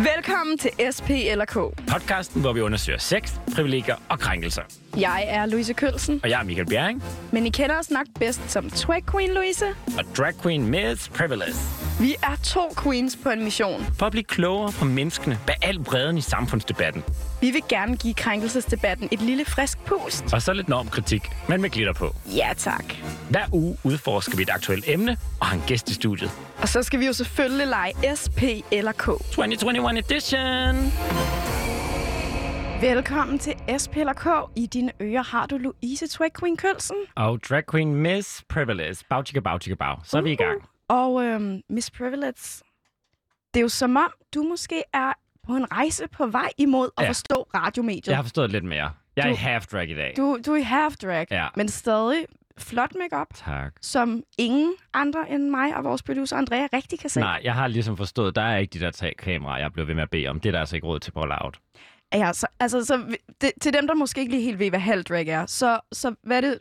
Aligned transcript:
Velkommen 0.00 0.58
til 0.58 0.70
SP 0.94 1.10
eller 1.10 1.44
K. 1.44 1.54
Podcasten, 1.92 2.40
hvor 2.40 2.52
vi 2.52 2.60
undersøger 2.60 2.98
sex, 2.98 3.32
privilegier 3.54 3.94
og 4.08 4.18
krænkelser. 4.18 4.62
Jeg 4.96 5.24
er 5.28 5.46
Louise 5.46 5.72
Kølsen, 5.74 6.20
Og 6.22 6.30
jeg 6.30 6.40
er 6.40 6.44
Michael 6.44 6.66
Bjerring, 6.66 7.02
men 7.32 7.46
I 7.46 7.50
kender 7.50 7.78
os 7.78 7.90
nok 7.90 8.06
bedst 8.18 8.40
som 8.50 8.70
Twag 8.70 9.02
Queen 9.12 9.30
Louise. 9.34 9.64
og 9.98 10.04
drag 10.16 10.34
queen 10.42 10.66
Miss 10.68 11.08
Privilege. 11.08 11.54
Vi 12.00 12.14
er 12.22 12.36
to 12.44 12.60
queens 12.82 13.18
på 13.22 13.30
en 13.30 13.44
mission. 13.44 13.84
For 13.98 14.06
at 14.06 14.12
blive 14.12 14.24
klogere 14.24 14.72
på 14.78 14.84
menneskene 14.84 15.38
bag 15.46 15.56
al 15.62 15.78
bredden 15.84 16.18
i 16.18 16.20
samfundsdebatten. 16.20 17.04
Vi 17.40 17.50
vil 17.50 17.62
gerne 17.68 17.96
give 17.96 18.14
krænkelsesdebatten 18.14 19.08
et 19.12 19.20
lille 19.22 19.44
frisk 19.44 19.78
pust. 19.84 20.34
Og 20.34 20.42
så 20.42 20.52
lidt 20.52 20.68
normkritik, 20.68 21.22
men 21.48 21.60
med 21.62 21.70
glitter 21.70 21.92
på. 21.92 22.14
Ja 22.26 22.48
tak. 22.56 22.84
Hver 23.30 23.44
uge 23.52 23.76
udforsker 23.84 24.36
vi 24.36 24.42
et 24.42 24.50
aktuelt 24.50 24.84
emne 24.88 25.16
og 25.40 25.46
har 25.46 25.56
en 25.56 25.62
gæst 25.66 25.90
i 25.90 25.94
studiet. 25.94 26.30
Og 26.62 26.68
så 26.68 26.82
skal 26.82 27.00
vi 27.00 27.06
jo 27.06 27.12
selvfølgelig 27.12 27.66
lege 27.66 28.16
SP 28.20 28.42
eller 28.72 28.92
K. 28.92 29.04
2021 29.04 29.98
edition! 29.98 30.92
Velkommen 32.80 33.38
til 33.38 33.54
SP 33.82 33.94
eller 33.96 34.12
K. 34.12 34.26
I 34.56 34.66
dine 34.66 34.92
ører 35.00 35.22
har 35.22 35.46
du 35.46 35.56
Louise 35.58 36.08
Twag 36.08 36.30
Queen 36.40 36.56
Kølsen. 36.56 36.96
Og 37.16 37.38
drag 37.48 37.62
queen 37.70 37.94
Miss 37.94 38.44
Privilege. 38.48 38.96
Bag, 39.10 39.26
chicka, 39.26 39.40
bag. 39.40 39.98
Så 40.04 40.16
er 40.18 40.22
vi 40.22 40.32
i 40.32 40.36
gang. 40.36 40.62
Og 40.90 41.24
øhm, 41.24 41.62
Miss 41.68 41.90
Privilege, 41.90 42.62
det 43.54 43.60
er 43.60 43.62
jo 43.62 43.68
som 43.68 43.96
om, 43.96 44.12
du 44.34 44.42
måske 44.42 44.82
er 44.94 45.12
på 45.46 45.56
en 45.56 45.72
rejse 45.72 46.08
på 46.08 46.26
vej 46.26 46.50
imod 46.58 46.88
at 46.98 47.02
Ja. 47.04 47.08
forstå 47.08 47.48
radiomediet. 47.54 48.08
Jeg 48.08 48.16
har 48.16 48.22
forstået 48.22 48.50
lidt 48.50 48.64
mere. 48.64 48.92
Jeg 49.16 49.22
er 49.22 49.26
Du- 49.28 49.32
i 49.34 49.36
half 49.36 49.66
drag 49.66 49.88
i 49.90 49.94
dag. 49.94 50.14
Du, 50.16 50.38
du 50.46 50.52
er 50.52 50.56
i 50.56 50.62
half 50.62 50.96
drag, 50.96 51.26
Ja. 51.30 51.48
men 51.56 51.68
stadig 51.68 52.26
flot 52.58 52.92
makeup, 52.98 53.26
Tak. 53.34 53.72
som 53.80 54.22
ingen 54.38 54.74
andre 54.94 55.30
end 55.30 55.50
mig 55.50 55.76
og 55.76 55.84
vores 55.84 56.02
producer 56.02 56.36
Andrea 56.36 56.66
rigtig 56.72 56.98
kan 57.00 57.10
se. 57.10 57.20
Nej, 57.20 57.40
jeg 57.44 57.54
har 57.54 57.66
ligesom 57.66 57.96
forstået, 57.96 58.36
der 58.36 58.42
er 58.42 58.56
ikke 58.56 58.72
de 58.78 58.80
der 58.84 58.90
tre 58.90 59.14
kameraer, 59.18 59.58
jeg 59.60 59.72
blev 59.72 59.86
ved 59.86 59.94
med 59.94 60.02
at 60.02 60.10
bede 60.10 60.28
om. 60.28 60.40
Det 60.40 60.48
er 60.48 60.52
der 60.52 60.60
altså 60.60 60.76
ikke 60.76 60.86
råd 60.86 61.00
til 61.00 61.10
på 61.12 61.24
loud. 61.24 61.52
Ja, 62.14 62.32
så, 62.32 62.46
altså, 62.60 62.84
så, 62.84 63.16
det, 63.40 63.52
til 63.60 63.72
dem, 63.72 63.86
der 63.86 63.94
måske 63.94 64.20
ikke 64.20 64.32
lige 64.32 64.44
helt 64.44 64.58
ved, 64.58 64.70
hvad 64.70 64.80
halv 64.80 65.04
drag 65.04 65.26
er, 65.28 65.46
så, 65.46 65.80
så 65.92 66.14
hvad 66.22 66.36
er 66.36 66.40
det... 66.40 66.58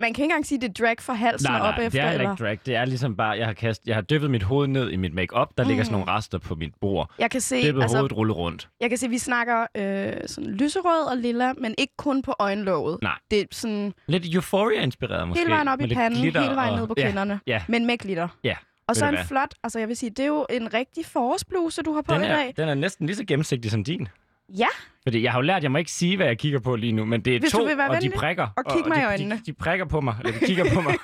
Man 0.00 0.14
kan 0.14 0.22
ikke 0.22 0.32
engang 0.32 0.46
sige, 0.46 0.60
det 0.60 0.68
er 0.68 0.72
drag 0.84 0.96
fra 1.00 1.12
halsen 1.12 1.50
Nej, 1.50 1.60
og 1.60 1.68
op 1.68 1.74
nej, 1.76 1.86
efter, 1.86 2.00
det 2.00 2.08
er 2.08 2.12
eller... 2.12 2.30
ikke 2.32 2.42
drag. 2.44 2.58
Det 2.66 2.74
er 2.76 2.84
ligesom 2.84 3.16
bare, 3.16 3.30
jeg 3.30 3.46
har, 3.46 3.52
kast, 3.52 3.86
jeg 3.86 3.94
har 3.94 4.02
dyppet 4.02 4.30
mit 4.30 4.42
hoved 4.42 4.68
ned 4.68 4.90
i 4.90 4.96
mit 4.96 5.14
makeup. 5.14 5.48
Der 5.58 5.64
ligger 5.64 5.84
sådan 5.84 5.98
nogle 5.98 6.12
rester 6.12 6.38
på 6.38 6.54
mit 6.54 6.74
bord. 6.80 7.10
Jeg 7.18 7.30
kan 7.30 7.40
se, 7.40 7.62
Dyppet 7.68 7.82
altså, 7.82 7.96
hovedet 7.96 8.16
rulle 8.16 8.32
rundt. 8.32 8.68
jeg 8.80 8.88
kan 8.88 8.98
se, 8.98 9.08
vi 9.08 9.18
snakker 9.18 9.66
øh, 9.74 10.12
sådan 10.26 10.50
lyserød 10.50 11.10
og 11.10 11.16
lilla, 11.16 11.52
men 11.52 11.74
ikke 11.78 11.92
kun 11.96 12.22
på 12.22 12.34
øjenlåget. 12.38 12.98
Nej. 13.02 13.12
Det 13.30 13.40
er 13.40 13.44
sådan 13.52 13.94
Lidt 14.06 14.34
Euphoria-inspireret 14.34 15.28
måske. 15.28 15.40
hele 15.40 15.50
vejen 15.52 15.68
op 15.68 15.80
i 15.80 15.94
panden, 15.94 16.18
hele 16.20 16.38
vejen 16.38 16.72
og... 16.72 16.78
ned 16.78 16.86
på 16.86 16.94
Ja, 16.96 17.06
kinderne, 17.06 17.40
Ja, 17.46 17.62
men 17.68 17.86
med 17.86 17.98
glitter. 17.98 18.28
ja. 18.44 18.54
Og 18.88 18.96
så 18.96 19.06
en 19.08 19.18
flot, 19.26 19.54
altså 19.62 19.78
jeg 19.78 19.88
vil 19.88 19.96
sige, 19.96 20.10
det 20.10 20.18
er 20.20 20.26
jo 20.26 20.46
en 20.50 20.74
rigtig 20.74 21.06
forårsbluse, 21.06 21.82
du 21.82 21.92
har 21.94 22.02
på 22.02 22.14
Den 22.14 22.22
i 22.22 22.26
er, 22.26 22.36
dag. 22.36 22.54
den 22.56 22.68
er 22.68 22.74
næsten 22.74 23.06
lige 23.06 23.16
så 23.16 23.24
gennemsigtig 23.24 23.70
som 23.70 23.84
din. 23.84 24.08
Ja, 24.56 24.66
Fordi 25.02 25.22
jeg 25.22 25.32
har 25.32 25.38
jo 25.38 25.42
lært, 25.42 25.62
jeg 25.62 25.70
må 25.72 25.78
ikke 25.78 25.90
sige, 25.90 26.16
hvad 26.16 26.26
jeg 26.26 26.38
kigger 26.38 26.58
på 26.58 26.76
lige 26.76 26.92
nu, 26.92 27.04
men 27.04 27.20
det 27.20 27.36
er 27.36 27.40
Hvis 27.40 27.50
to, 27.52 27.58
og 27.62 28.02
de 28.02 28.10
prikker. 28.10 28.48
og 28.56 28.64
kig 28.76 28.88
mig 28.88 28.96
i 28.96 29.00
de, 29.00 29.06
øjnene. 29.06 29.34
De, 29.34 29.40
de 29.46 29.52
prikker 29.52 29.84
på 29.86 30.00
mig, 30.00 30.16
eller 30.24 30.38
de 30.40 30.46
kigger 30.46 30.64
på 30.74 30.80
mig, 30.80 30.94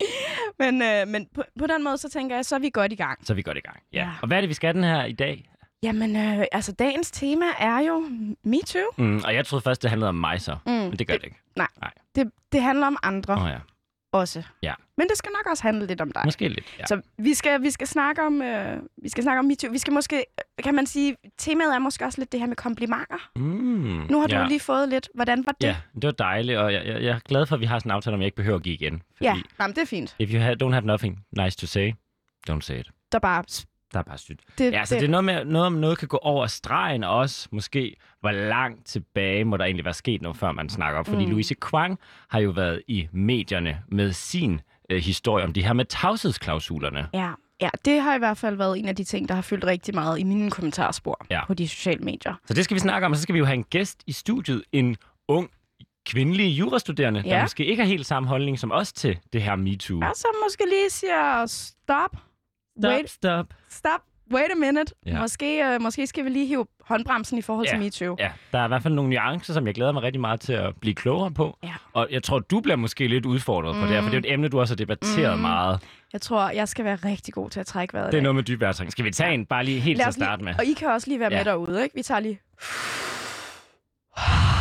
men, 0.60 0.82
øh, 0.82 1.08
men 1.08 1.26
på, 1.34 1.42
på 1.58 1.66
den 1.66 1.84
måde, 1.84 1.98
så 1.98 2.08
tænker 2.10 2.36
jeg, 2.36 2.44
så 2.44 2.54
er 2.54 2.58
vi 2.58 2.70
godt 2.70 2.92
i 2.92 2.96
gang. 2.96 3.26
så 3.26 3.32
er 3.32 3.34
vi 3.34 3.42
godt 3.42 3.56
i 3.56 3.60
gang. 3.60 3.78
Ja. 3.92 3.98
Ja. 3.98 4.10
Og 4.22 4.26
hvad 4.28 4.36
er 4.36 4.40
det, 4.40 4.48
vi 4.48 4.54
skal 4.54 4.74
den 4.74 4.84
her 4.84 5.04
i 5.04 5.12
dag? 5.12 5.50
Jamen, 5.82 6.16
øh, 6.16 6.44
altså 6.52 6.72
dagens 6.72 7.10
tema 7.10 7.44
er 7.58 7.78
jo 7.78 8.08
MeToo. 8.44 8.80
Mm, 8.96 9.20
og 9.24 9.34
jeg 9.34 9.46
troede 9.46 9.62
først, 9.62 9.82
det 9.82 9.90
handlede 9.90 10.08
om 10.08 10.14
mig 10.14 10.40
så, 10.40 10.56
Mm. 10.66 10.72
men 10.72 10.92
det 10.92 11.06
gør 11.06 11.14
det 11.14 11.24
ikke. 11.24 11.36
Det, 12.14 12.30
det 12.52 12.62
handler 12.62 12.86
om 12.86 12.96
andre 13.02 13.34
oh, 13.42 13.48
ja, 13.50 13.58
også. 14.12 14.42
Ja. 14.62 14.74
Men 14.98 15.08
det 15.08 15.16
skal 15.18 15.30
nok 15.32 15.50
også 15.50 15.62
handle 15.62 15.86
lidt 15.86 16.00
om 16.00 16.10
dig. 16.12 16.22
måske 16.24 16.48
lidt. 16.48 16.74
Ja. 16.78 16.86
Så 16.86 17.00
vi 17.18 17.34
skal, 17.34 17.62
vi 17.62 17.70
skal 17.70 17.86
snakke 17.86 18.22
om 18.22 18.42
øh, 18.42 18.78
vi 19.02 19.08
skal 19.08 19.22
snakke 19.22 19.38
om 19.38 19.44
MeToo. 19.44 19.70
Vi 19.70 19.78
skal 19.78 19.92
måske, 19.92 20.24
kan 20.62 20.74
man 20.74 20.86
sige, 20.86 21.16
temaet 21.38 21.74
er 21.74 21.78
måske 21.78 22.04
også 22.04 22.20
lidt 22.20 22.32
det 22.32 22.40
her 22.40 22.46
med 22.46 22.56
komplimenter. 22.56 23.30
Mm, 23.36 23.42
Nu 24.10 24.20
har 24.20 24.26
du 24.26 24.36
ja. 24.36 24.46
lige 24.46 24.60
fået 24.60 24.88
lidt. 24.88 25.08
Hvordan 25.14 25.46
var 25.46 25.52
det? 25.60 25.66
Ja, 25.66 25.76
det 25.94 26.04
var 26.04 26.10
dejligt, 26.12 26.58
og 26.58 26.72
jeg, 26.72 26.86
jeg, 26.86 27.02
jeg 27.02 27.14
er 27.14 27.18
glad 27.18 27.46
for, 27.46 27.54
at 27.54 27.60
vi 27.60 27.66
har 27.66 27.78
sådan 27.78 27.90
en 27.90 27.94
aftale, 27.94 28.14
om 28.14 28.20
jeg 28.20 28.26
ikke 28.26 28.36
behøver 28.36 28.56
at 28.56 28.62
give 28.62 28.74
igen. 28.74 29.02
Fordi 29.16 29.24
ja. 29.28 29.34
Nej, 29.58 29.66
men 29.68 29.74
det 29.74 29.82
er 29.82 29.86
fint. 29.86 30.16
if 30.18 30.32
you 30.34 30.40
have, 30.40 30.56
don't 30.62 30.72
have 30.72 30.86
nothing 30.86 31.18
nice 31.36 31.58
to 31.58 31.66
say, 31.66 31.92
don't 32.50 32.60
say 32.60 32.78
it. 32.80 32.90
Der 33.12 33.18
bare... 33.18 33.44
Der 33.92 33.98
er 33.98 34.02
bare 34.02 34.18
sygt. 34.18 34.40
Det, 34.58 34.72
Ja, 34.72 34.84
så 34.84 34.94
det 34.94 35.04
er 35.04 35.08
noget 35.08 35.24
med, 35.24 35.44
noget 35.44 35.66
om 35.66 35.72
noget 35.72 35.98
kan 35.98 36.08
gå 36.08 36.16
over 36.16 36.46
stregen, 36.46 37.04
og 37.04 37.16
også 37.16 37.48
måske, 37.52 37.96
hvor 38.20 38.30
langt 38.30 38.86
tilbage 38.86 39.44
må 39.44 39.56
der 39.56 39.64
egentlig 39.64 39.84
være 39.84 39.94
sket 39.94 40.22
noget, 40.22 40.36
før 40.36 40.52
man 40.52 40.68
snakker 40.68 40.98
om. 40.98 41.04
Fordi 41.04 41.24
Mm. 41.24 41.30
Louise 41.30 41.54
Kwang 41.54 41.98
har 42.30 42.40
jo 42.40 42.50
været 42.50 42.82
i 42.88 43.08
medierne 43.12 43.78
med 43.88 44.12
sin 44.12 44.60
øh, 44.90 45.02
historie 45.02 45.44
om 45.44 45.52
de 45.52 45.62
her 45.64 45.72
med 45.72 45.84
tavshedsklausulerne. 45.84 47.08
Ja. 47.14 47.30
ja, 47.60 47.68
det 47.84 48.00
har 48.00 48.14
i 48.14 48.18
hvert 48.18 48.38
fald 48.38 48.56
været 48.56 48.78
en 48.78 48.88
af 48.88 48.96
de 48.96 49.04
ting, 49.04 49.28
der 49.28 49.34
har 49.34 49.42
fyldt 49.42 49.64
rigtig 49.64 49.94
meget 49.94 50.18
i 50.18 50.22
mine 50.22 50.50
kommentarspor 50.50 51.26
Ja. 51.30 51.46
på 51.46 51.54
de 51.54 51.68
sociale 51.68 52.04
medier. 52.04 52.34
Så 52.46 52.54
det 52.54 52.64
skal 52.64 52.74
vi 52.74 52.80
snakke 52.80 53.06
om, 53.06 53.12
og 53.12 53.16
så 53.16 53.22
skal 53.22 53.32
vi 53.32 53.38
jo 53.38 53.44
have 53.44 53.54
en 53.54 53.64
gæst 53.64 54.02
i 54.06 54.12
studiet, 54.12 54.62
en 54.72 54.96
ung 55.28 55.50
kvindelig 56.06 56.58
jurastuderende, 56.58 57.22
der 57.22 57.28
Ja. 57.36 57.42
måske 57.42 57.64
ikke 57.64 57.82
har 57.82 57.88
helt 57.88 58.06
samme 58.06 58.28
holdning 58.28 58.58
som 58.58 58.72
os 58.72 58.92
til 58.92 59.18
det 59.32 59.42
her 59.42 59.56
MeToo. 59.56 59.96
Og 60.04 60.12
så 60.14 60.26
måske 60.44 60.64
lige 60.68 60.90
siger 60.90 61.46
stop. 61.46 62.10
Stop, 62.80 62.90
Wait, 62.90 63.10
stop. 63.10 63.46
stop. 63.68 64.00
Wait 64.32 64.50
a 64.52 64.54
minute. 64.54 64.94
Ja. 65.06 65.20
Måske, 65.20 65.64
øh, 65.64 65.80
måske 65.82 66.06
skal 66.06 66.24
vi 66.24 66.30
lige 66.30 66.46
hive 66.46 66.66
håndbremsen 66.84 67.38
i 67.38 67.42
forhold 67.42 67.66
Ja. 67.66 67.70
til 67.70 67.78
MeToo. 67.80 68.16
Ja, 68.18 68.30
der 68.52 68.58
er 68.58 68.64
i 68.64 68.68
hvert 68.68 68.82
fald 68.82 68.94
nogle 68.94 69.10
nuancer, 69.10 69.52
som 69.52 69.66
jeg 69.66 69.74
glæder 69.74 69.92
mig 69.92 70.02
rigtig 70.02 70.20
meget 70.20 70.40
til 70.40 70.52
at 70.52 70.74
blive 70.80 70.94
klogere 70.94 71.30
på. 71.30 71.58
Ja. 71.64 71.72
Og 71.92 72.08
jeg 72.10 72.22
tror, 72.22 72.38
du 72.38 72.60
bliver 72.60 72.76
måske 72.76 73.08
lidt 73.08 73.26
udfordret 73.26 73.74
på 73.74 73.80
det 73.80 73.88
her, 73.88 74.02
for 74.02 74.08
det 74.10 74.16
er 74.16 74.28
et 74.28 74.32
emne, 74.32 74.48
du 74.48 74.60
også 74.60 74.72
har 74.74 74.76
debatteret 74.76 75.34
Mm. 75.36 75.42
meget. 75.42 75.80
Jeg 76.12 76.20
tror, 76.20 76.50
jeg 76.50 76.68
skal 76.68 76.84
være 76.84 76.96
rigtig 76.96 77.34
god 77.34 77.50
til 77.50 77.60
at 77.60 77.66
trække 77.66 77.94
vejret. 77.94 78.12
Det 78.12 78.18
er 78.18 78.22
noget 78.22 78.34
med 78.34 78.42
dyb 78.42 78.60
vejrtrækning. 78.60 78.92
Skal 78.92 79.04
vi 79.04 79.10
tage 79.10 79.34
en 79.34 79.46
bare 79.46 79.64
lige 79.64 79.80
helt 79.80 79.96
til 79.98 80.02
at 80.02 80.08
os 80.08 80.16
lige- 80.16 80.24
starte 80.24 80.44
med? 80.44 80.54
Og 80.58 80.64
I 80.64 80.72
kan 80.72 80.88
også 80.88 81.08
lige 81.10 81.20
være 81.20 81.32
Ja. 81.32 81.36
med 81.38 81.44
derude, 81.44 81.82
ikke? 81.82 81.94
Vi 81.94 82.02
tager 82.02 82.20
lige... 82.20 82.38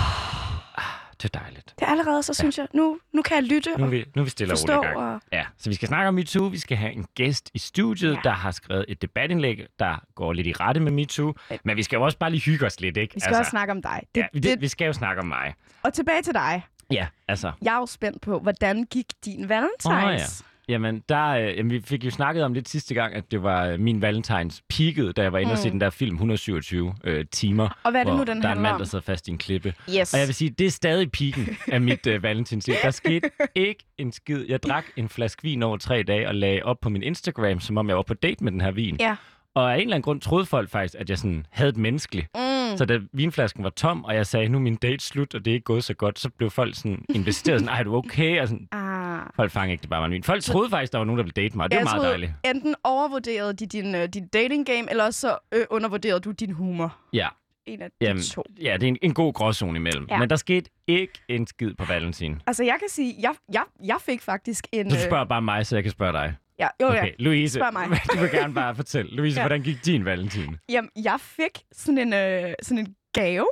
Det 1.21 1.35
er 1.35 1.39
dejligt. 1.39 1.73
Det 1.79 1.85
er 1.85 1.91
allerede, 1.91 2.23
så 2.23 2.33
synes 2.33 2.57
jeg, 2.57 2.67
nu, 2.73 2.99
nu 3.13 3.21
kan 3.21 3.35
jeg 3.35 3.43
lytte 3.43 3.69
Nu 3.77 3.83
og 3.85 3.91
vi, 3.91 4.05
nu 4.15 4.19
er 4.21 4.23
vi 4.23 4.29
stille 4.29 4.53
og 4.53 4.57
forstå. 4.57 4.73
roligt 4.77 4.93
gang. 4.93 5.13
Og... 5.13 5.21
Ja, 5.31 5.45
så 5.57 5.69
vi 5.69 5.75
skal 5.75 5.87
snakke 5.87 6.07
om 6.07 6.13
MeToo. 6.13 6.45
Vi 6.47 6.57
skal 6.57 6.77
have 6.77 6.91
en 6.93 7.05
gæst 7.15 7.51
i 7.53 7.59
studiet, 7.59 8.11
Ja. 8.11 8.15
ja. 8.15 8.21
der 8.23 8.31
har 8.35 8.51
skrevet 8.51 8.85
et 8.87 9.01
debatindlæg, 9.01 9.65
der 9.79 10.03
går 10.15 10.33
lidt 10.33 10.47
i 10.47 10.53
rette 10.53 10.79
med 10.81 10.91
MeToo. 10.91 11.33
Men 11.63 11.77
vi 11.77 11.83
skal 11.83 11.97
jo 11.97 12.03
også 12.03 12.17
bare 12.17 12.29
lige 12.31 12.41
hygge 12.41 12.65
os 12.65 12.79
lidt, 12.79 12.97
ikke? 12.97 13.13
Vi 13.13 13.19
skal 13.19 13.27
altså, 13.29 13.39
også 13.39 13.49
snakke 13.49 13.71
om 13.71 13.81
dig. 13.81 14.01
Det, 14.15 14.21
ja, 14.21 14.27
vi, 14.33 14.39
det, 14.39 14.61
vi 14.61 14.67
skal 14.67 14.85
jo 14.85 14.93
snakke 14.93 15.21
om 15.21 15.27
mig. 15.27 15.53
Og 15.83 15.93
tilbage 15.93 16.21
til 16.21 16.33
dig. 16.33 16.65
Ja, 16.91 17.07
altså. 17.27 17.51
Jeg 17.61 17.73
er 17.75 17.77
jo 17.79 17.85
spændt 17.85 18.21
på, 18.21 18.39
hvordan 18.39 18.83
gik 18.83 19.05
din 19.25 19.49
valentines? 19.49 20.41
Åh, 20.41 20.45
Jamen, 20.69 21.03
der, 21.09 21.25
øh, 21.27 21.57
jamen, 21.57 21.71
vi 21.71 21.81
fik 21.81 22.05
jo 22.05 22.09
snakket 22.11 22.43
om 22.43 22.53
lidt 22.53 22.69
sidste 22.69 22.93
gang, 22.93 23.13
at 23.15 23.31
det 23.31 23.43
var 23.43 23.65
øh, 23.65 23.79
min 23.79 24.01
valentines 24.01 24.61
peakede, 24.69 25.13
da 25.13 25.21
jeg 25.21 25.33
var 25.33 25.39
inde 25.39 25.51
og 25.51 25.57
se 25.57 25.67
Mm. 25.67 25.71
den 25.71 25.81
der 25.81 25.89
film 25.89 26.15
127 26.15 26.95
øh, 27.03 27.25
timer. 27.31 27.79
Og 27.83 27.91
hvad 27.91 28.01
er 28.01 28.05
det 28.05 28.15
nu, 28.17 28.23
den 28.23 28.41
der 28.41 28.49
er 28.49 28.53
en 28.55 28.61
mand, 28.61 28.79
der 28.79 28.85
sidder 28.85 29.03
fast 29.03 29.27
i 29.27 29.31
en 29.31 29.37
klippe. 29.37 29.73
Yes. 29.99 30.13
Og 30.13 30.19
jeg 30.19 30.27
vil 30.27 30.35
sige, 30.35 30.49
det 30.49 30.67
er 30.67 30.71
stadig 30.71 31.11
piken 31.11 31.57
af 31.67 31.81
mit 31.81 32.07
øh, 32.07 32.23
valentinsliv. 32.23 32.75
Der 32.83 32.91
skete 32.91 33.29
ikke 33.55 33.83
en 33.97 34.11
skid. 34.11 34.45
Jeg 34.49 34.63
drak 34.63 34.85
en 34.97 35.09
flaske 35.09 35.43
vin 35.43 35.63
over 35.63 35.77
tre 35.77 36.03
dage 36.03 36.27
og 36.27 36.35
lagde 36.35 36.63
op 36.63 36.77
på 36.81 36.89
min 36.89 37.03
Instagram, 37.03 37.59
som 37.59 37.77
om 37.77 37.87
jeg 37.89 37.95
var 37.95 38.03
på 38.03 38.13
date 38.13 38.43
med 38.43 38.51
den 38.51 38.61
her 38.61 38.71
vin. 38.71 38.97
Ja. 38.99 39.15
Og 39.55 39.71
af 39.71 39.75
en 39.75 39.81
eller 39.81 39.95
anden 39.95 40.01
grund 40.01 40.21
troede 40.21 40.45
folk 40.45 40.69
faktisk, 40.69 40.95
at 40.99 41.09
jeg 41.09 41.17
sådan 41.17 41.45
havde 41.49 41.69
et 41.69 41.77
menneskeligt. 41.77 42.27
Mm. 42.35 42.77
Så 42.77 42.85
da 42.85 42.99
vinflasken 43.13 43.63
var 43.63 43.69
tom, 43.69 44.03
og 44.03 44.15
jeg 44.15 44.25
sagde, 44.27 44.49
nu 44.49 44.57
er 44.57 44.61
min 44.61 44.75
date 44.75 45.05
slut, 45.05 45.35
og 45.35 45.45
det 45.45 45.51
er 45.51 45.55
ikke 45.55 45.63
gået 45.63 45.83
så 45.83 45.93
godt, 45.93 46.19
så 46.19 46.29
blev 46.29 46.49
folk 46.49 46.75
sådan 46.75 47.05
investeret. 47.09 47.59
Sådan, 47.59 47.73
Ej, 47.73 47.79
er 47.79 47.83
du 47.83 47.95
okay? 47.95 48.41
Og 48.41 48.47
sådan, 48.47 48.67
Ah. 48.71 49.21
folk 49.35 49.51
fangede 49.51 49.71
ikke, 49.71 49.81
det 49.81 49.89
bare 49.89 49.99
var 49.99 50.05
en 50.05 50.11
vin. 50.11 50.23
Folk 50.23 50.43
troede 50.43 50.69
faktisk, 50.69 50.91
der 50.91 50.97
var 50.97 51.05
nogen, 51.05 51.17
der 51.17 51.23
ville 51.23 51.33
date 51.43 51.57
mig, 51.57 51.63
og 51.63 51.71
det 51.71 51.77
Jeg 51.77 51.85
var 51.85 51.91
meget 51.91 51.95
troede, 52.01 52.09
dejligt. 52.09 52.31
Enten 52.55 52.75
overvurderede 52.83 53.53
de 53.53 53.65
din, 53.65 53.95
uh, 53.95 54.01
din 54.13 54.27
dating 54.27 54.65
game, 54.65 54.89
eller 54.89 55.11
så 55.11 55.37
øh, 55.53 55.65
undervurderede 55.69 56.19
du 56.19 56.31
din 56.31 56.51
humor. 56.51 56.95
Ja, 57.13 57.27
En 57.65 57.81
af 57.81 57.89
de 58.01 58.05
jamen, 58.05 58.23
to. 58.23 58.43
ja 58.61 58.73
det 58.73 58.83
er 58.83 58.87
en, 58.87 58.97
en 59.01 59.13
god 59.13 59.33
gråzone 59.33 59.77
imellem. 59.77 60.05
Ja. 60.09 60.17
Men 60.19 60.29
der 60.29 60.35
skete 60.35 60.69
ikke 60.87 61.13
en 61.29 61.47
skid 61.47 61.73
på 61.77 61.85
Valentin. 61.85 62.41
Altså, 62.47 62.63
jeg 62.63 62.75
kan 62.79 62.89
sige, 62.89 63.15
jeg, 63.19 63.31
jeg, 63.53 63.63
jeg 63.85 63.97
fik 64.05 64.21
faktisk 64.21 64.67
en... 64.71 64.89
Du 64.89 64.95
øh, 64.95 65.01
spørger 65.01 65.25
bare 65.25 65.41
mig, 65.41 65.65
så 65.65 65.75
jeg 65.75 65.83
kan 65.83 65.91
spørge 65.91 66.13
dig. 66.13 66.35
Ja, 66.59 66.67
jo, 66.81 66.91
ja. 66.93 67.01
Okay, 67.01 67.11
Louise, 67.19 67.59
Spørg 67.59 67.73
mig. 67.73 67.87
du 68.13 68.19
vil 68.19 68.31
gerne 68.31 68.53
bare 68.53 68.75
fortælle. 68.75 69.15
Louise, 69.15 69.39
Ja. 69.39 69.43
hvordan 69.47 69.61
gik 69.63 69.85
din 69.85 70.05
Valentin? 70.05 70.57
Jamen, 70.69 70.89
jeg 71.03 71.19
fik 71.19 71.63
sådan 71.71 71.97
en, 71.97 72.13
øh, 72.13 72.53
sådan 72.61 72.77
en 72.87 72.95
gave 73.13 73.47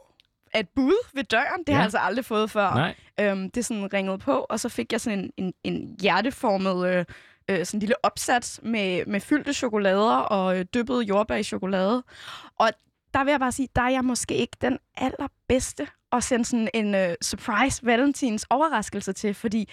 af 0.54 0.60
et 0.60 0.70
bud 0.76 1.06
ved 1.16 1.24
døren. 1.24 1.60
Det 1.60 1.68
ja. 1.68 1.74
har 1.74 1.74
Ja. 1.74 1.78
jeg 1.78 1.84
altså 1.84 1.98
aldrig 1.98 2.26
fået 2.26 2.52
før. 2.52 2.74
Nej, 2.74 2.96
Øhm, 3.20 3.52
det 3.52 3.66
sådan 3.66 3.94
ringede 3.94 4.18
på, 4.18 4.32
og 4.50 4.60
så 4.60 4.70
fik 4.70 4.92
jeg 4.92 5.02
sådan 5.02 5.20
en, 5.20 5.32
en, 5.38 5.54
en 5.64 5.96
hjerteformet 6.02 6.88
øh, 6.88 7.06
øh, 7.50 7.66
sådan 7.66 7.78
en 7.78 7.80
lille 7.80 8.06
opsats 8.06 8.60
med, 8.64 9.06
med 9.06 9.20
fyldte 9.20 9.54
chokolader 9.54 10.16
og 10.18 10.60
øh, 10.60 10.66
dyppet 10.74 11.02
jordbær 11.02 11.36
i 11.36 11.44
chokolade. 11.44 12.04
Og 12.60 12.70
der 13.14 13.24
vil 13.24 13.32
jeg 13.32 13.40
bare 13.40 13.52
sige, 13.52 13.68
der 13.76 13.82
er 13.82 13.90
jeg 13.90 14.06
måske 14.06 14.36
ikke 14.36 14.58
den 14.62 14.78
allerbedste 14.98 15.88
at 16.12 16.24
sende 16.24 16.46
sådan 16.46 16.70
en 16.74 16.96
øh, 16.96 17.16
surprise 17.22 17.86
valentins 17.86 18.46
overraskelse 18.50 19.14
til, 19.14 19.34
fordi 19.34 19.70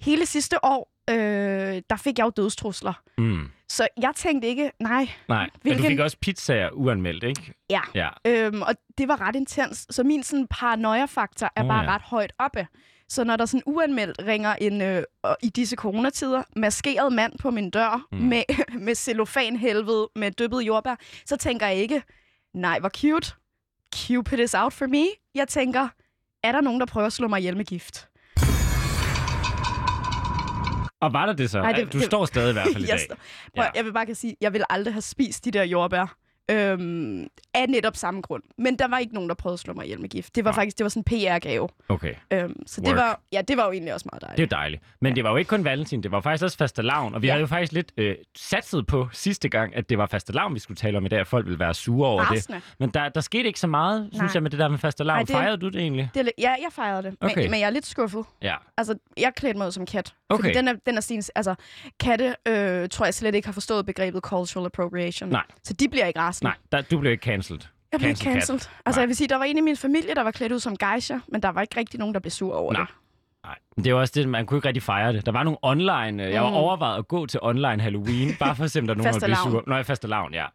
hele 0.00 0.26
sidste 0.26 0.64
år, 0.64 0.92
øh, 1.10 1.82
der 1.90 1.96
fik 1.96 2.18
jeg 2.18 2.24
jo 2.24 2.30
dødstrusler. 2.36 2.92
mm, 3.18 3.50
Så 3.68 3.88
jeg 4.00 4.12
tænkte 4.16 4.48
ikke, 4.48 4.70
nej, 4.80 5.08
nej. 5.28 5.38
Men 5.38 5.48
du 5.52 5.60
Hvilken- 5.62 5.86
fik 5.86 5.98
også 5.98 6.16
pizzaer 6.20 6.70
uanmeldt, 6.70 7.24
ikke? 7.24 7.54
Ja. 7.70 7.80
Ja, 7.94 8.08
Øhm, 8.26 8.62
og 8.62 8.74
det 8.98 9.08
var 9.08 9.20
ret 9.20 9.36
intens. 9.36 9.86
Så 9.90 10.02
min 10.02 10.22
sådan 10.22 10.46
paranoia-faktor 10.50 11.50
er 11.56 11.62
Åh, 11.62 11.68
bare 11.68 11.82
ja. 11.84 11.94
ret 11.94 12.02
højt 12.02 12.32
oppe. 12.38 12.66
Så 13.08 13.24
når 13.24 13.36
der 13.36 13.46
sådan 13.46 13.62
uanmeldt 13.66 14.22
ringer 14.26 14.54
en, 14.54 14.82
øh, 14.82 15.02
i 15.42 15.48
disse 15.48 15.76
coronatider, 15.76 16.42
maskeret 16.56 17.12
mand 17.12 17.38
på 17.38 17.50
min 17.50 17.70
dør 17.70 18.06
mm. 18.12 18.18
med, 18.18 18.42
med 18.86 18.94
cellofanhelvede 18.94 20.08
med 20.16 20.30
dyppet 20.30 20.60
jordbær, 20.62 20.94
så 21.26 21.36
tænker 21.36 21.66
jeg 21.66 21.76
ikke, 21.76 22.02
nej, 22.54 22.78
hvor 22.80 22.88
cute. 22.88 23.32
Cupid 23.96 24.38
is 24.38 24.54
out 24.54 24.72
for 24.72 24.86
me. 24.86 25.04
Jeg 25.34 25.48
tænker, 25.48 25.88
er 26.42 26.52
der 26.52 26.60
nogen, 26.60 26.80
der 26.80 26.86
prøver 26.86 27.06
at 27.06 27.12
slå 27.12 27.28
mig 27.28 27.38
ihjel 27.38 27.56
med 27.56 27.64
gift? 27.64 28.08
Og 31.00 31.12
var 31.12 31.26
der 31.26 31.32
det 31.32 31.50
så? 31.50 31.60
Nej, 31.62 31.72
det- 31.72 31.92
du 31.92 31.98
det- 31.98 32.06
står 32.06 32.24
stadig 32.24 32.50
i 32.50 32.52
hvert 32.52 32.68
fald 32.72 32.84
i 32.84 32.88
jeg, 32.88 32.98
dag. 32.98 33.00
står- 33.00 33.16
prøv, 33.56 33.64
Ja. 33.64 33.70
jeg 33.74 33.84
vil 33.84 33.92
bare 33.92 34.06
kan 34.06 34.14
sige, 34.14 34.36
jeg 34.40 34.52
vil 34.52 34.64
aldrig 34.70 34.94
have 34.94 35.02
spist 35.02 35.44
de 35.44 35.50
der 35.50 35.62
jordbær. 35.62 36.16
Øhm, 36.50 37.26
af 37.54 37.68
netop 37.68 37.96
samme 37.96 38.20
grund. 38.20 38.42
Men 38.58 38.78
der 38.78 38.88
var 38.88 38.98
ikke 38.98 39.14
nogen, 39.14 39.28
der 39.28 39.34
prøvede 39.34 39.54
at 39.54 39.60
slå 39.60 39.72
mig 39.74 39.84
ihjel 39.84 40.00
med 40.00 40.08
gift. 40.08 40.36
Det 40.36 40.44
var 40.44 40.50
Nej. 40.50 40.54
faktisk 40.56 40.78
det 40.78 40.84
var 40.84 40.88
sådan 40.88 41.04
en 41.24 41.30
PR-gave. 41.40 41.68
Okay, 41.88 42.14
Øhm, 42.30 42.66
så 42.66 42.80
det 42.80 42.88
Work. 42.88 42.96
var, 42.96 43.20
ja, 43.32 43.42
det 43.48 43.56
var 43.56 43.64
jo 43.64 43.72
egentlig 43.72 43.94
også 43.94 44.08
meget 44.12 44.20
det 44.20 44.26
er 44.28 44.30
dejligt. 44.34 44.50
dejligt. 44.50 44.82
Men 45.00 45.16
det 45.16 45.24
var 45.24 45.30
jo 45.30 45.36
ikke 45.36 45.48
kun 45.48 45.64
valentin, 45.64 46.02
det 46.02 46.10
var 46.10 46.20
faktisk 46.20 46.44
også 46.44 46.56
fastelavn. 46.56 47.14
Og 47.14 47.22
vi 47.22 47.26
Ja. 47.26 47.32
havde 47.32 47.40
jo 47.40 47.46
faktisk 47.46 47.72
lidt 47.72 47.92
øh, 47.96 48.14
satset 48.36 48.86
på 48.86 49.08
sidste 49.12 49.48
gang, 49.48 49.76
at 49.76 49.88
det 49.88 49.98
var 49.98 50.06
fastelavn, 50.06 50.54
vi 50.54 50.58
skulle 50.60 50.76
tale 50.76 50.96
om 50.98 51.04
i 51.06 51.08
dag, 51.08 51.20
og 51.20 51.26
folk 51.26 51.44
ville 51.46 51.58
være 51.58 51.74
sure 51.74 52.08
over 52.08 52.20
det. 52.24 52.30
Rasende. 52.30 52.60
Men 52.78 52.90
der, 52.90 53.08
der 53.08 53.20
skete 53.20 53.44
ikke 53.46 53.60
så 53.60 53.66
meget, 53.66 54.08
synes 54.12 54.20
Nej. 54.20 54.30
jeg, 54.34 54.42
med 54.42 54.50
det 54.50 54.58
der 54.58 54.68
med 54.68 54.78
fastelavn. 54.78 55.16
Nej, 55.16 55.22
det- 55.22 55.30
Fejrede 55.30 55.56
du 55.56 55.68
det 55.68 55.80
egentlig? 55.80 56.10
Det 56.14 56.30
ja, 56.38 56.50
jeg 56.50 56.68
fejrede 56.72 57.02
det. 57.02 57.16
Okay. 57.20 57.42
Men, 57.42 57.50
men 57.50 57.60
jeg 57.60 57.66
er 57.66 57.70
lidt 57.70 57.86
skuffet. 57.86 58.24
Ja. 58.42 58.54
Altså, 58.76 58.94
jeg 59.16 59.32
klædte 59.36 59.58
mig 59.58 59.66
ud 59.66 59.72
som 59.72 59.86
kat. 59.86 60.14
Okay. 60.28 60.42
Fordi 60.42 60.54
den 60.54 60.68
er, 60.68 60.72
den 60.86 60.96
er 60.96 61.00
sin, 61.00 61.22
altså, 61.34 61.54
katte 62.00 62.34
øh, 62.48 62.88
tror 62.88 63.04
jeg 63.04 63.14
slet 63.14 63.34
ikke 63.34 63.48
har 63.48 63.52
forstået 63.52 63.86
begrebet 63.86 64.22
cultural 64.22 64.66
appropriation. 64.66 65.28
Nej. 65.30 65.42
Så 65.64 65.72
de 65.72 65.88
bliver 65.88 66.06
ikke 66.06 66.20
rasende. 66.20 66.33
Nej, 66.42 66.54
der, 66.72 66.80
du 66.80 66.98
blev 66.98 67.12
ikke 67.12 67.22
cancelled. 67.24 67.60
jeg 67.92 68.00
blev 68.00 68.08
cancel 68.08 68.24
cat. 68.24 68.32
cancelled. 68.32 68.60
Altså, 68.86 68.98
Nej. 68.98 69.02
jeg 69.02 69.08
vil 69.08 69.16
sige, 69.16 69.28
der 69.28 69.36
var 69.36 69.44
en 69.44 69.58
i 69.58 69.60
min 69.60 69.76
familie, 69.76 70.14
der 70.14 70.22
var 70.22 70.30
klædt 70.30 70.52
ud 70.52 70.58
som 70.60 70.76
geisha, 70.76 71.18
men 71.28 71.42
der 71.42 71.48
var 71.48 71.60
ikke 71.60 71.76
rigtig 71.80 71.98
nogen, 72.00 72.14
der 72.14 72.20
blev 72.20 72.30
sur 72.30 72.54
over 72.54 72.72
Nej. 72.72 72.80
det. 72.80 72.94
Nej, 73.44 73.84
det 73.84 73.94
var 73.94 74.00
også 74.00 74.12
det, 74.16 74.28
man 74.28 74.46
kunne 74.46 74.58
ikke 74.58 74.68
rigtig 74.68 74.82
fejre 74.82 75.12
det. 75.12 75.26
Der 75.26 75.32
var 75.32 75.42
nogle 75.42 75.58
online... 75.62 76.24
Øh, 76.26 76.32
jeg 76.32 76.42
var 76.42 76.48
Mm. 76.48 76.54
overvejet 76.56 76.98
at 76.98 77.08
gå 77.08 77.26
til 77.26 77.40
online 77.42 77.82
Halloween, 77.82 78.34
bare 78.40 78.56
for 78.56 78.64
at 78.64 78.70
se, 78.70 78.80
om 78.80 78.86
der 78.86 78.94
er 78.94 78.98
nogen, 78.98 79.14
der 79.14 79.26
blev 79.26 79.36
sure. 79.36 79.62
Nå, 79.66 79.76
i 79.78 79.82
fastelavn, 79.82 80.34
ja. 80.34 80.46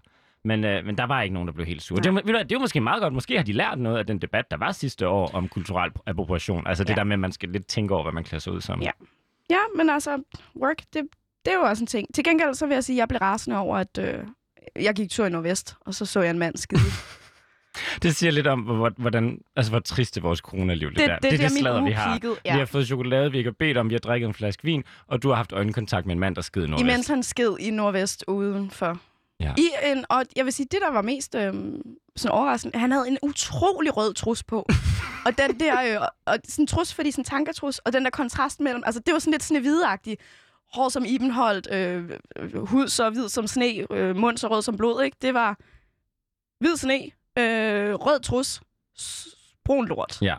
Men, 0.43 0.63
øh, 0.63 0.85
men 0.85 0.97
der 0.97 1.03
var 1.03 1.21
ikke 1.21 1.33
nogen, 1.33 1.47
der 1.47 1.53
blev 1.53 1.65
helt 1.65 1.81
sure. 1.81 2.01
Det, 2.01 2.13
var- 2.13 2.21
det 2.43 2.55
var 2.55 2.59
måske 2.59 2.81
meget 2.81 3.01
godt. 3.01 3.13
Måske 3.13 3.37
har 3.37 3.43
de 3.43 3.53
lært 3.53 3.79
noget 3.79 3.97
af 3.97 4.05
den 4.07 4.19
debat, 4.19 4.51
der 4.51 4.57
var 4.57 4.71
sidste 4.71 5.07
år 5.07 5.31
om 5.33 5.47
kulturel 5.47 5.91
appropriation. 6.05 6.67
Altså 6.67 6.83
det 6.83 6.89
Ja. 6.89 6.95
der 6.95 7.03
med, 7.03 7.13
at 7.13 7.19
man 7.19 7.31
skal 7.31 7.49
lidt 7.49 7.67
tænke 7.67 7.93
over, 7.93 8.03
hvad 8.03 8.13
man 8.13 8.23
klæder 8.23 8.39
sig 8.39 8.53
ud 8.53 8.61
som. 8.61 8.81
Ja. 8.81 8.91
Ja, 9.49 9.57
men 9.75 9.89
altså, 9.89 10.23
work, 10.61 10.77
det, 10.93 11.03
det 11.45 11.53
er 11.53 11.57
jo 11.57 11.61
også 11.61 11.83
en 11.83 11.87
ting. 11.87 12.07
Til 12.13 12.23
gengæld 12.23 12.53
så 12.53 12.65
vil 12.67 12.73
jeg 12.73 12.83
sige, 12.83 12.95
at 12.95 12.99
jeg 12.99 13.07
blev 13.07 13.19
rasende 13.21 13.57
over, 13.57 13.77
at 13.77 13.97
øh, 13.99 14.23
jeg 14.75 14.95
gik 14.95 15.09
tur 15.09 15.25
i 15.25 15.29
Nordvest, 15.29 15.75
og 15.85 15.95
så 15.95 16.05
så 16.05 16.21
jeg 16.21 16.29
en 16.29 16.39
mand 16.39 16.57
skide. 16.57 16.81
Det 18.01 18.15
siger 18.15 18.31
lidt 18.31 18.47
om, 18.47 18.59
hvor, 18.59 18.91
hvordan, 18.97 19.41
altså, 19.55 19.71
hvor 19.71 19.79
trist 19.79 20.15
det 20.15 20.23
vores 20.23 20.39
coronaliv 20.39 20.89
det, 20.89 20.97
det, 20.97 21.07
der. 21.07 21.13
det, 21.13 21.23
det 21.23 21.33
er 21.33 21.37
der 21.37 21.47
det 21.47 21.53
min 21.53 21.61
sladder, 21.61 21.83
vi 21.83 21.91
har. 21.91 22.37
Ja. 22.45 22.53
Vi 22.53 22.59
har 22.59 22.65
fået 22.65 22.87
chokolade, 22.87 23.31
vi 23.31 23.37
ikke 23.37 23.47
har 23.47 23.55
bedt 23.59 23.77
om, 23.77 23.89
vi 23.89 23.93
har 23.93 23.99
drikket 23.99 24.27
en 24.27 24.33
flaske 24.33 24.63
vin, 24.63 24.83
og 25.07 25.23
du 25.23 25.29
har 25.29 25.35
haft 25.35 25.51
øjenkontakt 25.51 26.05
med 26.05 26.13
en 26.13 26.19
mand, 26.19 26.35
der 26.35 26.41
skide 26.41 26.65
i 26.65 26.67
Imens 26.67 26.81
Nordvest. 26.81 27.09
han 27.09 27.23
sked 27.23 27.57
i 27.59 27.69
Nordvest 27.69 28.23
udenfor. 28.27 28.99
Ja. 29.39 29.53
I 29.57 29.69
en, 29.91 30.05
og 30.09 30.23
jeg 30.35 30.45
vil 30.45 30.53
sige, 30.53 30.67
det 30.71 30.79
der 30.81 30.91
var 30.91 31.01
mest 31.01 31.35
øhm, 31.35 31.81
sådan 32.15 32.31
overraskende, 32.31 32.79
han 32.79 32.91
havde 32.91 33.07
en 33.07 33.17
utrolig 33.21 33.97
rød 33.97 34.13
trus 34.13 34.43
på. 34.43 34.69
og 35.25 35.37
den 35.37 35.59
der, 35.59 36.01
øh, 36.01 36.07
og 36.25 36.37
sådan 36.47 36.67
trus, 36.67 36.93
fordi 36.93 37.11
sådan 37.11 37.21
en 37.21 37.25
tankertrus, 37.25 37.77
og 37.77 37.93
den 37.93 38.03
der 38.03 38.09
kontrast 38.09 38.59
mellem, 38.59 38.83
altså 38.85 39.01
det 39.05 39.13
var 39.13 39.19
sådan 39.19 39.31
lidt 39.31 39.43
snevideagtigt. 39.43 40.21
Hår 40.73 40.89
som 40.89 41.05
Ibenholdt, 41.05 41.67
øh, 41.71 42.09
øh, 42.37 42.67
hud 42.67 42.87
så 42.87 43.09
hvid 43.09 43.29
som 43.29 43.47
sne, 43.47 43.85
øh, 43.91 44.15
mund 44.15 44.37
så 44.37 44.47
rød 44.47 44.61
som 44.61 44.77
blod, 44.77 45.03
ikke? 45.03 45.17
Det 45.21 45.33
var 45.33 45.57
hvid 46.59 46.77
sne, 46.77 47.01
øh, 47.39 47.93
rød 47.93 48.19
trus, 48.19 48.61
brun 49.65 49.87
lort. 49.87 50.17
Ja, 50.21 50.35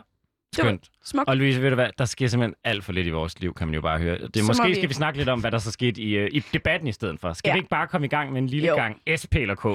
skønt. 0.55 0.89
smukt. 1.05 1.29
Og 1.29 1.37
Louise, 1.37 1.61
ved 1.61 1.69
du 1.69 1.75
hvad, 1.75 1.89
der 1.97 2.05
sker 2.05 2.27
simpelthen 2.27 2.55
alt 2.63 2.83
for 2.83 2.91
lidt 2.91 3.07
i 3.07 3.09
vores 3.09 3.39
liv, 3.39 3.53
kan 3.53 3.67
man 3.67 3.75
jo 3.75 3.81
bare 3.81 3.99
høre. 3.99 4.17
Det, 4.27 4.43
måske 4.45 4.67
vi- 4.67 4.75
skal 4.75 4.89
vi 4.89 4.93
snakke 4.93 5.17
lidt 5.19 5.29
om, 5.29 5.39
hvad 5.39 5.51
der 5.51 5.57
så 5.57 5.71
skete 5.71 6.01
i, 6.01 6.23
uh, 6.23 6.27
i 6.31 6.39
debatten 6.53 6.87
i 6.87 6.91
stedet 6.91 7.19
for. 7.19 7.33
Skal 7.33 7.49
Ja. 7.49 7.53
vi 7.53 7.59
ikke 7.59 7.69
bare 7.69 7.87
komme 7.87 8.05
i 8.05 8.09
gang 8.09 8.31
med 8.31 8.41
en 8.41 8.47
lille 8.47 8.67
Jo. 8.67 8.75
gang 8.75 9.01
SP 9.21 9.35
eller 9.35 9.55
K? 9.55 9.65
Ja, 9.65 9.71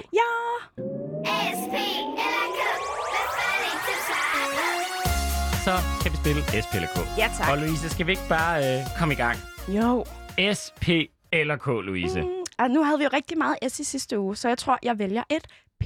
SP 1.59 1.75
eller 1.75 2.17
K. 2.17 2.27
Hvad 3.13 3.97
til? 5.55 5.63
Så 5.65 5.75
skal 6.01 6.13
vi 6.13 6.17
spille 6.17 6.63
SP 6.65 6.73
eller 6.75 6.89
K. 6.89 7.19
ja 7.19 7.31
tak. 7.39 7.51
Og 7.51 7.59
Louise, 7.59 7.89
skal 7.91 8.07
vi 8.07 8.11
ikke 8.13 8.29
bare 8.29 8.59
uh, 8.61 8.99
komme 8.99 9.15
i 9.15 9.17
gang? 9.17 9.39
Jo. 9.69 10.05
SP 10.59 10.85
eller 11.33 11.57
K, 11.57 11.67
Louise? 11.67 12.21
Mm, 12.21 12.29
og 12.59 12.71
nu 12.71 12.83
havde 12.85 12.99
vi 12.99 13.05
jo 13.05 13.11
rigtig 13.13 13.39
meget 13.39 13.57
S 13.69 13.81
i 13.81 13.85
sidste 13.85 14.19
uge, 14.19 14.37
så 14.37 14.49
jeg 14.49 14.59
tror, 14.59 14.79
jeg 14.83 14.99
vælger 14.99 15.23
et 15.31 15.47
P. 15.81 15.85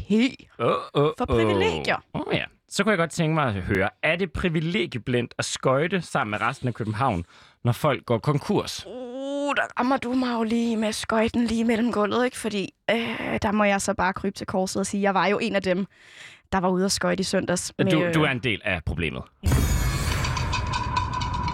Oh, 0.58 0.74
oh, 0.94 1.10
For 1.18 1.24
privilegier. 1.24 1.96
Åh 2.14 2.20
oh, 2.26 2.34
ja. 2.34 2.44
Så 2.68 2.82
kunne 2.82 2.90
jeg 2.90 2.98
godt 2.98 3.10
tænke 3.10 3.34
mig 3.34 3.44
at 3.46 3.54
høre, 3.54 3.88
er 4.02 4.16
det 4.16 4.32
privilegieblindt 4.32 5.34
at 5.38 5.44
skøjte 5.44 6.02
sammen 6.02 6.30
med 6.30 6.40
resten 6.40 6.68
af 6.68 6.74
København, 6.74 7.24
når 7.64 7.72
folk 7.72 8.06
går 8.06 8.18
konkurs? 8.18 8.86
Uh, 8.86 9.54
der 9.56 9.62
rammer 9.78 9.96
du 9.96 10.12
mig 10.12 10.32
jo 10.32 10.42
lige 10.42 10.76
med 10.76 10.92
skøjten 10.92 11.44
lige 11.44 11.64
mellem 11.64 11.92
gulvet, 11.92 12.24
ikke? 12.24 12.36
Fordi 12.36 12.74
øh, 12.90 13.38
der 13.42 13.52
må 13.52 13.64
jeg 13.64 13.80
så 13.80 13.94
bare 13.94 14.12
krybe 14.12 14.36
til 14.36 14.46
korset 14.46 14.80
og 14.80 14.86
sige, 14.86 15.02
jeg 15.02 15.14
var 15.14 15.26
jo 15.26 15.38
en 15.38 15.56
af 15.56 15.62
dem, 15.62 15.86
der 16.52 16.58
var 16.60 16.68
ude 16.68 16.84
og 16.84 16.90
skøjte 16.90 17.20
i 17.20 17.24
søndags. 17.24 17.72
Med, 17.78 17.86
Du, 17.86 18.04
du 18.14 18.22
er 18.22 18.30
en 18.30 18.38
del 18.38 18.60
af 18.64 18.84
problemet. 18.84 19.22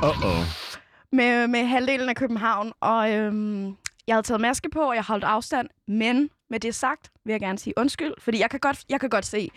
Uh-oh. 0.02 0.65
Med, 1.12 1.46
med 1.48 1.64
halvdelen 1.64 2.08
af 2.08 2.16
København, 2.16 2.72
og 2.80 3.12
øhm, 3.12 3.66
jeg 4.06 4.14
havde 4.14 4.26
taget 4.26 4.40
maske 4.40 4.68
på, 4.70 4.80
og 4.80 4.94
jeg 4.94 5.02
holdt 5.04 5.24
afstand, 5.24 5.68
men 5.88 6.30
med 6.50 6.60
det 6.60 6.74
sagt 6.74 7.10
vil 7.24 7.32
jeg 7.32 7.40
gerne 7.40 7.58
sige 7.58 7.74
undskyld, 7.76 8.12
fordi 8.18 8.40
jeg 8.40 8.50
kan 8.50 8.60
godt, 8.60 8.84
jeg 8.88 9.00
kan 9.00 9.08
godt 9.10 9.26
se, 9.26 9.50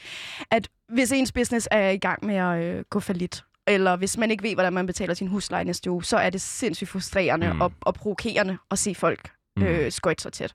at 0.52 0.68
hvis 0.94 1.12
ens 1.12 1.32
business 1.32 1.68
er 1.72 1.90
i 1.90 1.98
gang 1.98 2.26
med 2.26 2.36
at 2.36 2.64
øh, 2.64 2.84
gå 2.90 3.00
for 3.00 3.14
lidt, 3.14 3.44
eller 3.68 3.96
hvis 3.96 4.18
man 4.18 4.32
ikke 4.32 4.44
ved, 4.44 4.54
hvordan 4.54 4.74
man 4.74 4.86
betaler 4.86 5.14
sin 5.14 5.28
husleje 5.28 5.64
næste 5.64 5.92
uge, 5.92 6.04
så 6.04 6.18
er 6.18 6.30
det 6.30 6.42
sindssygt 6.42 6.90
frustrerende 6.90 7.54
Mm. 7.54 7.62
og, 7.62 7.72
og 7.82 7.94
provokerende 7.94 8.58
at 8.72 8.80
se 8.80 8.96
folk 8.96 9.32
Mm. 9.58 9.64
øh, 9.64 9.92
skøjte 9.92 10.24
så 10.24 10.30
tæt. 10.30 10.54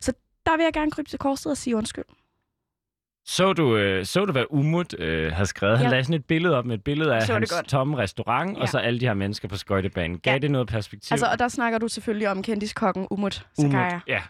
Så 0.00 0.12
der 0.46 0.56
vil 0.56 0.64
jeg 0.64 0.72
gerne 0.72 0.90
krybe 0.90 1.08
til 1.08 1.18
korset 1.18 1.46
og 1.50 1.56
sige 1.56 1.76
undskyld. 1.76 2.04
Så 3.28 3.52
du, 3.52 3.76
øh, 3.76 4.06
så 4.06 4.24
du 4.24 4.32
hvad 4.32 4.44
Umut 4.50 4.94
øh, 5.00 5.32
havde 5.32 5.46
skrevet? 5.46 5.78
Han 5.78 5.84
Ja. 5.86 5.90
lagde 5.90 6.04
sådan 6.04 6.14
et 6.14 6.24
billede 6.24 6.56
op 6.58 6.66
med 6.66 6.74
et 6.74 6.84
billede 6.84 7.14
af 7.16 7.26
hans 7.26 7.52
godt. 7.52 7.68
tomme 7.68 7.96
restaurant, 7.96 8.56
ja. 8.56 8.62
og 8.62 8.68
så 8.68 8.78
alle 8.78 9.00
de 9.00 9.06
her 9.06 9.14
mennesker 9.14 9.48
på 9.48 9.56
skøjtebanen. 9.56 10.18
Gav 10.18 10.32
Ja. 10.32 10.38
det 10.38 10.50
noget 10.50 10.68
perspektiv? 10.68 11.14
Altså, 11.14 11.26
og 11.26 11.38
der 11.38 11.48
snakker 11.48 11.78
du 11.78 11.88
selvfølgelig 11.88 12.28
om 12.28 12.42
kendiskokken 12.42 13.06
Umut 13.10 13.46
Umut, 13.58 13.72
Sakaya. 13.72 14.00
ja. 14.08 14.22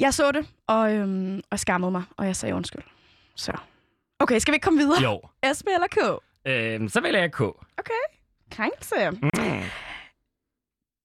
Jeg 0.00 0.14
så 0.14 0.32
det, 0.32 0.46
og, 0.66 0.92
øhm, 0.94 1.40
og 1.50 1.58
skammede 1.58 1.90
mig, 1.92 2.02
og 2.16 2.26
jeg 2.26 2.36
sagde 2.36 2.54
undskyld. 2.54 2.82
Så. 3.36 3.52
Okay, 4.18 4.38
skal 4.38 4.52
vi 4.52 4.54
ikke 4.56 4.64
komme 4.64 4.78
videre? 4.78 5.02
Jo. 5.02 5.20
SP 5.56 5.66
eller 5.74 5.86
K? 5.90 6.22
Øh, 6.48 6.88
så 6.90 7.00
vælger 7.00 7.20
jeg 7.20 7.32
K. 7.32 7.40
Krænkelse. 8.50 9.10
Mm. 9.10 9.62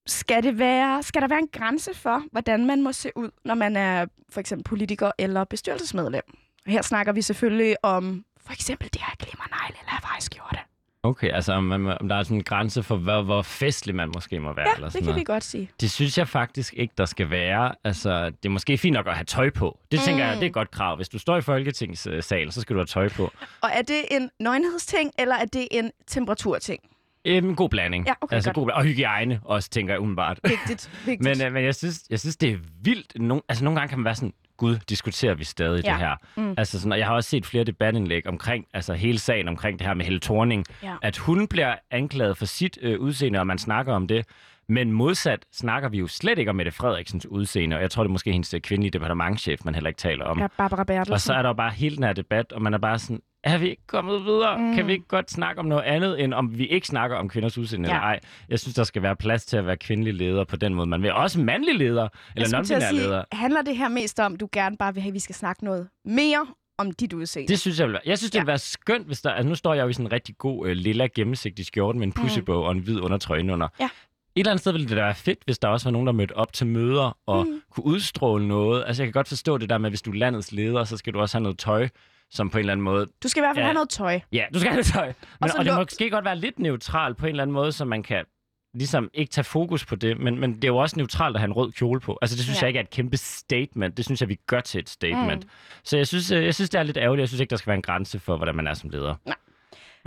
Skal, 0.07 0.43
det 0.43 0.59
være, 0.59 1.03
skal 1.03 1.21
der 1.21 1.27
være 1.27 1.39
en 1.39 1.47
grænse 1.53 1.93
for, 1.93 2.23
hvordan 2.31 2.65
man 2.65 2.81
må 2.83 2.91
se 2.91 3.11
ud, 3.15 3.29
når 3.45 3.55
man 3.55 3.75
er 3.75 4.05
for 4.29 4.39
eksempel 4.39 4.63
politiker 4.63 5.11
eller 5.17 5.43
bestyrelsesmedlem? 5.43 6.21
Her 6.67 6.81
snakker 6.81 7.13
vi 7.13 7.21
selvfølgelig 7.21 7.75
om 7.83 8.25
for 8.45 8.53
eksempel 8.53 8.89
det 8.93 9.01
her 9.01 9.13
glimmernegle 9.19 9.75
eller 9.81 9.91
Hawaii-skjorte. 9.91 10.59
Okay, 11.03 11.29
altså 11.31 11.53
om, 11.53 11.71
om 11.71 12.09
der 12.09 12.15
er 12.15 12.23
sådan 12.23 12.37
en 12.37 12.43
grænse 12.43 12.83
for, 12.83 12.97
hvor, 12.97 13.21
hvor 13.21 13.41
festlig 13.41 13.95
man 13.95 14.11
måske 14.15 14.39
må 14.39 14.53
være. 14.53 14.67
Ja, 14.69 14.73
eller 14.75 14.85
det 14.87 14.91
sådan 14.93 15.03
kan 15.03 15.09
noget. 15.09 15.19
vi 15.19 15.23
godt 15.23 15.43
sige. 15.43 15.69
Det 15.81 15.91
synes 15.91 16.17
jeg 16.17 16.27
faktisk 16.27 16.73
ikke, 16.77 16.93
der 16.97 17.05
skal 17.05 17.29
være. 17.29 17.75
Altså, 17.83 18.25
det 18.29 18.45
er 18.45 18.49
måske 18.49 18.77
fint 18.77 18.93
nok 18.93 19.07
at 19.07 19.13
have 19.15 19.25
tøj 19.25 19.49
på. 19.49 19.79
Det 19.91 19.99
tænker 19.99 20.23
Mm. 20.23 20.29
jeg, 20.29 20.35
det 20.37 20.43
er 20.43 20.47
et 20.47 20.53
godt 20.53 20.71
krav. 20.71 20.95
Hvis 20.95 21.09
du 21.09 21.19
står 21.19 21.37
i 21.37 21.41
Folketingssalen, 21.41 22.51
så 22.51 22.61
skal 22.61 22.73
du 22.73 22.79
have 22.79 22.85
tøj 22.85 23.09
på. 23.09 23.23
Og 23.63 23.69
er 23.73 23.81
det 23.81 24.03
en 24.11 24.29
nøgenhedsting, 24.39 25.11
eller 25.19 25.35
er 25.35 25.45
det 25.45 25.67
en 25.71 25.91
temperaturting? 26.07 26.79
En 27.23 27.55
god 27.55 27.69
blanding. 27.69 28.07
Ja, 28.07 28.13
okay, 28.21 28.35
altså, 28.35 28.49
godt. 28.53 28.55
god, 28.55 28.71
bla- 28.71 28.75
og 28.75 28.83
hygiejne 28.83 29.39
også, 29.43 29.69
tænker 29.69 29.93
jeg 29.93 30.01
umiddelbart. 30.01 30.39
Vigtigt, 30.43 30.91
vigtigt. 31.05 31.37
Men, 31.37 31.47
øh, 31.47 31.53
men 31.53 31.63
jeg, 31.65 31.75
synes, 31.75 31.99
jeg 32.09 32.19
synes, 32.19 32.37
det 32.37 32.49
er 32.51 32.57
vildt. 32.81 33.19
Nogle, 33.21 33.41
altså, 33.49 33.63
nogle 33.63 33.79
gange 33.79 33.89
kan 33.89 33.99
man 33.99 34.05
være 34.05 34.15
sådan, 34.15 34.33
gud, 34.57 34.77
diskuterer 34.89 35.33
vi 35.33 35.43
stadig 35.43 35.83
Ja. 35.85 35.91
det 35.91 35.99
her? 35.99 36.15
Mm. 36.35 36.53
Altså, 36.57 36.79
sådan, 36.79 36.91
og 36.91 36.97
jeg 36.99 37.07
har 37.07 37.13
også 37.15 37.29
set 37.29 37.45
flere 37.45 37.63
debatindlæg 37.63 38.27
omkring, 38.27 38.65
altså 38.73 38.93
hele 38.93 39.19
sagen 39.19 39.47
omkring 39.47 39.79
det 39.79 39.87
her 39.87 39.93
med 39.93 40.05
Helle 40.05 40.19
Thorning, 40.19 40.65
Ja. 40.83 40.95
at 41.01 41.17
hun 41.17 41.47
bliver 41.47 41.75
anklaget 41.91 42.37
for 42.37 42.45
sit 42.45 42.77
øh, 42.81 42.99
udseende, 42.99 43.39
og 43.39 43.47
man 43.47 43.57
snakker 43.57 43.93
om 43.93 44.07
det. 44.07 44.25
Men 44.69 44.91
modsat 44.91 45.45
snakker 45.53 45.89
vi 45.89 45.97
jo 45.97 46.07
slet 46.07 46.39
ikke 46.39 46.49
om 46.49 46.55
Mette 46.55 46.71
Frederiksens 46.71 47.25
udseende, 47.25 47.75
og 47.75 47.81
jeg 47.81 47.91
tror, 47.91 48.03
det 48.03 48.09
er 48.09 48.11
måske 48.11 48.31
hendes 48.31 48.53
øh, 48.53 48.61
kvindelige 48.61 48.91
departementchef, 48.91 49.65
man 49.65 49.73
heller 49.75 49.87
ikke 49.87 49.97
taler 49.97 50.25
om. 50.25 50.39
Ja, 50.39 50.47
Barbara 50.57 50.83
Bertelsen. 50.83 51.13
Og 51.13 51.21
så 51.21 51.33
er 51.33 51.41
der 51.41 51.49
jo 51.49 51.53
bare 51.53 51.71
hele 51.71 51.95
den 51.95 52.03
her 52.03 52.13
debat, 52.13 52.51
og 52.51 52.61
man 52.61 52.73
er 52.73 52.77
bare 52.77 52.99
sådan, 52.99 53.21
er 53.53 53.57
vi 53.57 53.69
ikke 53.69 53.87
kommet 53.87 54.25
videre? 54.25 54.57
Mm. 54.57 54.75
Kan 54.75 54.87
vi 54.87 54.91
ikke 54.91 55.07
godt 55.07 55.31
snakke 55.31 55.59
om 55.59 55.65
noget 55.65 55.83
andet, 55.83 56.23
end 56.23 56.33
om 56.33 56.57
vi 56.57 56.67
ikke 56.67 56.87
snakker 56.87 57.17
om 57.17 57.29
kvinders 57.29 57.57
udseende 57.57 57.89
Ja. 57.89 57.95
eller 57.95 58.03
ej? 58.03 58.19
Jeg 58.49 58.59
synes, 58.59 58.75
der 58.75 58.83
skal 58.83 59.01
være 59.01 59.15
plads 59.15 59.45
til 59.45 59.57
at 59.57 59.65
være 59.65 59.77
kvindelig 59.77 60.13
leder 60.13 60.43
på 60.43 60.55
den 60.55 60.73
måde. 60.73 60.87
Man 60.87 61.01
vil 61.01 61.13
også 61.13 61.39
mandlig 61.39 61.75
leder, 61.75 62.07
eller 62.35 62.57
at 62.59 62.65
non-binær 62.71 62.91
leder. 62.93 63.23
handler 63.31 63.61
det 63.61 63.77
her 63.77 63.87
mest 63.89 64.19
om, 64.19 64.35
du 64.35 64.49
gerne 64.51 64.77
bare 64.77 64.93
vil 64.93 65.01
have, 65.03 65.09
at 65.09 65.13
vi 65.13 65.19
skal 65.19 65.35
snakke 65.35 65.65
noget 65.65 65.87
mere 66.05 66.45
om 66.77 66.91
dit 66.91 67.13
udseende? 67.13 67.47
Det 67.47 67.59
synes 67.59 67.79
jeg 67.79 67.87
vil 67.87 67.93
være. 67.93 68.01
Jeg 68.05 68.17
synes, 68.17 68.31
det 68.31 68.35
Ja. 68.35 68.41
ville 68.41 68.47
være 68.47 68.57
skønt, 68.57 69.07
hvis 69.07 69.21
der... 69.21 69.29
Altså, 69.29 69.49
nu 69.49 69.55
står 69.55 69.73
jeg 69.73 69.83
jo 69.83 69.87
i 69.89 69.93
sådan 69.93 70.05
en 70.05 70.11
rigtig 70.11 70.37
god 70.37 70.67
øh, 70.67 70.71
lilla 70.75 71.07
gennemsigtig 71.15 71.65
skjorte 71.65 71.97
med 71.99 72.07
en 72.07 72.13
pussybog 72.13 72.63
og 72.63 72.71
en 72.71 72.79
hvid 72.79 72.99
undertrøje. 72.99 73.43
Mm. 73.43 73.49
Ja. 73.79 73.85
Et 74.35 74.41
eller 74.41 74.51
andet 74.51 74.59
sted 74.61 74.71
ville 74.71 74.87
det 74.87 74.97
da 74.97 75.01
være 75.01 75.15
fedt, 75.15 75.39
hvis 75.45 75.59
der 75.59 75.67
også 75.67 75.85
var 75.85 75.91
nogen, 75.91 76.07
der 76.07 76.13
mødte 76.13 76.37
op 76.37 76.53
til 76.53 76.67
møder 76.67 77.17
og 77.25 77.45
Mm. 77.45 77.51
mm. 77.51 77.61
kunne 77.71 77.85
udstråle 77.85 78.47
noget. 78.47 78.83
Altså, 78.87 79.03
jeg 79.03 79.07
kan 79.07 79.13
godt 79.13 79.27
forstå 79.27 79.57
det 79.57 79.69
der 79.69 79.77
med, 79.77 79.89
hvis 79.91 80.01
du 80.01 80.11
er 80.11 80.15
landets 80.15 80.51
leder, 80.51 80.83
så 80.83 80.97
skal 80.97 81.13
du 81.13 81.19
også 81.19 81.37
have 81.37 81.43
noget 81.43 81.57
tøj, 81.57 81.89
som 82.31 82.49
på 82.49 82.57
en 82.57 82.59
eller 82.59 82.71
anden 82.73 82.83
måde... 82.83 83.07
Du 83.23 83.27
skal 83.27 83.39
i 83.39 83.43
hvert 83.43 83.55
fald 83.55 83.63
Ja. 83.63 83.67
have 83.67 83.73
noget 83.73 83.89
tøj. 83.89 84.19
Ja, 84.31 84.45
du 84.53 84.59
skal 84.59 84.69
have 84.71 84.75
noget 84.75 84.85
tøj. 84.85 85.05
Men, 85.41 85.51
Og 85.51 85.57
og, 85.59 85.65
det 85.65 85.73
må 85.73 85.79
måske 85.79 86.09
godt 86.09 86.25
være 86.25 86.35
lidt 86.35 86.59
neutralt 86.59 87.17
på 87.17 87.25
en 87.25 87.29
eller 87.29 87.43
anden 87.43 87.53
måde, 87.53 87.71
så 87.71 87.85
man 87.85 88.03
kan 88.03 88.25
ligesom 88.73 89.09
ikke 89.13 89.29
tage 89.31 89.45
fokus 89.45 89.85
på 89.85 89.95
det, 89.95 90.17
men, 90.19 90.39
men 90.39 90.55
det 90.55 90.63
er 90.63 90.67
jo 90.67 90.77
også 90.77 90.95
neutralt 90.97 91.35
at 91.35 91.39
have 91.39 91.45
en 91.47 91.53
rød 91.53 91.71
kjole 91.71 91.99
på. 91.99 92.17
Altså 92.21 92.35
det 92.35 92.43
synes 92.43 92.57
Ja. 92.57 92.61
jeg 92.61 92.69
ikke 92.69 92.77
er 92.77 92.83
et 92.83 92.89
kæmpe 92.89 93.17
statement. 93.17 93.97
Det 93.97 94.05
synes 94.05 94.21
jeg, 94.21 94.29
vi 94.29 94.35
gør 94.47 94.59
til 94.61 94.79
et 94.79 94.89
statement. 94.89 95.43
Mm. 95.43 95.49
Mm. 95.49 95.81
Så 95.83 95.97
jeg 95.97 96.07
synes, 96.07 96.31
øh, 96.31 96.45
jeg 96.45 96.55
synes, 96.55 96.69
det 96.69 96.79
er 96.79 96.83
lidt 96.83 96.97
ærgerligt. 96.97 97.21
Jeg 97.21 97.27
synes 97.27 97.41
ikke, 97.41 97.49
der 97.49 97.55
skal 97.55 97.67
være 97.67 97.75
en 97.75 97.81
grænse 97.81 98.19
for, 98.19 98.37
hvordan 98.37 98.55
man 98.55 98.67
er 98.67 98.73
som 98.73 98.89
leder. 98.89 99.15
Nej. 99.25 99.35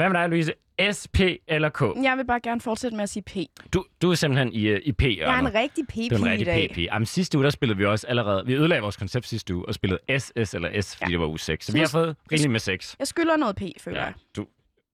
Hvad 0.01 0.09
med 0.09 0.21
dig, 0.21 0.29
Louise? 0.29 0.53
S, 0.93 1.09
P 1.09 1.21
eller 1.49 1.69
K? 1.69 1.81
Jeg 2.03 2.17
vil 2.17 2.25
bare 2.27 2.41
gerne 2.41 2.61
fortsætte 2.61 2.97
med 2.97 3.03
at 3.03 3.09
sige 3.09 3.23
P. 3.23 3.37
Du, 3.75 3.85
du 4.03 4.11
er 4.11 4.15
simpelthen 4.15 4.53
i, 4.53 4.67
øh, 4.67 4.81
i 4.85 4.93
p 4.93 5.03
Jeg 5.03 5.11
er 5.19 5.39
en 5.39 5.55
rigtig 5.55 5.85
Det 5.95 6.13
er 6.13 6.17
en 6.17 6.25
rigtig 6.27 6.47
dag. 6.47 6.71
PP. 6.73 6.79
Jamen, 6.79 7.07
sidste 7.07 7.39
uge, 7.39 7.45
der 7.45 7.51
spillede 7.51 7.79
vi 7.79 7.85
også 7.85 8.07
allerede... 8.07 8.47
Vi 8.47 8.55
ødelagde 8.55 8.83
vores 8.83 8.97
koncept 8.97 9.27
sidste 9.27 9.55
uge 9.55 9.67
og 9.69 9.75
spillede 9.75 10.19
S, 10.21 10.33
S 10.45 10.55
eller 10.55 10.81
S, 10.83 10.97
fordi 10.97 11.11
Ja. 11.11 11.13
det 11.13 11.21
var 11.21 11.27
uge 11.27 11.39
6. 11.39 11.65
Så 11.65 11.67
Så 11.67 11.73
vi 11.73 11.79
jeg- 11.79 11.87
har 11.87 11.91
fået 11.91 12.17
rigeligt 12.33 12.51
med 12.53 12.61
6. 12.61 12.97
Jeg 12.99 13.07
skylder 13.07 13.37
noget 13.37 13.57
P, 13.57 13.63
føler 13.81 13.99
Ja, 14.01 14.05
jeg. 14.05 14.15
du, 14.37 14.47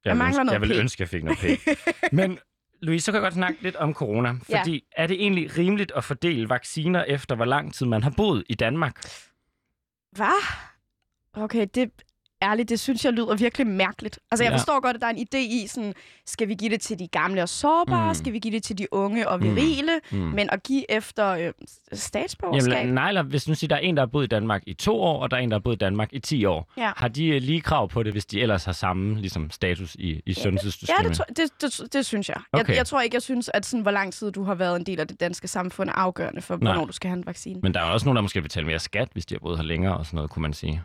Jeg 0.04 0.10
vil 0.12 0.18
mangler 0.18 0.28
ønske, 0.40 0.44
noget 0.44 0.52
jeg 0.52 0.60
ville 0.60 0.74
P. 0.74 0.78
ønske, 0.80 1.00
jeg 1.02 1.08
fik 1.08 1.24
noget 1.24 1.38
P. 1.38 1.68
Men 2.18 2.38
Louise, 2.82 3.04
så 3.04 3.12
kan 3.12 3.16
jeg 3.16 3.22
godt 3.22 3.34
snakke 3.34 3.62
lidt 3.62 3.76
om 3.76 3.94
corona. 3.94 4.28
Ja. 4.50 4.58
Fordi 4.60 4.84
er 4.96 5.06
det 5.06 5.20
egentlig 5.22 5.58
rimeligt 5.58 5.92
at 5.96 6.04
fordele 6.04 6.48
vacciner 6.48 7.04
efter, 7.04 7.34
hvor 7.36 7.44
lang 7.44 7.74
tid 7.74 7.86
man 7.86 8.02
har 8.02 8.10
boet 8.16 8.44
i 8.48 8.54
Danmark? 8.54 9.00
Hvad? 10.12 10.44
Okay, 11.34 11.66
det 11.74 11.90
ærligt, 12.50 12.68
det 12.68 12.80
synes 12.80 13.04
jeg 13.04 13.12
lyder 13.12 13.34
virkelig 13.36 13.66
mærkeligt. 13.66 14.18
Altså, 14.30 14.44
jeg 14.44 14.50
Ja. 14.50 14.56
forstår 14.56 14.80
godt, 14.80 14.96
at 14.96 15.00
der 15.00 15.06
er 15.06 15.10
en 15.10 15.26
idé 15.34 15.38
i 15.38 15.66
sådan, 15.66 15.94
skal 16.26 16.48
vi 16.48 16.54
give 16.54 16.70
det 16.70 16.80
til 16.80 16.98
de 16.98 17.08
gamle 17.08 17.42
og 17.42 17.48
sårbare? 17.48 18.08
Mm. 18.08 18.14
Skal 18.14 18.32
vi 18.32 18.38
give 18.38 18.54
det 18.54 18.62
til 18.62 18.78
de 18.78 18.86
unge 18.92 19.28
og 19.28 19.38
Mm. 19.40 19.44
virile? 19.56 19.92
Mm. 20.12 20.18
Men 20.18 20.48
at 20.52 20.62
give 20.62 20.90
efter 20.90 21.28
øh, 21.28 21.52
statsborgerskab? 21.92 22.72
Jamen, 22.72 22.94
nej, 22.94 23.08
eller 23.08 23.22
hvis 23.22 23.48
nu 23.48 23.54
siger, 23.54 23.68
der 23.68 23.76
er 23.76 23.80
en, 23.80 23.96
der 23.96 24.02
har 24.02 24.06
boet 24.06 24.24
i 24.24 24.26
Danmark 24.26 24.62
i 24.66 24.74
to 24.74 25.00
år, 25.02 25.22
og 25.22 25.30
der 25.30 25.36
er 25.36 25.40
en, 25.40 25.50
der 25.50 25.54
har 25.56 25.60
boet 25.60 25.74
i 25.74 25.78
Danmark 25.78 26.08
i 26.12 26.18
10 26.18 26.44
år. 26.44 26.72
Ja. 26.78 26.92
Har 26.96 27.08
de 27.08 27.26
øh, 27.26 27.40
lige 27.42 27.60
krav 27.60 27.88
på 27.88 28.02
det, 28.02 28.12
hvis 28.12 28.26
de 28.26 28.40
ellers 28.40 28.64
har 28.64 28.72
samme 28.72 29.20
ligesom, 29.20 29.50
status 29.50 29.94
i, 29.94 30.22
i 30.26 30.32
sundhedssystemet? 30.34 31.18
Ja, 31.18 31.24
det, 31.36 31.50
det, 31.62 31.78
det, 31.80 31.92
det 31.92 32.06
synes 32.06 32.28
jeg. 32.28 32.36
Okay. 32.52 32.68
jeg. 32.68 32.76
Jeg 32.76 32.86
tror 32.86 33.00
ikke, 33.00 33.14
jeg 33.14 33.22
synes, 33.22 33.50
at 33.54 33.66
sådan, 33.66 33.82
hvor 33.82 33.90
lang 33.90 34.12
tid 34.12 34.30
du 34.32 34.42
har 34.44 34.54
været 34.54 34.76
en 34.76 34.86
del 34.86 35.00
af 35.00 35.08
det 35.08 35.20
danske 35.20 35.48
samfund 35.48 35.88
er 35.88 35.92
afgørende 35.92 36.42
for, 36.42 36.56
Nej. 36.56 36.72
hvornår 36.72 36.86
du 36.86 36.92
skal 36.92 37.08
have 37.10 37.18
en 37.18 37.26
vaccine. 37.26 37.60
Men 37.62 37.74
der 37.74 37.80
er 37.80 37.84
også 37.84 38.06
nogen, 38.06 38.16
der 38.16 38.22
måske 38.22 38.36
vil 38.36 38.42
betale 38.42 38.66
mere 38.66 38.78
skat, 38.78 39.08
hvis 39.12 39.26
de 39.26 39.34
har 39.34 39.38
boet 39.40 39.56
her 39.58 39.64
længere 39.64 39.96
og 39.96 40.06
sådan 40.06 40.16
noget, 40.16 40.30
kunne 40.30 40.42
man 40.42 40.52
sige. 40.52 40.82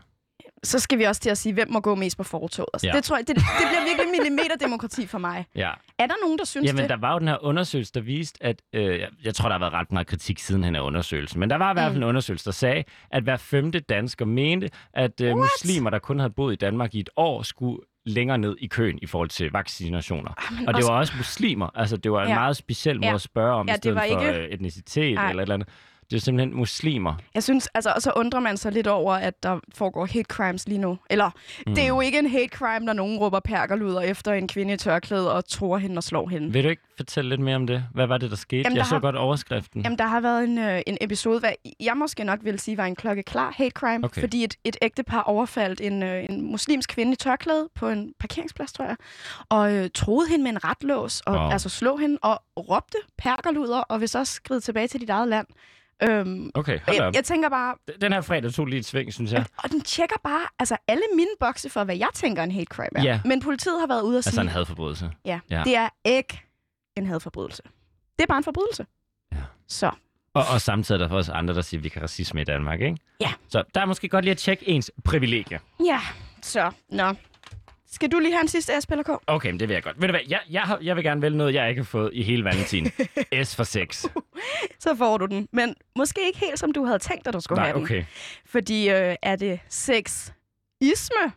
Så 0.64 0.80
skal 0.80 1.00
vi 1.00 1.04
også 1.04 1.22
til 1.22 1.30
at 1.30 1.38
sige, 1.38 1.54
hvem 1.54 1.72
må 1.72 1.80
gå 1.80 1.96
mest 1.96 2.18
på 2.18 2.24
fortoget. 2.24 2.70
Altså, 2.74 2.88
Ja. 2.88 2.94
Det 2.94 3.04
tror 3.04 3.18
jeg, 3.18 3.28
det, 3.28 3.36
det 3.36 3.44
bliver 3.70 3.84
virkelig 3.98 4.12
millimeterdemokrati 4.12 5.08
for 5.08 5.18
mig. 5.18 5.46
Ja. 5.56 5.72
Er 6.00 6.08
der 6.08 6.14
nogen, 6.24 6.38
der 6.38 6.46
synes 6.46 6.68
Jamen, 6.68 6.82
det? 6.82 6.90
der 6.90 6.98
var 6.98 7.14
jo 7.14 7.20
den 7.20 7.28
her 7.28 7.44
undersøgelse, 7.44 7.94
der 7.94 8.02
viste, 8.02 8.44
at... 8.44 8.62
Øh, 8.74 9.00
jeg, 9.00 9.08
jeg 9.24 9.36
tror, 9.36 9.50
der 9.50 9.54
har 9.54 9.60
været 9.60 9.74
ret 9.74 9.92
meget 9.92 10.08
kritik 10.08 10.40
siden 10.40 10.64
hen 10.64 10.76
af 10.76 10.82
undersøgelsen, 10.82 11.40
men 11.40 11.50
der 11.50 11.56
var 11.56 11.72
i 11.72 11.74
hvert 11.74 11.86
fald 11.86 11.96
Mm. 11.96 12.04
en 12.04 12.10
undersøgelse, 12.10 12.46
der 12.46 12.52
sagde, 12.52 12.84
at 13.12 13.24
hver 13.24 13.38
femte 13.38 13.80
dansker 13.80 14.26
mente, 14.26 14.70
at 14.94 15.22
øh, 15.22 15.38
muslimer, 15.38 15.90
der 15.90 16.00
kun 16.00 16.20
havde 16.20 16.34
boet 16.34 16.54
i 16.54 16.56
Danmark 16.56 16.96
i 16.96 17.00
et 17.00 17.10
år, 17.16 17.42
skulle 17.44 17.82
længere 18.06 18.38
ned 18.38 18.56
i 18.60 18.68
køen 18.68 19.00
i 19.02 19.06
forhold 19.06 19.30
til 19.30 19.52
vaccinationer. 19.52 20.32
Jamen, 20.52 20.68
Og 20.68 20.74
det 20.74 20.76
også- 20.84 20.92
var 20.92 21.00
også 21.00 21.14
muslimer. 21.18 21.70
Altså, 21.76 21.98
det 21.98 22.12
var 22.12 22.22
en 22.24 22.30
Ja. 22.30 22.36
meget 22.36 22.58
speciel 22.58 22.96
måde 22.98 23.08
Ja. 23.08 23.14
at 23.14 23.22
spørge 23.22 23.54
om, 23.54 23.68
Ja, 23.68 23.74
i 23.74 23.76
det 23.76 23.82
stedet 23.84 23.96
var 23.96 24.08
for 24.12 24.34
øh, 24.34 24.46
etnicitet 24.46 25.16
Nej. 25.16 25.30
eller 25.30 25.42
et 25.42 25.46
eller 25.46 25.54
andet. 25.54 25.68
Det 26.12 26.18
er 26.18 26.22
simpelthen 26.22 26.58
muslimer. 26.58 27.14
Jeg 27.36 27.44
synes, 27.44 27.68
altså, 27.68 27.92
og 27.96 28.02
så 28.02 28.12
undrer 28.16 28.40
man 28.40 28.58
sig 28.58 28.72
lidt 28.72 28.88
over, 28.88 29.14
at 29.14 29.44
der 29.44 29.60
foregår 29.76 30.06
hate 30.06 30.24
crimes 30.24 30.68
lige 30.68 30.78
nu. 30.78 30.98
Eller, 31.10 31.30
mm. 31.68 31.76
det 31.76 31.84
er 31.84 31.88
jo 31.88 32.02
ikke 32.02 32.20
en 32.20 32.28
hate 32.30 32.48
crime, 32.48 32.86
når 32.86 32.94
nogen 32.94 33.18
råber 33.20 33.40
perkerluder 33.40 34.02
efter 34.02 34.34
en 34.34 34.48
kvinde 34.48 34.74
i 34.74 34.78
tørklæde 34.78 35.34
og 35.34 35.46
tror 35.46 35.78
hende 35.78 35.98
og 36.00 36.04
slår 36.04 36.28
hende. 36.28 36.54
Vil 36.54 36.64
du 36.64 36.70
ikke 36.70 36.82
fortælle 36.98 37.30
lidt 37.30 37.42
mere 37.42 37.56
om 37.56 37.68
det? 37.68 37.84
Hvad 37.94 38.08
var 38.08 38.18
det, 38.18 38.30
der 38.32 38.38
skete? 38.38 38.62
Jamen, 38.62 38.76
jeg 38.78 38.84
der 38.84 38.90
så 38.90 38.96
har- 38.96 39.00
godt 39.00 39.16
overskriften. 39.16 39.82
Jamen, 39.82 39.98
der 39.98 40.06
har 40.08 40.20
været 40.22 40.44
en, 40.44 40.58
øh, 40.58 40.82
en 40.88 40.98
episode, 41.02 41.40
hvad 41.40 41.52
jeg 41.80 41.98
måske 41.98 42.24
nok 42.24 42.40
vil 42.44 42.60
sige 42.60 42.78
var 42.78 42.86
en 42.86 42.96
klokkeklar 42.96 43.52
hate 43.58 43.70
crime, 43.72 44.06
Okay. 44.06 44.22
fordi 44.22 44.44
et, 44.44 44.56
et 44.64 44.78
ægtepar 44.82 45.22
overfaldt 45.22 45.82
en, 45.82 46.04
øh, 46.04 46.26
en 46.30 46.42
muslimsk 46.52 46.90
kvinde 46.90 47.12
i 47.14 47.16
tørklæde 47.16 47.70
på 47.76 47.90
en 47.90 48.14
parkeringsplads, 48.20 48.74
tror 48.74 48.86
jeg, 48.86 48.96
og 49.50 49.74
øh, 49.74 49.90
troede 49.94 50.30
hende 50.30 50.44
med 50.44 50.52
en 50.52 50.64
retlås, 50.64 51.22
og 51.22 51.34
Wow. 51.34 51.50
altså 51.52 51.70
slå 51.70 51.98
hende, 51.98 52.18
og 52.22 52.42
råbte 52.60 52.98
perkerluder, 53.18 53.80
og 53.80 54.00
vil 54.02 54.10
så 54.10 54.26
skride 54.26 54.60
tilbage 54.60 54.88
til 54.88 55.02
dit 55.02 55.10
eget 55.10 55.28
land. 55.28 55.48
Øhm, 56.04 56.52
Okay, 56.56 56.80
hold 56.86 56.96
jeg, 56.98 57.12
jeg 57.16 57.24
tænker 57.24 57.50
bare, 57.50 57.76
Den 58.02 58.14
her 58.14 58.22
fredag 58.22 58.52
tog 58.54 58.66
lige 58.66 58.80
et 58.80 58.86
sving, 58.86 59.14
synes 59.14 59.32
jeg. 59.34 59.46
og 59.64 59.72
den 59.72 59.82
tjekker 59.82 60.16
bare 60.24 60.42
altså 60.60 60.78
alle 60.88 61.04
mine 61.16 61.30
bokse 61.40 61.70
for, 61.70 61.84
hvad 61.84 61.96
jeg 61.98 62.08
tænker 62.14 62.44
en 62.44 62.52
hate 62.52 62.66
crime 62.66 62.90
er. 62.96 63.04
Ja. 63.04 63.20
Men 63.26 63.42
politiet 63.42 63.80
har 63.80 63.88
været 63.88 64.02
ude 64.02 64.18
og 64.18 64.24
sige, 64.24 64.30
Altså 64.32 64.42
en 64.42 64.48
hadforbrydelse. 64.48 65.12
ja, 65.26 65.40
Ja. 65.50 65.62
det 65.66 65.76
er 65.76 65.90
ikke 66.06 66.42
en 66.98 67.06
hadforbrydelse. 67.06 67.62
Det 68.18 68.24
er 68.24 68.28
bare 68.28 68.38
en 68.38 68.44
forbrydelse. 68.44 68.86
Ja. 69.32 69.38
Så, 69.68 69.92
Og, 70.34 70.44
og 70.54 70.62
samtidig 70.62 71.02
er 71.02 71.08
der 71.08 71.16
også 71.16 71.32
andre, 71.34 71.54
der 71.54 71.62
siger, 71.62 71.80
at 71.80 71.84
vi 71.84 71.90
kan 71.90 72.02
racisme 72.02 72.42
i 72.42 72.44
Danmark, 72.44 72.82
ikke? 72.82 72.98
Ja. 73.22 73.34
Så 73.50 73.64
der 73.76 73.82
er 73.82 73.86
måske 73.86 74.10
godt 74.10 74.26
lige 74.26 74.32
at 74.32 74.38
tjekke 74.38 74.70
ens 74.70 74.92
privilegier. 75.04 75.60
ja, 75.86 76.00
så, 76.42 76.72
nå. 76.90 77.14
Skal 77.94 78.12
du 78.12 78.20
lige 78.20 78.32
have 78.32 78.42
en 78.42 78.48
sidste 78.48 78.82
S, 78.82 78.86
eller 78.92 79.04
K? 79.04 79.10
Okay, 79.28 79.50
men 79.50 79.60
det 79.60 79.68
vil 79.68 79.74
jeg 79.74 79.84
godt. 79.84 80.02
Ved 80.02 80.08
du 80.08 80.12
hvad, 80.12 80.22
jeg, 80.28 80.40
jeg, 80.50 80.62
har, 80.62 80.80
jeg 80.82 80.96
vil 80.96 81.04
gerne 81.04 81.22
vælge 81.22 81.38
noget, 81.38 81.54
jeg 81.54 81.70
ikke 81.70 81.82
har 81.82 81.86
fået 81.86 82.10
i 82.14 82.24
hele 82.24 82.44
Valentin. 82.44 82.92
S 83.44 83.56
for 83.56 83.64
6. 83.64 84.06
Så 84.80 84.96
får 84.96 85.18
du 85.18 85.26
den. 85.26 85.48
Men 85.54 85.76
måske 85.96 86.22
ikke 86.28 86.40
helt, 86.40 86.60
som 86.60 86.72
du 86.72 86.86
havde 86.86 87.00
tænkt, 87.00 87.28
at 87.28 87.34
du 87.34 87.40
skulle 87.40 87.60
Nej, 87.60 87.66
have 87.68 87.76
den. 87.76 87.84
okay. 87.84 88.04
Fordi 88.46 88.90
øh, 88.90 89.16
er 89.24 89.36
det 89.36 89.60
sexisme? 89.70 91.32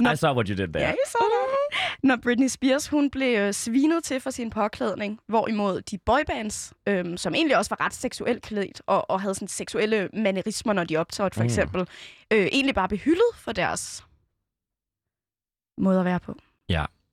Nå. 0.00 0.10
I 0.10 0.16
saw 0.16 0.34
what 0.34 0.48
you 0.48 0.56
did 0.56 0.68
there. 0.68 0.84
Ja, 0.86 0.92
I 0.92 0.96
så 1.06 1.18
det. 1.18 1.78
Når 2.02 2.16
Britney 2.22 2.48
Spears 2.48 2.88
hun 2.88 3.10
blev 3.10 3.38
øh, 3.38 3.52
svinet 3.54 4.04
til 4.04 4.20
for 4.20 4.30
sin 4.30 4.50
påklædning, 4.50 5.18
hvorimod 5.28 5.80
de 5.80 5.98
boybands, 6.06 6.72
øhm, 6.88 7.16
som 7.16 7.34
egentlig 7.34 7.56
også 7.56 7.76
var 7.78 7.84
ret 7.86 7.94
seksuelt 7.94 8.42
klædt, 8.42 8.82
og, 8.86 9.10
og 9.10 9.20
havde 9.20 9.34
sådan 9.34 9.48
seksuelle 9.48 10.08
manerismer, 10.12 10.72
når 10.72 10.84
de 10.84 10.96
optrådte 10.96 11.34
for 11.34 11.42
Mm. 11.42 11.46
eksempel, 11.46 11.80
øh, 12.32 12.46
egentlig 12.52 12.74
bare 12.74 12.88
blev 12.88 12.98
hyldet 13.00 13.30
for 13.34 13.52
deres 13.52 14.04
måde 15.78 15.98
at 15.98 16.04
være 16.04 16.20
på. 16.20 16.36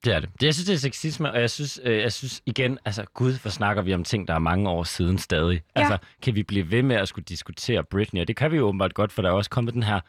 Det 0.05 0.13
er 0.13 0.19
det. 0.19 0.29
det. 0.41 0.45
Jeg 0.45 0.53
synes, 0.53 0.67
det 0.67 0.73
er 0.73 0.79
sexisme, 0.79 1.31
og 1.31 1.41
jeg 1.41 1.49
synes, 1.49 1.79
øh, 1.83 1.97
jeg 2.01 2.13
synes 2.13 2.41
igen, 2.45 2.79
altså 2.85 3.05
gud, 3.13 3.41
hvor 3.41 3.51
snakker 3.51 3.81
vi 3.83 3.93
om 3.93 4.03
ting, 4.03 4.27
der 4.27 4.33
er 4.33 4.39
mange 4.39 4.69
år 4.69 4.83
siden 4.83 5.17
stadig. 5.17 5.61
Ja. 5.75 5.81
Altså, 5.81 5.97
kan 6.21 6.35
vi 6.35 6.43
blive 6.43 6.71
ved 6.71 6.83
med 6.83 6.95
at 6.95 7.07
skulle 7.07 7.25
diskutere 7.25 7.83
Britney? 7.83 8.21
Og 8.21 8.27
det 8.27 8.35
kan 8.35 8.51
vi 8.51 8.57
jo 8.57 8.67
åbenbart 8.67 8.93
godt, 8.93 9.11
for 9.11 9.21
der 9.21 9.29
er 9.29 9.33
også 9.33 9.49
kommet 9.49 9.73
den 9.73 9.83
her 9.83 9.99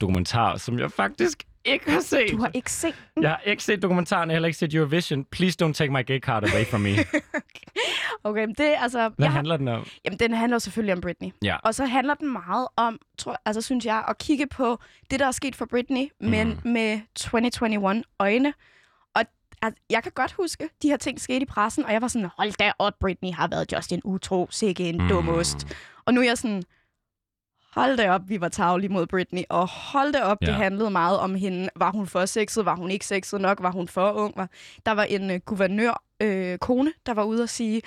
dokumentar, 0.00 0.56
som 0.56 0.78
jeg 0.78 0.92
faktisk 0.92 1.42
ikke 1.66 1.90
har 1.90 2.00
set. 2.00 2.30
Du 2.30 2.36
har 2.40 2.50
ikke 2.54 2.72
set 2.72 2.94
den. 3.14 3.22
Jeg 3.22 3.30
har 3.30 3.40
ikke 3.44 3.62
set 3.64 3.82
dokumentaren, 3.82 4.28
jeg 4.28 4.32
har 4.32 4.36
heller 4.36 4.46
ikke 4.46 4.58
set 4.58 4.74
Eurovision. 4.74 5.24
Please 5.24 5.64
don't 5.64 5.72
take 5.72 5.92
my 5.92 6.06
gay 6.06 6.20
card 6.20 6.44
away 6.52 6.64
from 6.66 6.80
me. 6.80 6.90
Okay, 8.24 8.44
men 8.44 8.54
det 8.54 8.66
er 8.74 8.78
altså... 8.78 8.98
Hvad 8.98 9.12
jeg 9.18 9.30
har- 9.30 9.36
handler 9.36 9.56
den 9.56 9.68
om? 9.68 9.86
Jamen, 10.04 10.18
den 10.18 10.32
handler 10.34 10.58
selvfølgelig 10.58 10.94
om 10.94 11.00
Britney. 11.00 11.30
Ja. 11.42 11.56
Og 11.64 11.74
så 11.74 11.84
handler 11.86 12.14
den 12.14 12.32
meget 12.32 12.68
om, 12.76 12.98
tror, 13.18 13.36
altså 13.44 13.60
synes 13.62 13.84
jeg, 13.84 14.04
at 14.08 14.18
kigge 14.18 14.46
på 14.46 14.78
det, 15.10 15.20
der 15.20 15.26
er 15.26 15.30
sket 15.30 15.56
for 15.56 15.66
Britney, 15.66 16.08
men 16.20 16.48
Mhm. 16.48 16.72
med 16.72 17.00
2021 17.16 18.02
øjne. 18.18 18.54
Og 19.14 19.22
altså, 19.62 19.80
jeg 19.90 20.02
kan 20.02 20.12
godt 20.14 20.32
huske, 20.32 20.68
de 20.82 20.88
her 20.88 20.96
ting 20.96 21.20
skete 21.20 21.40
i 21.42 21.44
pressen, 21.46 21.84
og 21.84 21.92
jeg 21.92 22.02
var 22.02 22.08
sådan, 22.08 22.28
hold 22.38 22.52
da 22.58 22.72
op, 22.78 22.92
Britney 23.00 23.32
har 23.32 23.48
været 23.48 23.72
Justin 23.72 24.00
utro, 24.04 24.46
sikke 24.50 24.88
en 24.88 25.08
dum 25.08 25.28
ost. 25.28 25.66
Og 26.04 26.14
nu 26.14 26.20
er 26.20 26.24
jeg 26.24 26.38
sådan, 26.38 26.62
hold 27.76 27.96
da 27.96 28.10
op, 28.10 28.20
vi 28.28 28.40
var 28.40 28.48
tavlige 28.48 28.88
mod 28.92 29.06
Britney, 29.06 29.42
og 29.50 29.68
hold 29.68 30.12
da 30.12 30.22
op, 30.22 30.38
ja. 30.42 30.46
det 30.46 30.54
handlede 30.54 30.90
meget 30.90 31.18
om 31.18 31.34
hende. 31.34 31.68
Var 31.76 31.90
hun 31.92 32.06
for 32.06 32.26
sexet? 32.26 32.64
Var 32.64 32.76
hun 32.76 32.90
ikke 32.90 33.06
sexet 33.06 33.40
nok? 33.40 33.62
Var 33.62 33.70
hun 33.72 33.88
for 33.88 34.12
ung? 34.12 34.36
Var... 34.36 34.48
Der 34.86 34.92
var 34.92 35.02
en 35.04 35.30
øh, 35.30 35.40
guvernør, 35.40 36.02
øh, 36.22 36.58
kone, 36.58 36.92
der 37.06 37.14
var 37.14 37.24
ude 37.24 37.42
og 37.42 37.48
sige, 37.48 37.82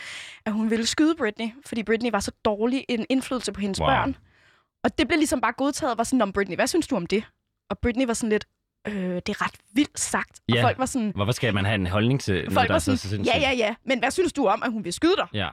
at 0.45 0.53
hun 0.53 0.69
ville 0.69 0.85
skyde 0.85 1.15
Britney, 1.15 1.47
fordi 1.65 1.83
Britney 1.83 2.11
var 2.11 2.19
så 2.19 2.31
dårlig 2.45 2.85
en 2.89 3.05
indflydelse 3.09 3.51
på 3.51 3.61
hendes 3.61 3.79
Wow. 3.79 3.87
børn. 3.89 4.15
Og 4.83 4.97
det 4.97 5.07
blev 5.07 5.17
ligesom 5.17 5.41
bare 5.41 5.53
godtaget, 5.57 5.97
var 5.97 6.03
sådan 6.03 6.21
om 6.21 6.33
Britney, 6.33 6.55
hvad 6.55 6.67
synes 6.67 6.87
du 6.87 6.95
om 6.95 7.05
det? 7.05 7.23
Og 7.69 7.79
Britney 7.79 8.05
var 8.05 8.13
sådan 8.13 8.29
lidt, 8.29 8.45
øh, 8.87 8.93
det 9.15 9.29
er 9.29 9.45
ret 9.45 9.55
vildt 9.73 9.99
sagt. 9.99 10.39
Og 10.49 10.55
Ja. 10.55 10.63
folk 10.63 10.77
var 10.77 10.85
sådan, 10.85 11.11
Hvorfor 11.15 11.31
skal 11.31 11.53
man 11.53 11.65
have 11.65 11.75
en 11.75 11.87
holdning 11.87 12.21
til 12.21 12.33
noget, 12.33 12.53
folk 12.53 12.67
der 12.67 12.73
var 12.73 12.79
så, 12.79 12.85
sådan 12.85 12.97
så 12.97 13.09
sindssygt? 13.09 13.35
ja, 13.35 13.49
ja, 13.49 13.55
ja, 13.57 13.75
men 13.85 13.99
hvad 13.99 14.11
synes 14.11 14.33
du 14.33 14.47
om, 14.47 14.63
at 14.63 14.71
hun 14.71 14.83
vil 14.83 14.93
skyde 14.93 15.15
dig? 15.17 15.27
Ja. 15.33 15.49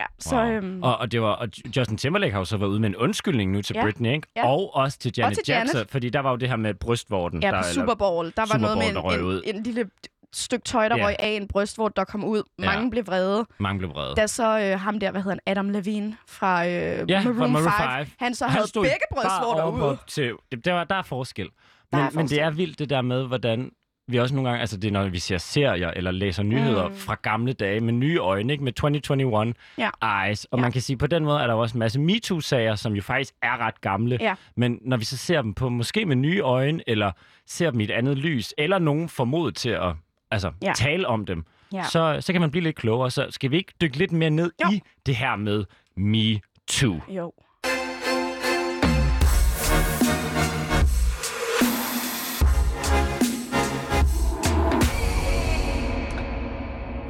Ja, 0.00 0.04
så, 0.18 0.36
Wow. 0.36 0.44
øhm, 0.44 0.82
Og, 0.82 0.96
og, 0.98 1.12
det 1.12 1.22
var, 1.22 1.28
og 1.28 1.48
Justin 1.76 1.96
Timberlake 1.98 2.32
har 2.32 2.38
jo 2.38 2.44
så 2.44 2.56
været 2.56 2.70
ude 2.70 2.80
med 2.80 2.88
en 2.88 2.96
undskyldning 2.96 3.52
nu 3.52 3.62
til 3.62 3.74
Ja. 3.76 3.82
Britney, 3.82 4.12
ikke? 4.12 4.28
Ja. 4.36 4.46
Og 4.48 4.74
også 4.76 4.98
til 4.98 5.12
Janet 5.16 5.36
til 5.38 5.44
Janet. 5.48 5.74
Jackson, 5.74 5.86
fordi 5.90 6.10
der 6.10 6.20
var 6.20 6.30
jo 6.30 6.36
det 6.36 6.48
her 6.48 6.56
med 6.56 6.74
brystvorten. 6.74 7.42
Ja, 7.42 7.50
der, 7.50 7.58
på 7.62 7.68
Super 7.68 7.94
Bowl. 7.94 8.26
Der 8.26 8.32
var 8.36 8.46
Super 8.46 8.58
noget 8.58 8.78
med 8.78 8.86
en, 8.86 9.50
en, 9.50 9.56
en 9.56 9.62
lille 9.62 9.90
stykke 10.32 10.64
tøj, 10.64 10.88
der 10.88 10.96
Ja. 10.96 11.04
røg 11.06 11.16
af 11.18 11.28
en 11.28 11.48
brystvort, 11.48 11.96
der 11.96 12.04
kom 12.04 12.24
ud. 12.24 12.42
Mange 12.58 12.82
Ja. 12.82 12.88
blev 12.90 13.06
vrede. 13.06 13.46
Mange 13.58 13.78
blev 13.78 13.90
vrede. 13.90 14.14
Da 14.16 14.26
så 14.26 14.60
øh, 14.60 14.80
ham 14.80 15.00
der, 15.00 15.10
hvad 15.10 15.22
hedder 15.22 15.36
han, 15.46 15.52
Adam 15.56 15.68
Levine 15.70 16.16
fra, 16.28 16.68
øh, 16.68 16.98
fra 16.98 17.04
Maroon, 17.32 17.52
Maroon 17.52 17.98
5, 17.98 18.06
5. 18.06 18.14
han 18.18 18.34
så 18.34 18.44
Han 18.46 18.52
havde 18.56 18.68
begge 18.74 19.06
brystvorter 19.12 19.70
ude. 19.88 19.96
Til, 20.06 20.32
det, 20.52 20.64
der, 20.64 20.72
var, 20.72 20.84
der 20.84 20.94
er 20.94 21.02
forskel. 21.02 21.44
Der 21.92 21.98
Men, 21.98 22.06
er 22.06 22.10
men 22.14 22.28
det 22.28 22.40
er 22.40 22.50
vildt 22.50 22.78
det 22.78 22.90
der 22.90 23.02
med, 23.02 23.26
hvordan 23.26 23.70
vi 24.08 24.16
også 24.18 24.34
nogle 24.34 24.48
gange, 24.50 24.60
altså 24.60 24.76
det 24.76 24.88
er 24.88 24.92
når 24.92 25.08
vi 25.08 25.18
ser 25.18 25.38
serier 25.38 25.90
eller 25.90 26.10
læser 26.10 26.42
nyheder 26.42 26.88
Mm. 26.88 26.94
fra 26.96 27.16
gamle 27.22 27.52
dage 27.52 27.80
med 27.80 27.92
nye 27.92 28.18
øjne, 28.18 28.52
ikke? 28.52 28.64
med 28.64 28.72
2021 28.72 29.54
Ja. 29.78 29.90
eyes. 30.26 30.44
Og 30.44 30.58
Ja. 30.58 30.62
man 30.62 30.72
kan 30.72 30.80
sige, 30.80 30.96
på 30.96 31.06
den 31.06 31.24
måde 31.24 31.40
er 31.40 31.46
der 31.46 31.54
også 31.54 31.74
en 31.74 31.78
masse 31.78 32.00
MeToo-sager, 32.00 32.74
som 32.74 32.92
jo 32.92 33.02
faktisk 33.02 33.34
er 33.42 33.56
ret 33.60 33.80
gamle. 33.80 34.18
Ja. 34.20 34.34
Men 34.56 34.78
når 34.82 34.96
vi 34.96 35.04
så 35.04 35.16
ser 35.16 35.42
dem 35.42 35.54
på 35.54 35.68
måske 35.68 36.06
med 36.06 36.16
nye 36.16 36.40
øjne, 36.40 36.82
eller 36.86 37.12
ser 37.46 37.70
dem 37.70 37.80
i 37.80 37.84
et 37.84 37.90
andet 37.90 38.18
lys, 38.18 38.54
eller 38.58 38.78
nogen 38.78 39.08
formodet 39.08 39.54
til 39.56 39.70
at 39.70 39.92
altså, 40.30 40.52
Ja. 40.62 40.72
tale 40.76 41.06
om 41.08 41.26
dem, 41.26 41.44
Ja. 41.72 41.82
så, 41.82 42.16
så 42.20 42.32
kan 42.32 42.40
man 42.40 42.50
blive 42.50 42.62
lidt 42.64 42.76
klogere. 42.76 43.10
Så 43.10 43.26
skal 43.30 43.50
vi 43.50 43.56
ikke 43.56 43.72
dykke 43.80 43.96
lidt 43.98 44.12
mere 44.12 44.30
ned 44.30 44.52
Jo. 44.64 44.70
i 44.72 44.82
det 45.06 45.16
her 45.16 45.36
med 45.36 45.64
MeToo? 45.96 47.00
Jo. 47.08 47.32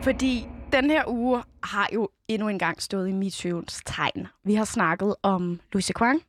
Fordi 0.05 0.47
den 0.73 0.91
her 0.91 1.05
uge 1.07 1.43
har 1.63 1.89
jo 1.95 2.09
endnu 2.29 2.49
en 2.49 2.59
gang 2.59 2.83
stået 2.83 3.09
i 3.09 3.13
MeToo's 3.13 3.81
tegn. 3.87 4.29
Vi 4.45 4.55
har 4.55 4.65
snakket 4.65 5.17
om 5.23 5.61
Louise 5.73 5.93
Kwang, 5.93 6.23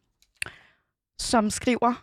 som 1.19 1.49
skriver, 1.49 1.93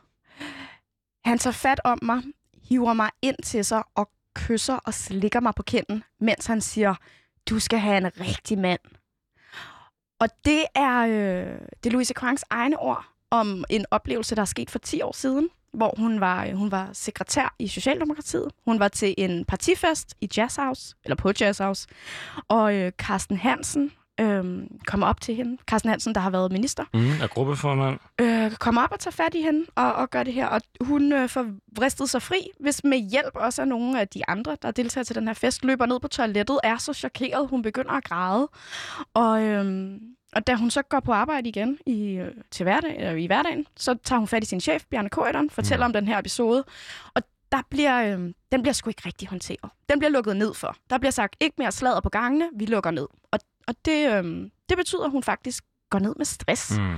han 1.24 1.38
tager 1.38 1.52
fat 1.52 1.80
om 1.84 1.98
mig, 2.02 2.22
hiver 2.68 2.92
mig 2.92 3.10
ind 3.22 3.36
til 3.44 3.64
sig 3.64 3.82
og 3.94 4.10
kysser 4.34 4.74
og 4.74 4.94
slikker 4.94 5.40
mig 5.40 5.54
på 5.54 5.62
kinden, 5.62 6.04
mens 6.20 6.46
han 6.46 6.60
siger, 6.60 6.94
du 7.48 7.58
skal 7.58 7.78
have 7.78 7.96
en 7.96 8.20
rigtig 8.20 8.58
mand. 8.58 8.80
Og 10.20 10.28
det 10.44 10.64
er, 10.74 10.98
øh, 11.00 11.60
det 11.84 11.86
er 11.86 11.90
Louise 11.90 12.14
Kwangs 12.14 12.44
egne 12.50 12.78
ord 12.78 13.04
om 13.30 13.64
en 13.70 13.86
oplevelse, 13.90 14.34
der 14.34 14.42
er 14.42 14.46
sket 14.46 14.70
for 14.70 14.78
10 14.78 15.02
år 15.02 15.12
siden, 15.12 15.48
hvor 15.74 15.94
hun 15.98 16.20
var, 16.20 16.44
øh, 16.46 16.52
hun 16.52 16.70
var 16.70 16.88
sekretær 16.92 17.54
i 17.58 17.68
Socialdemokratiet. 17.68 18.48
Hun 18.64 18.78
var 18.80 18.88
til 18.88 19.14
en 19.18 19.44
partifest 19.44 20.14
i 20.20 20.28
Jazz 20.36 20.56
House, 20.56 20.94
eller 21.04 21.16
på 21.16 21.32
Jazz 21.40 21.58
House, 21.58 21.88
og 22.48 22.74
øh, 22.76 22.92
Carsten 22.98 23.36
Hansen 23.36 23.92
øh, 24.20 24.44
kommer 24.86 25.06
op 25.06 25.20
til 25.20 25.34
hende. 25.34 25.56
Carsten 25.66 25.88
Hansen, 25.90 26.14
der 26.14 26.20
har 26.20 26.30
været 26.30 26.52
minister, 26.52 26.84
Mm, 26.94 27.10
er 27.22 27.26
gruppeformand. 27.26 27.98
øh, 28.20 28.50
kommer 28.50 28.82
op 28.82 28.92
og 28.92 29.00
tager 29.00 29.12
fat 29.12 29.34
i 29.34 29.42
hende 29.42 29.66
og, 29.74 29.92
og 29.92 30.10
gør 30.10 30.22
det 30.22 30.32
her. 30.34 30.46
Og 30.46 30.60
hun 30.80 31.12
øh, 31.12 31.28
får 31.28 31.46
vristet 31.76 32.10
sig 32.10 32.22
fri, 32.22 32.48
hvis 32.60 32.84
med 32.84 32.98
hjælp 33.10 33.32
også 33.34 33.62
af 33.62 33.68
nogle 33.68 34.00
af 34.00 34.08
de 34.08 34.28
andre, 34.28 34.56
der 34.62 34.70
deltager 34.70 35.04
til 35.04 35.16
den 35.16 35.26
her 35.26 35.34
fest, 35.34 35.64
løber 35.64 35.86
ned 35.86 36.00
på 36.00 36.08
toilettet, 36.08 36.58
er 36.64 36.76
så 36.76 36.92
chokeret, 36.92 37.48
hun 37.48 37.62
begynder 37.62 37.90
at 37.92 38.04
græde. 38.04 38.48
Og, 39.14 39.42
øh, 39.42 39.92
og 40.36 40.46
da 40.46 40.54
hun 40.54 40.70
så 40.70 40.82
går 40.82 41.00
på 41.00 41.12
arbejde 41.12 41.48
igen 41.48 41.78
i, 41.86 42.12
øh, 42.12 42.34
til 42.50 42.64
hverdag, 42.64 43.12
øh, 43.12 43.20
i 43.20 43.26
hverdagen, 43.26 43.66
så 43.76 43.96
tager 44.04 44.18
hun 44.18 44.28
fat 44.28 44.42
i 44.42 44.46
sin 44.46 44.60
chef, 44.60 44.84
Bjarne 44.90 45.08
Køjderen, 45.08 45.50
fortæller 45.50 45.86
mm. 45.86 45.88
om 45.88 45.92
den 45.92 46.08
her 46.08 46.18
episode. 46.18 46.64
Og 47.14 47.22
der 47.52 47.62
bliver, 47.70 48.02
øh, 48.04 48.32
den 48.52 48.62
bliver 48.62 48.72
sgu 48.72 48.90
ikke 48.90 49.02
rigtig 49.06 49.28
håndteret. 49.28 49.70
Den 49.88 49.98
bliver 49.98 50.10
lukket 50.10 50.36
ned 50.36 50.54
for. 50.54 50.76
Der 50.90 50.98
bliver 50.98 51.10
sagt, 51.10 51.36
ikke 51.40 51.54
mere 51.58 51.72
sladder 51.72 52.00
på 52.00 52.08
gangene, 52.08 52.48
vi 52.54 52.66
lukker 52.66 52.90
ned. 52.90 53.06
Og, 53.30 53.38
og 53.68 53.74
det, 53.84 54.08
øh, 54.24 54.50
det 54.68 54.76
betyder, 54.76 55.04
at 55.04 55.10
hun 55.10 55.22
faktisk 55.22 55.64
går 55.90 55.98
ned 55.98 56.14
med 56.16 56.24
stress. 56.26 56.78
Mm. 56.78 56.96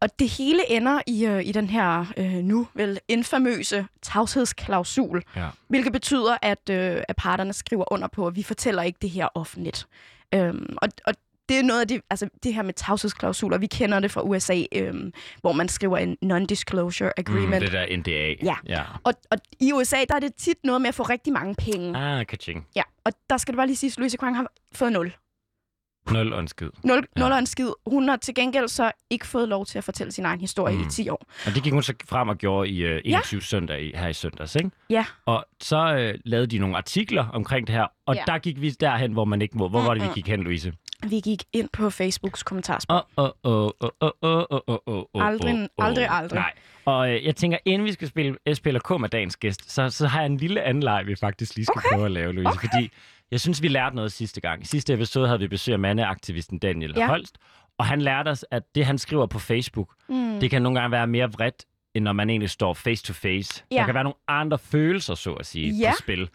Og 0.00 0.18
det 0.18 0.28
hele 0.28 0.70
ender 0.70 1.00
i, 1.06 1.26
øh, 1.26 1.46
i 1.46 1.52
den 1.52 1.70
her 1.70 2.06
øh, 2.16 2.32
nu 2.34 2.68
vel 2.74 3.00
infamøse 3.08 3.86
tavshedsklausul, 4.02 5.22
Ja. 5.36 5.48
hvilket 5.68 5.92
betyder, 5.92 6.36
at, 6.42 6.70
øh, 6.70 7.02
at 7.08 7.16
parterne 7.16 7.52
skriver 7.52 7.92
under 7.92 8.08
på, 8.08 8.26
at 8.26 8.36
vi 8.36 8.42
fortæller 8.42 8.82
ikke 8.82 8.98
det 9.02 9.10
her 9.10 9.28
offentligt. 9.34 9.86
Øhm, 10.34 10.76
og, 10.82 10.88
og 11.06 11.14
det 11.50 11.58
er 11.58 11.62
noget 11.62 11.80
af 11.80 11.88
det, 11.88 12.00
altså 12.10 12.28
det 12.42 12.54
her 12.54 12.62
med 12.62 12.74
tavshedsklausuler, 12.74 13.58
vi 13.58 13.66
kender 13.66 14.00
det 14.00 14.10
fra 14.10 14.22
USA, 14.22 14.62
øhm, 14.74 15.12
hvor 15.40 15.52
man 15.52 15.68
skriver 15.68 15.98
en 15.98 16.16
non-disclosure 16.24 17.10
agreement. 17.16 17.54
Mm, 17.54 17.60
det 17.60 17.72
der 17.72 17.96
NDA. 17.96 18.34
Ja. 18.42 18.54
ja. 18.68 18.82
Og, 19.04 19.12
og 19.30 19.38
i 19.60 19.72
USA, 19.72 19.96
der 20.08 20.14
er 20.14 20.20
det 20.20 20.34
tit 20.34 20.56
noget 20.64 20.80
med 20.80 20.88
at 20.88 20.94
få 20.94 21.02
rigtig 21.02 21.32
mange 21.32 21.54
penge. 21.54 21.98
Ah, 21.98 22.26
kaching. 22.26 22.66
Ja, 22.76 22.82
og 23.04 23.12
der 23.30 23.36
skal 23.36 23.52
det 23.52 23.56
bare 23.56 23.66
lige 23.66 23.76
sige, 23.76 23.90
at 23.90 23.98
Louise 23.98 24.16
Kwang 24.16 24.36
har 24.36 24.46
fået 24.74 24.92
0. 24.92 25.12
Nul 26.10 26.32
og 26.32 26.40
en 26.40 26.48
skid. 26.48 26.68
0, 26.84 27.06
Ja. 27.16 27.20
0 27.22 27.32
og 27.32 27.38
en 27.38 27.46
skid. 27.46 27.68
Hun 27.86 28.08
har 28.08 28.16
til 28.16 28.34
gengæld 28.34 28.68
så 28.68 28.90
ikke 29.10 29.26
fået 29.26 29.48
lov 29.48 29.66
til 29.66 29.78
at 29.78 29.84
fortælle 29.84 30.12
sin 30.12 30.24
egen 30.24 30.40
historie 30.40 30.76
Mm. 30.76 30.82
i 30.82 30.90
10 30.90 31.08
år. 31.08 31.26
Og 31.46 31.54
det 31.54 31.62
gik 31.62 31.72
hun 31.72 31.82
så 31.82 31.94
frem 32.08 32.28
og 32.28 32.36
gjorde 32.38 32.68
i 32.68 32.82
øh, 32.84 33.00
21 33.04 33.42
søndag 33.42 33.82
i, 33.82 33.92
her 33.94 34.08
i 34.08 34.12
søndags, 34.12 34.54
ikke? 34.56 34.70
Ja. 34.90 35.04
Og 35.26 35.44
så 35.60 35.94
øh, 35.94 36.14
lavede 36.24 36.46
de 36.46 36.58
nogle 36.58 36.76
artikler 36.76 37.26
omkring 37.28 37.66
det 37.66 37.74
her, 37.74 37.86
og 38.06 38.14
Ja. 38.14 38.22
der 38.26 38.38
gik 38.38 38.60
vi 38.60 38.70
derhen, 38.70 39.12
hvor 39.12 39.24
man 39.24 39.42
ikke 39.42 39.58
må. 39.58 39.68
Hvor 39.68 39.82
var 39.82 39.94
det, 39.94 40.02
vi 40.02 40.08
gik 40.14 40.28
hen, 40.28 40.42
Louise? 40.42 40.72
Vi 41.08 41.20
gik 41.20 41.42
ind 41.52 41.68
på 41.72 41.90
Facebooks 41.90 42.42
kommentarspor. 42.42 43.08
Åh, 43.16 43.24
åh, 43.44 43.52
åh, 43.64 43.70
åh, 43.80 43.90
åh, 44.00 44.10
åh, 44.22 44.44
åh, 44.50 44.60
åh, 44.68 44.78
åh, 44.86 45.04
åh, 45.14 45.26
Aldrig- 45.26 45.68
aldrig, 45.78 46.08
aldrig. 46.10 46.38
Nej. 46.40 46.52
Og 46.84 47.10
øh, 47.10 47.24
jeg 47.24 47.36
tænker, 47.36 47.58
inden 47.64 47.86
vi 47.86 47.92
skal 47.92 48.08
spille 48.08 48.36
SP 48.56 48.66
eller 48.66 48.80
K 48.80 49.00
med 49.00 49.08
dagens 49.08 49.36
gæst, 49.36 49.70
så, 49.72 49.90
så 49.90 50.06
har 50.06 50.20
jeg 50.20 50.26
en 50.26 50.36
lille 50.36 50.62
anden 50.62 50.82
leg, 50.82 51.02
vi 51.06 51.16
faktisk 51.16 51.54
lige 51.56 51.66
skal 51.66 51.78
okay. 51.78 51.88
prøve 51.92 52.04
at 52.06 52.10
lave, 52.12 52.32
Louise. 52.32 52.48
Okay. 52.48 52.68
Fordi 52.72 52.90
jeg 53.30 53.40
synes, 53.40 53.62
vi 53.62 53.68
lærte 53.68 53.96
noget 53.96 54.12
sidste 54.12 54.40
gang. 54.40 54.62
I 54.62 54.66
sidste 54.66 54.94
episode 54.94 55.26
havde 55.26 55.40
vi 55.40 55.48
besøg 55.48 55.72
af 55.72 55.78
mandeaktivisten 55.78 56.58
Daniel 56.58 56.92
ja. 56.96 57.06
Holst, 57.06 57.36
og 57.78 57.86
han 57.86 58.00
lærte 58.02 58.28
os, 58.28 58.44
at 58.50 58.62
det, 58.74 58.86
han 58.86 58.98
skriver 58.98 59.26
på 59.26 59.38
Facebook, 59.38 59.94
Mm. 60.08 60.40
det 60.40 60.50
kan 60.50 60.62
nogle 60.62 60.80
gange 60.80 60.92
være 60.92 61.06
mere 61.06 61.32
vredt, 61.32 61.64
end 61.94 62.04
når 62.04 62.12
man 62.12 62.30
egentlig 62.30 62.50
står 62.50 62.74
face 62.74 63.04
to 63.04 63.12
face. 63.12 63.64
Ja. 63.70 63.76
Der 63.76 63.84
kan 63.84 63.94
være 63.94 64.04
nogle 64.04 64.16
andre 64.28 64.58
følelser, 64.58 65.14
så 65.14 65.32
at 65.32 65.46
sige, 65.46 65.74
Ja. 65.78 65.90
på 65.90 65.96
spil. 65.98 66.28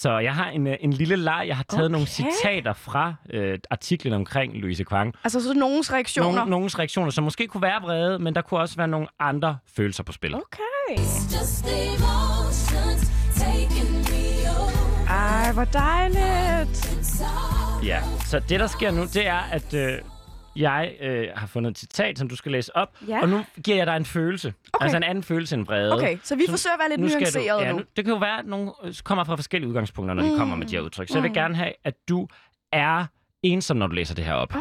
Så 0.00 0.18
jeg 0.18 0.34
har 0.34 0.50
en, 0.50 0.66
øh, 0.66 0.76
en 0.80 0.92
lille 0.92 1.16
leg. 1.16 1.44
Jeg 1.46 1.56
har 1.56 1.64
taget 1.64 1.84
okay. 1.84 1.92
nogle 1.92 2.06
citater 2.06 2.72
fra 2.72 3.14
øh, 3.30 3.58
artiklen 3.70 4.12
omkring 4.12 4.56
Louise 4.56 4.84
Kwang. 4.84 5.14
Altså 5.24 5.42
så 5.42 5.54
nogens 5.54 5.92
reaktioner. 5.92 6.32
Nogle, 6.32 6.50
nogens 6.50 6.78
reaktioner, 6.78 7.10
som 7.10 7.24
måske 7.24 7.46
kunne 7.46 7.62
være 7.62 7.80
vrede, 7.82 8.18
men 8.18 8.34
der 8.34 8.40
kunne 8.42 8.60
også 8.60 8.76
være 8.76 8.88
nogle 8.88 9.06
andre 9.20 9.58
følelser 9.76 10.02
på 10.02 10.12
spil. 10.12 10.34
Okay. 10.34 11.02
Ej, 15.08 15.52
hvor 15.52 15.64
dejligt. 15.64 17.06
Ja, 17.84 18.02
så 18.24 18.38
det 18.48 18.60
der 18.60 18.66
sker 18.66 18.90
nu, 18.90 19.02
det 19.02 19.26
er, 19.26 19.40
at 19.52 19.74
øh, 19.74 19.98
jeg 20.56 20.96
øh, 21.00 21.28
har 21.36 21.46
fundet 21.46 21.70
et 21.70 21.78
citat, 21.78 22.18
som 22.18 22.28
du 22.28 22.36
skal 22.36 22.52
læse 22.52 22.76
op, 22.76 22.96
Ja. 23.08 23.20
og 23.22 23.28
nu 23.28 23.44
giver 23.64 23.76
jeg 23.76 23.86
dig 23.86 23.96
en 23.96 24.04
følelse. 24.04 24.54
Okay. 24.72 24.84
Altså 24.84 24.96
en 24.96 25.02
anden 25.02 25.24
følelse 25.24 25.54
end 25.54 25.66
vrede. 25.66 25.92
Okay, 25.94 26.18
så 26.22 26.36
vi 26.36 26.44
Så 26.46 26.50
forsøger 26.52 26.74
at 26.74 26.80
være 26.80 26.88
lidt 26.88 27.00
nu 27.00 27.06
nuanceret 27.06 27.60
du, 27.60 27.64
ja, 27.64 27.72
nu. 27.72 27.78
Det 27.96 28.04
kan 28.04 28.14
jo 28.14 28.18
være, 28.20 28.38
at 28.38 28.46
nogle 28.46 28.72
øh, 28.84 28.94
kommer 29.04 29.24
fra 29.24 29.36
forskellige 29.36 29.68
udgangspunkter, 29.68 30.14
når 30.14 30.22
de 30.22 30.36
kommer 30.36 30.56
med 30.56 30.66
de 30.66 30.74
her 30.76 30.82
udtryk. 30.82 31.08
Så 31.08 31.14
jeg 31.14 31.22
vil 31.22 31.30
Mm. 31.30 31.34
gerne 31.34 31.56
have, 31.56 31.72
at 31.84 31.94
du 32.08 32.28
er 32.72 33.04
ensom, 33.42 33.76
når 33.76 33.86
du 33.86 33.94
læser 33.94 34.14
det 34.14 34.24
her 34.24 34.34
op. 34.34 34.54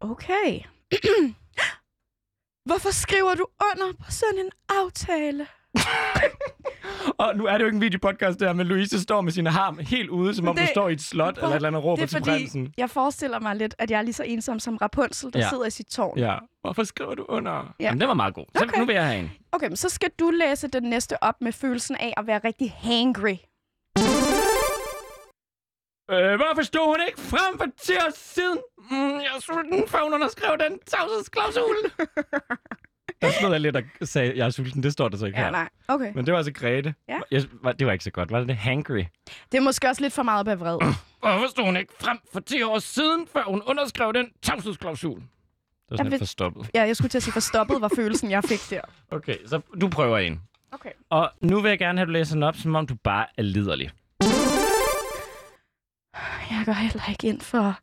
Okay. 0.00 0.60
Hvorfor 2.68 2.90
skriver 2.92 3.34
du 3.34 3.46
under 3.60 3.92
på 4.04 4.10
sådan 4.10 4.38
en 4.38 4.50
aftale? 4.68 5.46
Og 7.18 7.36
nu 7.36 7.46
er 7.46 7.52
det 7.52 7.60
jo 7.60 7.66
ikke 7.66 7.74
en 7.76 7.80
videopodcast 7.80 8.40
der, 8.40 8.52
men 8.52 8.66
Louise 8.66 9.02
står 9.02 9.20
med 9.20 9.32
sine 9.32 9.50
arm 9.50 9.78
helt 9.78 10.10
ude, 10.10 10.34
som 10.34 10.48
om 10.48 10.56
Det- 10.56 10.62
du 10.62 10.70
står 10.72 10.88
i 10.88 10.92
et 10.92 11.00
slot 11.02 11.36
eller 11.36 11.48
et 11.48 11.54
eller 11.54 11.68
andet 11.68 11.84
råber 11.84 11.96
det 11.96 12.02
er 12.02 12.06
til 12.06 12.18
fordi, 12.18 12.30
prinsen. 12.30 12.74
jeg 12.78 12.90
forestiller 12.90 13.40
mig 13.40 13.56
lidt, 13.56 13.74
at 13.78 13.90
jeg 13.90 13.98
er 13.98 14.02
lige 14.02 14.12
så 14.14 14.22
ensom 14.22 14.58
som 14.58 14.76
Rapunzel, 14.76 15.32
der 15.32 15.38
Ja. 15.38 15.48
sidder 15.48 15.64
i 15.66 15.70
sit 15.70 15.86
tårn. 15.86 16.18
Ja. 16.18 16.34
Hvorfor 16.60 16.84
skriver 16.84 17.14
du 17.14 17.24
under? 17.28 17.52
Ja. 17.80 17.84
Jamen, 17.84 18.00
det 18.00 18.08
var 18.08 18.14
meget 18.14 18.34
god. 18.34 18.44
Så 18.56 18.64
Okay. 18.64 18.78
nu 18.78 18.84
vil 18.84 18.94
jeg 18.94 19.06
have 19.06 19.18
en. 19.20 19.30
Okay, 19.52 19.66
men 19.68 19.76
så 19.76 19.88
skal 19.88 20.10
du 20.20 20.30
læse 20.30 20.68
den 20.68 20.82
næste 20.82 21.22
op 21.22 21.34
med 21.40 21.52
følelsen 21.52 21.96
af 21.96 22.14
at 22.16 22.26
være 22.26 22.40
rigtig 22.44 22.72
hangry. 22.78 23.36
Øh, 26.10 26.36
hvorfor 26.36 26.62
stod 26.62 26.86
hun 26.86 26.96
ikke 27.08 27.20
frem 27.20 27.58
for 27.58 27.66
10 27.82 27.92
år 27.92 28.12
siden? 28.14 28.58
Mm, 28.90 29.14
jeg 29.14 29.30
er 29.36 29.40
sulten, 29.40 29.88
før 29.88 29.98
hun 30.04 30.14
underskrev 30.14 30.58
den 30.58 30.78
tavshedsklausul. 30.86 31.76
der 33.22 33.30
stod 33.30 33.50
jeg 33.50 33.60
lidt 33.60 33.76
og 33.76 33.84
sagde, 34.08 34.32
jeg 34.36 34.46
er 34.46 34.50
sulten. 34.50 34.82
Det 34.82 34.92
står 34.92 35.08
der 35.08 35.16
så 35.16 35.26
ikke 35.26 35.38
Ja, 35.38 35.44
her. 35.44 35.50
nej. 35.52 35.68
Okay. 35.88 36.12
Men 36.14 36.26
det 36.26 36.32
var 36.32 36.38
altså 36.38 36.52
Grete. 36.52 36.94
Ja. 37.08 37.18
Jeg, 37.30 37.44
var- 37.62 37.72
det 37.72 37.86
var 37.86 37.92
ikke 37.92 38.04
så 38.04 38.10
godt. 38.10 38.30
Var 38.30 38.38
det 38.38 38.48
det 38.48 38.56
hangry? 38.56 39.04
Det 39.52 39.58
er 39.58 39.60
måske 39.60 39.88
også 39.88 40.02
lidt 40.02 40.12
for 40.12 40.22
meget 40.22 40.48
at 40.48 40.60
vred. 40.60 40.78
Hvorfor 41.20 41.48
stod 41.50 41.64
hun 41.64 41.76
ikke 41.76 41.92
frem 42.00 42.18
for 42.32 42.40
10 42.40 42.62
år 42.62 42.78
siden, 42.78 43.26
før 43.32 43.42
hun 43.42 43.62
underskrev 43.66 44.12
den 44.12 44.26
tavshedsklausul? 44.42 45.16
Det 45.20 45.26
var 45.90 45.96
sådan 45.96 46.10
lidt 46.10 46.20
forstoppet. 46.20 46.70
Ja, 46.74 46.82
jeg 46.82 46.96
skulle 46.96 47.08
til 47.08 47.18
at 47.18 47.22
sige 47.22 47.32
forstoppet, 47.32 47.80
var 47.80 47.90
følelsen, 47.96 48.30
jeg 48.30 48.44
fik 48.44 48.60
der. 48.70 48.80
Okay, 49.10 49.36
så 49.46 49.60
du 49.80 49.88
prøver 49.88 50.18
en. 50.18 50.40
Okay. 50.72 50.90
Og 51.10 51.30
nu 51.40 51.60
vil 51.60 51.68
jeg 51.68 51.78
gerne 51.78 51.98
have, 51.98 52.02
at 52.02 52.08
du 52.08 52.12
læser 52.12 52.34
den 52.34 52.42
op, 52.42 52.56
som 52.56 52.74
om 52.74 52.86
du 52.86 52.94
bare 52.94 53.26
er 53.38 53.42
liderlig. 53.42 53.90
Jeg 56.50 56.62
går 56.66 56.72
heller 56.72 57.08
ikke 57.10 57.26
ind 57.26 57.40
for 57.40 57.78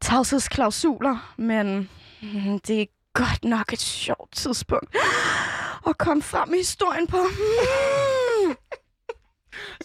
tavshedsklausuler, 0.00 1.34
men 1.36 1.90
mm, 2.22 2.58
det 2.60 2.80
er 2.82 2.86
godt 3.14 3.44
nok 3.44 3.72
et 3.72 3.80
sjovt 3.80 4.32
tidspunkt 4.32 4.96
at 5.88 5.98
komme 5.98 6.22
frem 6.22 6.54
i 6.54 6.56
historien 6.56 7.06
på. 7.06 7.16
Mm. 7.16 8.56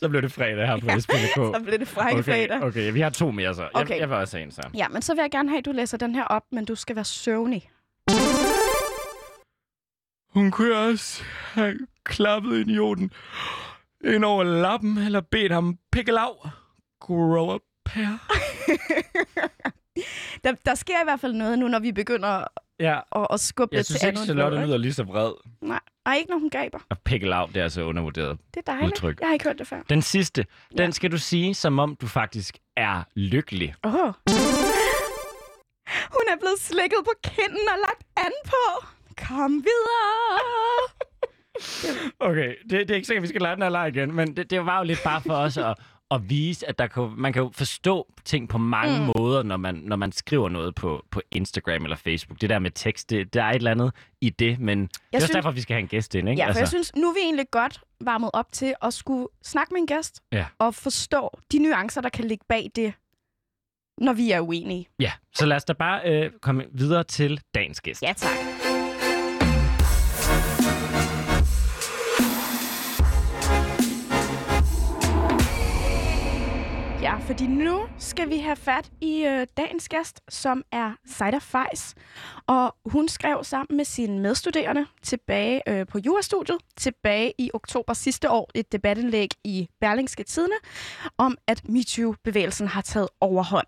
Så 0.02 0.10
blev 0.10 0.22
det 0.22 0.32
fredag 0.32 0.68
her 0.68 0.80
på 0.80 0.88
SPLK. 1.02 1.34
Så 1.36 1.62
blev 1.64 1.80
det 1.80 1.88
frække 1.88 2.20
Okay, 2.20 2.48
fredag. 2.48 2.64
okay, 2.64 2.94
vi 2.94 3.02
har 3.02 3.10
to 3.10 3.32
mere 3.32 3.56
så. 3.56 3.62
Jeg, 3.62 3.70
Okay. 3.74 4.00
jeg 4.00 4.10
vil 4.10 4.18
også 4.18 4.38
have 4.38 4.46
en 4.46 4.52
så. 4.52 4.62
Ja, 4.74 4.88
men 4.88 5.02
så 5.02 5.14
vil 5.14 5.22
jeg 5.22 5.32
gerne 5.32 5.50
have, 5.50 5.58
at 5.60 5.66
du 5.66 5.72
læser 5.72 5.98
den 5.98 6.16
her 6.16 6.24
op, 6.24 6.44
men 6.52 6.66
du 6.66 6.76
skal 6.76 6.96
være 6.96 7.06
søvnig. 7.06 7.70
Hun 10.34 10.52
kunne 10.52 10.78
også 10.78 11.24
have 11.54 11.80
klappet 12.04 12.60
idioten 12.68 13.12
ind 14.06 14.26
over 14.26 14.44
lappen, 14.44 14.98
eller 14.98 15.22
bedt 15.22 15.52
ham 15.52 15.78
pikke 15.92 16.12
lav. 16.12 16.50
Grow 17.02 17.54
up, 17.56 17.62
her. 17.90 18.18
Der, 20.44 20.52
der 20.66 20.76
sker 20.76 21.02
i 21.02 21.04
hvert 21.04 21.20
fald 21.20 21.34
noget 21.34 21.60
nu, 21.60 21.68
når 21.68 21.80
vi 21.80 21.92
begynder 21.92 22.44
Ja, 22.84 23.00
at, 23.15 23.28
at 23.34 23.39
skubbe 23.39 23.74
jeg 23.74 23.78
lidt 23.80 23.86
synes 23.88 24.00
til 24.00 24.08
ikke, 24.08 24.17
andet. 24.19 24.26
Charlotte 24.28 24.65
lyder 24.65 24.78
lige 24.78 24.93
så 24.93 25.04
vred. 25.04 25.32
ikke? 25.46 25.67
Nej, 25.67 25.80
Ej, 26.06 26.15
ikke 26.15 26.32
når 26.32 26.38
hun 26.39 26.50
gaber. 26.50 26.80
Og 26.89 26.98
pikke 27.00 27.28
lav, 27.30 27.48
det 27.54 27.58
er 27.58 27.63
altså 27.63 27.82
undervurderet. 27.84 28.38
Det 28.54 28.58
er 28.67 28.72
dejligt. 28.72 28.88
Udtryk. 28.91 29.19
Jeg 29.19 29.28
har 29.28 29.34
ikke 29.34 29.46
hørt 29.46 29.60
det 29.60 29.67
før. 29.67 29.82
Den 29.89 30.02
sidste, 30.02 30.46
Ja. 30.78 30.84
den 30.84 30.91
skal 30.91 31.12
du 31.12 31.17
sige, 31.17 31.54
som 31.56 31.80
om 31.80 31.96
du 32.02 32.08
faktisk 32.08 32.58
er 32.78 33.04
lykkelig. 33.15 33.76
Oh. 33.84 34.13
Hun 36.15 36.26
er 36.34 36.38
blevet 36.39 36.60
slikket 36.60 37.00
på 37.06 37.12
kinden 37.24 37.67
og 37.74 37.78
lagt 37.88 38.04
an 38.17 38.32
på. 38.46 38.86
Kom 39.28 39.52
videre. 39.52 40.39
Okay, 42.19 42.54
det, 42.69 42.72
det 42.72 42.91
er 42.91 42.96
ikke 42.96 43.08
sikkert, 43.08 43.19
at 43.19 43.24
vi 43.24 43.28
skal 43.28 43.41
lade 43.41 43.54
den 43.56 43.62
her 43.63 43.69
leg 43.69 43.88
igen, 43.96 44.13
men 44.15 44.38
det, 44.38 44.50
det 44.50 44.65
var 44.65 44.78
jo 44.78 44.84
lidt 44.84 45.00
bare 45.04 45.22
for 45.22 45.34
os 45.34 45.58
at, 45.58 45.76
at 46.12 46.30
vise, 46.30 46.70
at 46.70 46.80
der 46.80 46.88
kan, 46.88 47.13
man 47.18 47.34
kan 47.34 47.42
jo 47.42 47.52
forstå 47.54 48.13
ting 48.26 48.50
på 48.50 48.58
mange 48.58 49.00
Mm. 49.00 49.12
måder, 49.18 49.44
når 49.44 49.58
man, 49.58 49.76
når 49.76 49.96
man 49.96 50.12
skriver 50.12 50.50
noget 50.50 50.76
på, 50.76 51.06
på 51.12 51.22
Instagram 51.32 51.84
eller 51.84 51.96
Facebook. 51.98 52.42
Det 52.42 52.50
der 52.50 52.60
med 52.60 52.72
tekst, 52.72 53.10
det, 53.10 53.34
der 53.34 53.44
er 53.44 53.50
et 53.50 53.56
eller 53.56 53.72
andet 53.72 53.92
i 54.22 54.30
det, 54.30 54.60
men 54.60 54.80
jeg 54.80 54.88
det 54.89 54.96
er 55.13 55.18
også 55.18 55.28
synes- 55.28 55.36
derfor, 55.36 55.52
vi 55.52 55.62
skal 55.62 55.74
have 55.74 55.82
en 55.82 55.88
gæst 55.88 56.16
ind, 56.16 56.30
ikke? 56.30 56.42
Ja, 56.42 56.52
for 56.52 56.58
jeg 56.60 56.68
synes, 56.68 56.96
nu 56.96 57.10
er 57.10 57.13
vi 57.13 57.20
egentlig 57.24 57.46
godt 57.52 57.82
varmet 58.02 58.30
op 58.34 58.52
til 58.52 58.74
at 58.82 58.94
skulle 58.94 59.28
snakke 59.44 59.74
med 59.74 59.82
en 59.82 59.88
gæst 59.88 60.22
Ja. 60.32 60.46
og 60.60 60.76
forstå 60.76 61.30
de 61.52 61.60
nuancer, 61.60 62.02
der 62.02 62.10
kan 62.10 62.26
ligge 62.26 62.46
bag 62.50 62.72
det, 62.76 62.94
når 63.98 64.13
vi 64.13 64.32
er 64.32 64.39
uenige. 64.42 64.88
Ja, 65.00 65.12
så 65.36 65.46
lad 65.46 65.58
os 65.58 65.63
da 65.63 65.74
bare 65.74 66.02
øh, 66.06 66.32
komme 66.42 66.66
videre 66.72 67.04
til 67.04 67.42
dagens 67.56 67.82
gæst. 67.82 68.02
Ja, 68.04 68.13
tak. 68.18 68.30
Ja, 77.04 77.18
fordi 77.18 77.48
nu 77.48 77.88
skal 77.98 78.30
vi 78.30 78.38
have 78.38 78.56
fat 78.56 78.92
i 79.02 79.26
øh, 79.26 79.48
dagens 79.58 79.89
gæst, 79.89 80.22
som 80.30 80.63
er 80.72 80.92
Saida 81.06 81.38
Fejs. 81.38 81.96
Og 82.48 82.76
hun 82.86 83.08
skrev 83.08 83.44
sammen 83.44 83.78
med 83.78 83.86
sine 83.86 84.20
medstuderende 84.20 84.86
tilbage 85.02 85.62
øh, 85.70 85.88
på 85.88 86.00
jurastudiet, 86.06 86.58
tilbage 86.78 87.34
i 87.38 87.50
oktober 87.54 87.94
sidste 87.94 88.30
år, 88.30 88.52
et 88.56 88.72
debatindlæg 88.72 89.30
i 89.44 89.70
Berlingske 89.82 90.24
Tidene, 90.24 90.56
om 91.18 91.38
at 91.48 91.70
MeToo-bevægelsen 91.70 92.68
har 92.68 92.82
taget 92.82 93.10
overhånd. 93.22 93.68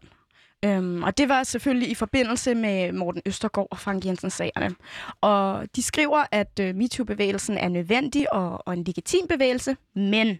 Øhm, 0.66 1.04
og 1.04 1.18
det 1.18 1.30
var 1.30 1.44
selvfølgelig 1.44 1.90
i 1.90 1.96
forbindelse 1.96 2.56
med 2.56 2.92
Morten 2.92 3.22
Østergaard 3.26 3.68
og 3.72 3.80
Frank 3.80 4.06
Jensen-sagerne. 4.06 4.76
Og 5.22 5.68
de 5.76 5.84
skriver, 5.84 6.24
at 6.32 6.60
øh, 6.60 6.76
MeToo-bevægelsen 6.76 7.58
er 7.58 7.70
nødvendig 7.70 8.34
og, 8.34 8.68
og 8.68 8.74
en 8.74 8.84
legitim 8.84 9.28
bevægelse, 9.28 9.78
men 9.96 10.40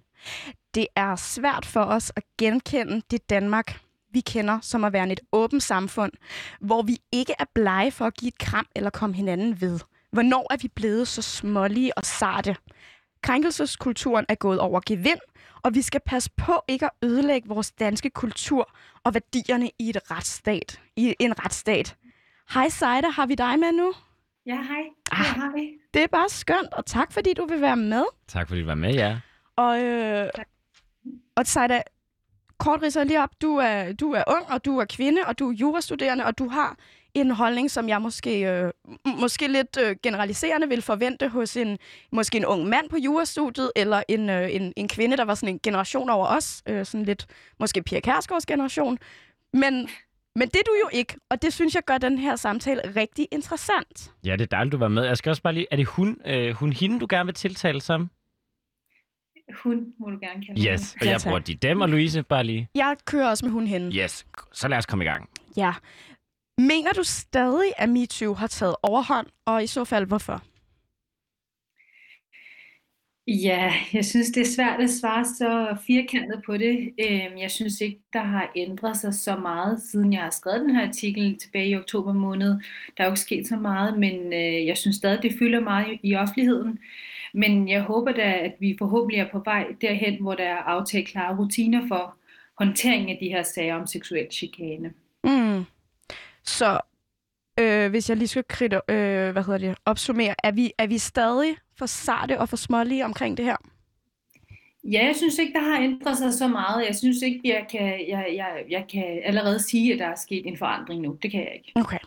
det 0.76 0.88
er 0.96 1.16
svært 1.16 1.66
for 1.66 1.82
os 1.82 2.12
at 2.16 2.24
genkende 2.38 3.02
det 3.12 3.30
Danmark, 3.30 3.80
vi 4.12 4.20
kender 4.20 4.60
som 4.62 4.84
at 4.84 4.94
være 4.94 5.12
et 5.12 5.20
åbent 5.32 5.64
samfund, 5.64 6.12
hvor 6.60 6.82
vi 6.82 6.98
ikke 7.12 7.34
er 7.40 7.46
blege 7.54 7.92
for 7.92 8.06
at 8.06 8.14
give 8.14 8.28
et 8.28 8.38
kram 8.38 8.68
eller 8.76 8.90
komme 8.90 9.16
hinanden 9.16 9.62
ved. 9.62 9.80
Hvornår 10.12 10.54
er 10.54 10.58
vi 10.62 10.68
blevet 10.68 11.08
så 11.08 11.22
smålige 11.22 11.98
og 11.98 12.06
sarte? 12.06 12.56
Krænkelseskulturen 13.22 14.26
er 14.30 14.36
gået 14.36 14.60
over 14.60 14.82
gevind, 14.86 15.20
og 15.64 15.76
vi 15.76 15.82
skal 15.82 16.02
passe 16.06 16.32
på 16.38 16.62
ikke 16.68 16.86
at 16.86 16.92
ødelægge 17.04 17.48
vores 17.48 17.72
danske 17.72 18.10
kultur 18.10 18.76
og 19.04 19.14
værdierne 19.14 19.70
i 19.80 19.90
et 19.90 20.12
retsstat. 20.12 20.82
I 20.96 21.16
en 21.20 21.46
retsstat. 21.46 21.96
Hej 22.54 22.70
Seida, 22.70 23.10
har 23.10 23.26
vi 23.26 23.36
dig 23.36 23.60
med 23.60 23.72
nu? 23.72 23.94
Ja, 24.46 24.56
hej. 24.56 24.84
Ah. 25.12 25.26
Hej. 25.26 25.68
Det 25.94 26.04
er 26.04 26.08
bare 26.08 26.30
skønt, 26.30 26.74
og 26.74 26.86
tak 26.86 27.12
fordi 27.12 27.34
du 27.34 27.46
vil 27.46 27.62
være 27.62 27.78
med. 27.78 28.04
Tak 28.28 28.48
fordi 28.48 28.62
du 28.62 28.66
var 28.66 28.76
med, 28.76 28.94
ja. 28.94 29.18
Og, 29.58 29.84
øh, 29.84 30.30
og 31.36 31.48
Sejda, 31.48 31.82
kort 32.58 32.82
ridser 32.82 33.04
lige 33.04 33.24
op. 33.24 33.30
Du 33.42 33.56
er, 33.58 33.94
du 33.94 34.12
er 34.12 34.24
ung, 34.28 34.46
og 34.50 34.66
du 34.66 34.78
er 34.78 34.86
kvinde, 34.86 35.22
og 35.28 35.40
du 35.40 35.50
er 35.50 35.54
jurastuderende, 35.54 36.26
og 36.26 36.38
du 36.38 36.48
har 36.48 36.78
en 37.14 37.32
holdning, 37.32 37.72
som 37.72 37.90
jeg 37.90 38.02
måske, 38.02 38.42
øh, 38.42 38.72
måske 39.20 39.48
lidt 39.48 39.78
øh, 39.82 39.96
generaliserende 40.04 40.70
vil 40.70 40.82
forvente 40.82 41.28
hos 41.28 41.58
en, 41.58 41.78
måske 42.12 42.38
en 42.38 42.46
ung 42.46 42.68
mand 42.68 42.90
på 42.90 42.98
jurastudiet, 42.98 43.72
eller 43.76 44.04
en, 44.08 44.30
øh, 44.30 44.56
en, 44.56 44.74
en 44.76 44.88
kvinde, 44.88 45.18
der 45.18 45.26
var 45.26 45.36
sådan 45.36 45.56
en 45.56 45.60
generation 45.64 46.10
over 46.10 46.28
os, 46.28 46.64
øh, 46.68 46.86
sådan 46.86 47.06
lidt 47.06 47.26
måske 47.60 47.84
Pia 47.84 48.00
Kærsgaards 48.00 48.46
generation. 48.46 48.98
Men, 49.54 49.90
men 50.36 50.48
det 50.48 50.56
er 50.56 50.64
du 50.66 50.76
jo 50.84 50.90
ikke, 50.92 51.16
og 51.30 51.42
det 51.42 51.54
synes 51.54 51.76
jeg 51.76 51.84
gør 51.84 51.98
den 51.98 52.18
her 52.18 52.36
samtale 52.36 52.82
rigtig 52.96 53.28
interessant. 53.32 54.12
Ja, 54.26 54.32
det 54.32 54.42
er 54.42 54.46
dejligt, 54.46 54.72
du 54.72 54.78
var 54.78 54.88
med. 54.88 55.04
Jeg 55.04 55.18
skal 55.18 55.30
også 55.30 55.42
bare 55.42 55.54
lige... 55.54 55.68
Er 55.72 55.76
det 55.76 55.86
hun, 55.86 56.18
øh, 56.26 56.56
hun 56.56 56.74
hende, 56.74 57.00
du 57.00 57.08
gerne 57.10 57.26
vil 57.26 57.36
tiltale 57.36 57.82
som? 57.82 58.10
Hun 59.54 59.94
må 60.00 60.10
du 60.10 60.18
gerne 60.22 60.46
kalde 60.46 60.72
Yes. 60.72 60.96
Og 61.02 61.08
jeg 61.08 61.20
bruger 61.24 61.40
de 61.40 61.56
dem 61.56 61.82
og 61.82 61.90
Louise, 61.90 62.24
bare 62.24 62.44
lige. 62.44 62.70
Jeg 62.76 62.96
kører 63.06 63.30
også 63.30 63.46
med 63.46 63.52
hun 63.54 63.68
hende. 63.68 63.96
Yes. 63.98 64.26
Så 64.54 64.68
lad 64.68 64.78
os 64.78 64.86
komme 64.86 65.04
i 65.06 65.08
gang. 65.08 65.30
Ja. 65.58 65.74
Mener 66.58 66.94
du 66.94 67.04
stadig, 67.04 67.72
at 67.78 67.90
MeToo 67.90 68.34
har 68.34 68.48
taget 68.48 68.76
overhånd, 68.84 69.28
og 69.46 69.64
i 69.64 69.68
så 69.68 69.84
fald 69.86 70.06
hvorfor? 70.06 70.42
Ja, 73.28 73.74
jeg 73.94 74.06
synes, 74.06 74.28
det 74.32 74.42
er 74.42 74.46
svært 74.56 74.82
at 74.82 74.90
svare 74.90 75.26
så 75.26 75.78
firkantet 75.88 76.42
på 76.46 76.58
det. 76.58 76.78
Øhm, 77.00 77.38
Jeg 77.38 77.52
synes 77.52 77.82
ikke, 77.82 78.00
der 78.14 78.24
har 78.24 78.52
ændret 78.56 78.98
sig 78.98 79.14
så 79.14 79.36
meget, 79.36 79.82
siden 79.82 80.14
jeg 80.14 80.22
har 80.22 80.30
skrevet 80.30 80.62
den 80.62 80.76
her 80.76 80.88
artikel 80.88 81.40
tilbage 81.40 81.70
i 81.70 81.76
oktober 81.76 82.14
måned. 82.14 82.50
Der 82.98 83.04
er 83.04 83.06
jo 83.06 83.12
ikke 83.12 83.20
sket 83.20 83.48
så 83.48 83.56
meget, 83.56 84.00
men 84.00 84.34
øh, 84.34 84.66
jeg 84.66 84.78
synes 84.78 84.96
stadig, 84.96 85.24
det 85.24 85.36
fylder 85.40 85.60
meget 85.60 85.88
i- 85.94 86.00
i 86.10 86.16
offentligheden. 86.16 86.80
Men 87.36 87.70
jeg 87.70 87.82
håber 87.82 88.12
da, 88.12 88.34
at 88.34 88.54
vi 88.60 88.76
forhåbentlig 88.80 89.20
er 89.20 89.32
på 89.32 89.42
vej 89.46 89.66
derhen, 89.82 90.22
hvor 90.22 90.36
der 90.36 90.44
er 90.44 90.58
aftalt 90.58 91.08
klare 91.08 91.38
rutiner 91.38 91.88
for 91.88 92.16
håndtering 92.60 93.12
af 93.12 93.18
de 93.22 93.30
her 93.30 93.44
sager 93.44 93.76
om 93.76 93.88
seksuel 93.88 94.28
chikane. 94.32 94.94
Mm. 95.24 95.66
Så 96.44 96.80
øh, 97.60 97.90
hvis 97.90 98.10
jeg 98.10 98.18
lige 98.18 98.28
skal 98.28 98.44
kritte, 98.50 98.82
øh, 98.90 99.32
hvad 99.32 99.44
hedder 99.44 99.58
det, 99.58 99.78
opsummere, 99.86 100.36
er 100.44 100.52
vi, 100.52 100.72
er 100.78 100.88
vi 100.88 100.98
stadig 100.98 101.58
for 101.78 101.86
sarte 101.86 102.40
og 102.40 102.50
for 102.50 102.58
smålige 102.58 103.06
omkring 103.06 103.38
det 103.38 103.46
her? 103.46 103.58
Ja, 104.84 105.06
jeg 105.06 105.16
synes 105.16 105.38
ikke, 105.38 105.54
der 105.54 105.60
har 105.60 105.84
ændret 105.84 106.18
sig 106.18 106.34
så 106.34 106.48
meget. 106.48 106.86
Jeg 106.86 106.96
synes 106.96 107.22
ikke, 107.22 107.42
jeg 107.44 107.66
kan, 107.72 108.10
jeg, 108.10 108.34
jeg, 108.36 108.64
jeg 108.70 108.86
kan 108.92 109.22
allerede 109.24 109.60
sige, 109.60 109.94
at 109.94 110.00
der 110.00 110.06
er 110.06 110.16
sket 110.16 110.48
en 110.48 110.58
forandring 110.58 111.02
nu. 111.02 111.18
Det 111.24 111.32
kan 111.32 111.40
jeg 111.40 111.52
ikke. 111.56 111.72
Okay. 111.76 111.98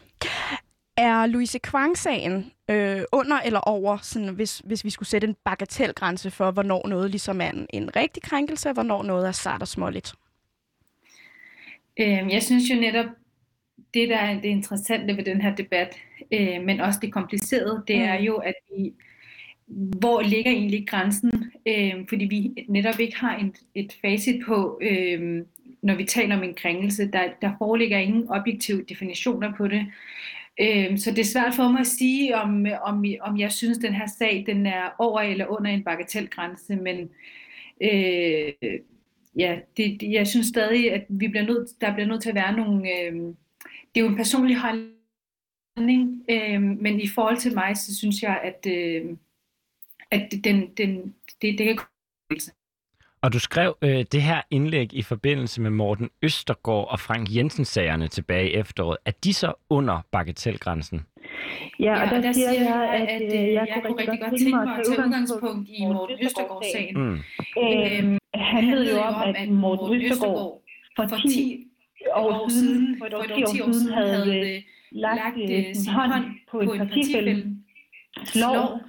Er 0.99 1.27
Louise 1.27 1.59
Kvang-sagen 1.59 2.53
øh, 2.71 3.03
under 3.13 3.37
eller 3.41 3.61
over, 3.61 3.99
sådan, 4.03 4.35
hvis, 4.35 4.59
hvis 4.59 4.85
vi 4.85 4.91
skulle 4.91 5.09
sætte 5.09 5.27
en 5.29 5.37
bagatelgrænse 5.45 6.31
for, 6.31 6.51
hvornår 6.51 6.89
noget 6.89 7.11
ligesom 7.11 7.41
er 7.41 7.51
en, 7.51 7.67
en 7.71 7.97
rigtig 7.97 8.23
krænkelse, 8.23 8.69
og 8.69 8.73
hvornår 8.75 9.03
noget 9.03 9.29
er 9.29 9.33
sart 9.33 9.63
og 9.63 9.69
småligt? 9.69 10.15
Øhm, 12.01 12.29
jeg 12.31 12.43
synes 12.43 12.71
jo 12.71 12.75
netop, 12.81 13.07
det 13.95 14.09
der 14.09 14.17
er 14.17 14.35
det 14.35 14.49
interessante 14.49 15.17
ved 15.17 15.25
den 15.25 15.41
her 15.41 15.55
debat, 15.55 15.97
øh, 16.33 16.63
men 16.65 16.81
også 16.81 16.99
det 17.03 17.13
komplicerede, 17.13 17.85
det 17.89 17.97
er 17.97 18.19
Mm. 18.19 18.25
jo, 18.25 18.37
at 18.37 18.55
vi, 18.77 18.93
hvor 19.99 20.21
ligger 20.23 20.51
egentlig 20.51 20.89
grænsen? 20.89 21.53
Øh, 21.69 21.95
fordi 22.09 22.25
vi 22.25 22.67
netop 22.69 23.01
ikke 23.01 23.17
har 23.17 23.37
en, 23.37 23.55
et 23.75 23.97
facit 24.01 24.45
på, 24.47 24.79
øh, 24.83 25.45
når 25.83 25.95
vi 25.95 26.05
taler 26.05 26.37
om 26.37 26.43
en 26.43 26.55
krænkelse. 26.55 27.11
Der, 27.13 27.23
der 27.43 27.51
foreligger 27.59 27.99
ingen 27.99 28.29
objektive 28.29 28.85
definitioner 28.89 29.53
på 29.57 29.69
det. 29.69 29.87
Øh, 30.61 30.99
så 30.99 31.11
det 31.11 31.19
er 31.19 31.25
svært 31.25 31.55
for 31.55 31.69
mig 31.69 31.81
at 31.81 31.87
sige, 31.87 32.37
om, 32.37 32.67
om, 32.83 33.05
om 33.21 33.39
jeg 33.39 33.53
synes, 33.53 33.79
den 33.79 33.95
her 33.95 34.07
sag 34.07 34.45
den 34.47 34.67
er 34.67 34.91
over 34.99 35.21
eller 35.21 35.47
under 35.47 35.71
en 35.71 35.85
bagatelgrænse, 35.85 36.77
men 36.77 37.11
øh, 37.81 38.53
ja, 39.37 39.59
det, 39.77 40.03
jeg 40.03 40.27
synes 40.27 40.47
stadig, 40.47 40.93
at 40.93 41.07
vi 41.09 41.29
bliver 41.29 41.47
nødt, 41.47 41.81
der 41.81 41.95
bliver 41.95 42.07
nødt 42.07 42.23
til 42.23 42.29
at 42.29 42.35
være 42.35 42.57
nogle... 42.57 43.01
Øh, 43.01 43.15
det 43.95 44.01
er 44.01 44.05
jo 44.05 44.09
en 44.09 44.17
personlig 44.17 44.57
holdning, 44.57 46.25
øh, 46.31 46.63
men 46.63 47.01
i 47.01 47.09
forhold 47.09 47.37
til 47.37 47.55
mig, 47.55 47.77
så 47.77 47.97
synes 47.97 48.23
jeg, 48.23 48.41
at, 48.45 48.67
øh, 48.73 49.17
at 50.11 50.33
den, 50.45 50.71
den, 50.77 51.15
det, 51.43 51.59
det 51.59 51.67
kan 51.67 51.79
og 53.23 53.33
du 53.33 53.39
skrev 53.39 53.77
øh, 53.83 54.05
det 54.13 54.23
her 54.23 54.41
indlæg 54.51 54.95
i 54.95 55.03
forbindelse 55.03 55.61
med 55.61 55.71
Morten 55.71 56.11
Østergaard 56.23 56.89
og 56.91 57.01
Frank 57.01 57.37
Jensen-sagerne 57.37 58.09
tilbage 58.09 58.51
i 58.51 58.55
efteråret. 58.55 58.97
Er 59.05 59.11
de 59.25 59.35
så 59.35 59.53
under 59.71 60.01
bagatelgrænsen? 60.13 61.07
Ja, 61.81 62.03
og 62.03 62.11
der, 62.11 62.21
der 62.21 62.33
siger 62.33 62.53
jeg, 62.53 63.07
at, 63.09 63.23
øh, 63.23 63.53
jeg, 63.53 63.67
jeg 63.75 63.83
kunne 63.87 63.99
rigtig 63.99 64.21
godt 64.21 64.39
tænke 64.39 64.57
mig 64.57 64.79
at 64.79 64.85
tage 64.87 65.07
udgangspunkt 65.07 65.69
i 65.69 65.85
Morten 65.87 66.17
Østergaard-sagen. 66.25 66.99
Mm. 66.99 67.15
Øh, 67.63 67.99
Øhm, 67.99 68.19
handlede 68.35 68.91
jo 68.91 68.99
om, 69.01 69.15
at 69.37 69.49
Morten 69.49 70.03
Østergaard 70.03 70.63
for 70.97 71.29
10 71.29 71.67
år 72.15 72.49
siden, 72.49 72.99
for 72.99 73.07
et 73.07 73.13
10 73.49 73.61
år 73.61 73.73
siden, 73.73 73.93
havde 73.93 74.39
øh, 74.39 74.63
lagt 74.93 75.37
øh, 75.51 75.75
sin 75.75 75.93
hånd 75.93 76.25
på 76.51 76.61
en 76.61 76.79
partifælde 76.79 77.57
slår. 78.25 78.81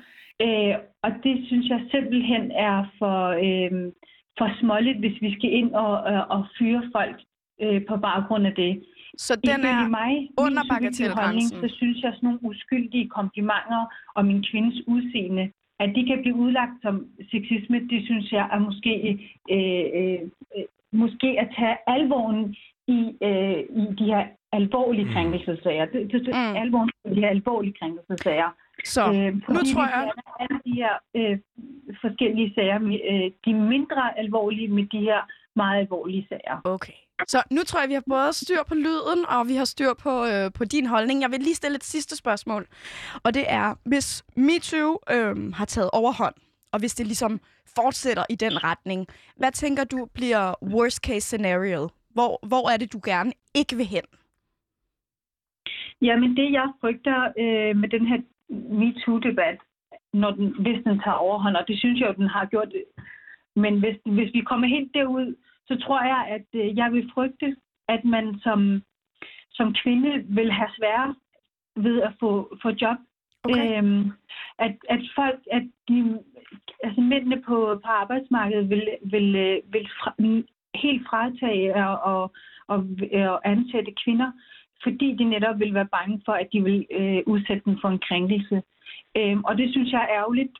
Øh, 0.42 0.76
og 1.04 1.12
det 1.24 1.36
synes 1.48 1.70
jeg 1.70 1.82
simpelthen 1.92 2.52
er 2.52 2.86
for, 3.00 3.20
øh, 3.48 3.92
for 4.40 4.50
småligt, 4.60 4.98
hvis 5.00 5.18
vi 5.22 5.30
skal 5.38 5.52
ind 5.60 5.72
og, 5.74 5.92
og, 6.12 6.22
og 6.36 6.42
fyre 6.58 6.84
folk 6.96 7.18
øh, 7.64 7.82
på 7.90 7.96
baggrund 7.98 8.46
af 8.48 8.54
det. 8.54 8.84
Så 9.18 9.34
den 9.36 9.60
er 9.74 9.88
mig, 10.00 10.14
under 10.46 10.64
bagatelgrænsen. 10.74 11.58
så 11.62 11.76
synes 11.80 11.98
jeg 12.04 12.12
sådan 12.14 12.28
nogle 12.28 12.40
uskyldige 12.50 13.10
komplimenter 13.10 13.82
om 14.16 14.26
min 14.26 14.44
kvindes 14.52 14.78
udseende, 14.88 15.52
at 15.80 15.90
de 15.96 16.06
kan 16.08 16.20
blive 16.22 16.36
udlagt 16.36 16.76
som 16.82 17.06
sexisme, 17.32 17.80
det 17.92 18.06
synes 18.06 18.32
jeg 18.32 18.50
er 18.52 18.60
måske, 18.60 18.94
øh, 19.54 19.86
øh, 19.98 20.20
øh, 20.58 20.64
måske 20.94 21.28
at 21.44 21.48
tage 21.58 21.78
alvoren 21.88 22.56
i, 22.88 23.00
øh, 23.28 23.60
i 23.82 23.84
de 24.00 24.06
her 24.14 24.24
alvorlige 24.52 25.06
Mm. 25.06 25.12
krænkelsesager. 25.12 25.86
Det, 25.86 26.12
det, 26.12 26.26
det, 26.26 26.34
Mm. 26.36 26.56
Alvoren 26.64 26.90
i 27.12 27.16
de 27.16 27.22
her 27.22 27.30
alvorlige 27.30 27.74
krænkelsesager. 27.80 28.50
Så 28.86 29.02
Øh, 29.02 29.34
nu 29.34 29.60
tror 29.74 29.86
jeg... 29.88 30.12
alle 30.40 30.60
de 30.66 30.72
her 30.82 30.94
øh, 31.16 31.40
forskellige 32.02 32.54
sager, 32.56 32.80
øh, 33.12 33.32
de 33.46 33.54
mindre 33.54 34.20
alvorlige 34.20 34.68
med 34.68 34.86
de 34.86 35.00
her 35.00 35.22
meget 35.56 35.80
alvorlige 35.80 36.28
sager. 36.30 36.62
Okay. 36.64 36.94
Så 37.28 37.44
nu 37.52 37.62
tror 37.64 37.80
jeg, 37.80 37.90
vi 37.90 37.94
har 37.94 38.04
både 38.10 38.34
styr 38.34 38.64
på 38.68 38.76
lyden, 38.76 39.26
og 39.28 39.48
vi 39.48 39.56
har 39.56 39.66
styr 39.66 39.94
på, 40.04 40.26
øh, 40.26 40.52
på 40.58 40.66
din 40.66 40.86
holdning. 40.86 41.22
Jeg 41.22 41.32
vil 41.32 41.40
lige 41.40 41.56
stille 41.56 41.76
et 41.76 41.84
sidste 41.84 42.16
spørgsmål. 42.16 42.68
Og 43.24 43.34
det 43.34 43.46
er, 43.48 43.76
hvis 43.86 44.24
MeToo 44.36 45.00
øh, 45.12 45.54
har 45.54 45.66
taget 45.66 45.90
overhånd, 45.94 46.36
og 46.72 46.80
hvis 46.80 46.96
det 46.96 47.06
ligesom 47.06 47.40
fortsætter 47.76 48.24
i 48.30 48.36
den 48.36 48.64
retning, 48.64 49.08
hvad 49.38 49.52
tænker 49.52 49.84
du 49.84 50.08
bliver 50.14 50.54
worst 50.64 51.06
case 51.06 51.28
scenario? 51.28 51.90
Hvor, 52.10 52.48
hvor 52.48 52.70
er 52.74 52.78
det, 52.78 52.94
du 52.94 53.00
gerne 53.06 53.32
ikke 53.56 53.76
vil 53.76 53.86
hen? 53.86 54.04
Jamen 56.02 56.38
det, 56.38 56.52
jeg 56.52 56.68
frygter 56.82 57.20
øh, 57.44 57.76
med 57.82 57.90
den 57.90 58.08
her 58.08 58.18
MeToo-debat, 58.50 59.60
når 60.14 60.32
den, 60.32 60.48
hvis 60.62 60.84
den 60.84 61.00
tager 61.00 61.24
overhånd, 61.28 61.56
og 61.56 61.68
det 61.68 61.80
synes 61.80 62.00
jeg 62.00 62.08
jo, 62.08 62.14
den 62.14 62.28
har 62.28 62.46
gjort, 62.46 62.74
men 63.56 63.80
hvis, 63.80 63.98
hvis 64.06 64.34
vi 64.34 64.42
kommer 64.42 64.68
helt 64.68 64.94
derud, 64.94 65.36
så 65.68 65.78
tror 65.84 66.02
jeg, 66.04 66.22
at 66.36 66.48
øh, 66.62 66.78
jeg 66.78 66.92
vil 66.92 67.12
frygte, 67.14 67.56
at 67.88 68.06
man 68.06 68.40
som, 68.44 68.82
som 69.52 69.74
kvinde 69.84 70.12
vil 70.30 70.52
have 70.52 70.70
svære 70.78 71.16
ved 71.76 72.02
at 72.02 72.14
få, 72.20 72.58
få 72.62 72.70
job. 72.70 72.98
Okay. 73.44 73.78
Øhm, 73.78 74.12
at, 74.60 74.76
at 74.90 75.02
folk, 75.16 75.40
at 75.52 75.64
de, 75.88 76.20
altså 76.84 77.02
mændene 77.02 77.42
på, 77.42 77.80
på 77.86 77.90
arbejdsmarkedet 78.02 78.70
vil, 78.70 78.88
vil, 79.02 79.36
øh, 79.36 79.74
vil 79.74 79.88
fra, 80.00 80.14
helt 80.76 81.08
fratage 81.10 81.76
og, 81.76 82.00
og, 82.14 82.32
og, 82.68 82.78
og 83.14 83.50
ansætte 83.50 83.92
kvinder, 84.04 84.32
fordi 84.84 85.16
de 85.20 85.24
netop 85.24 85.60
vil 85.60 85.74
være 85.74 85.94
bange 85.98 86.22
for, 86.26 86.32
at 86.32 86.48
de 86.54 86.64
vil 86.64 86.86
øh, 86.92 87.22
udsætte 87.26 87.64
dem 87.66 87.78
for 87.82 87.90
en 87.90 88.04
krænkelse. 88.08 88.62
Øhm, 89.18 89.44
og 89.44 89.58
det 89.58 89.72
synes 89.72 89.92
jeg 89.92 90.02
er 90.02 90.16
ærgerligt, 90.20 90.56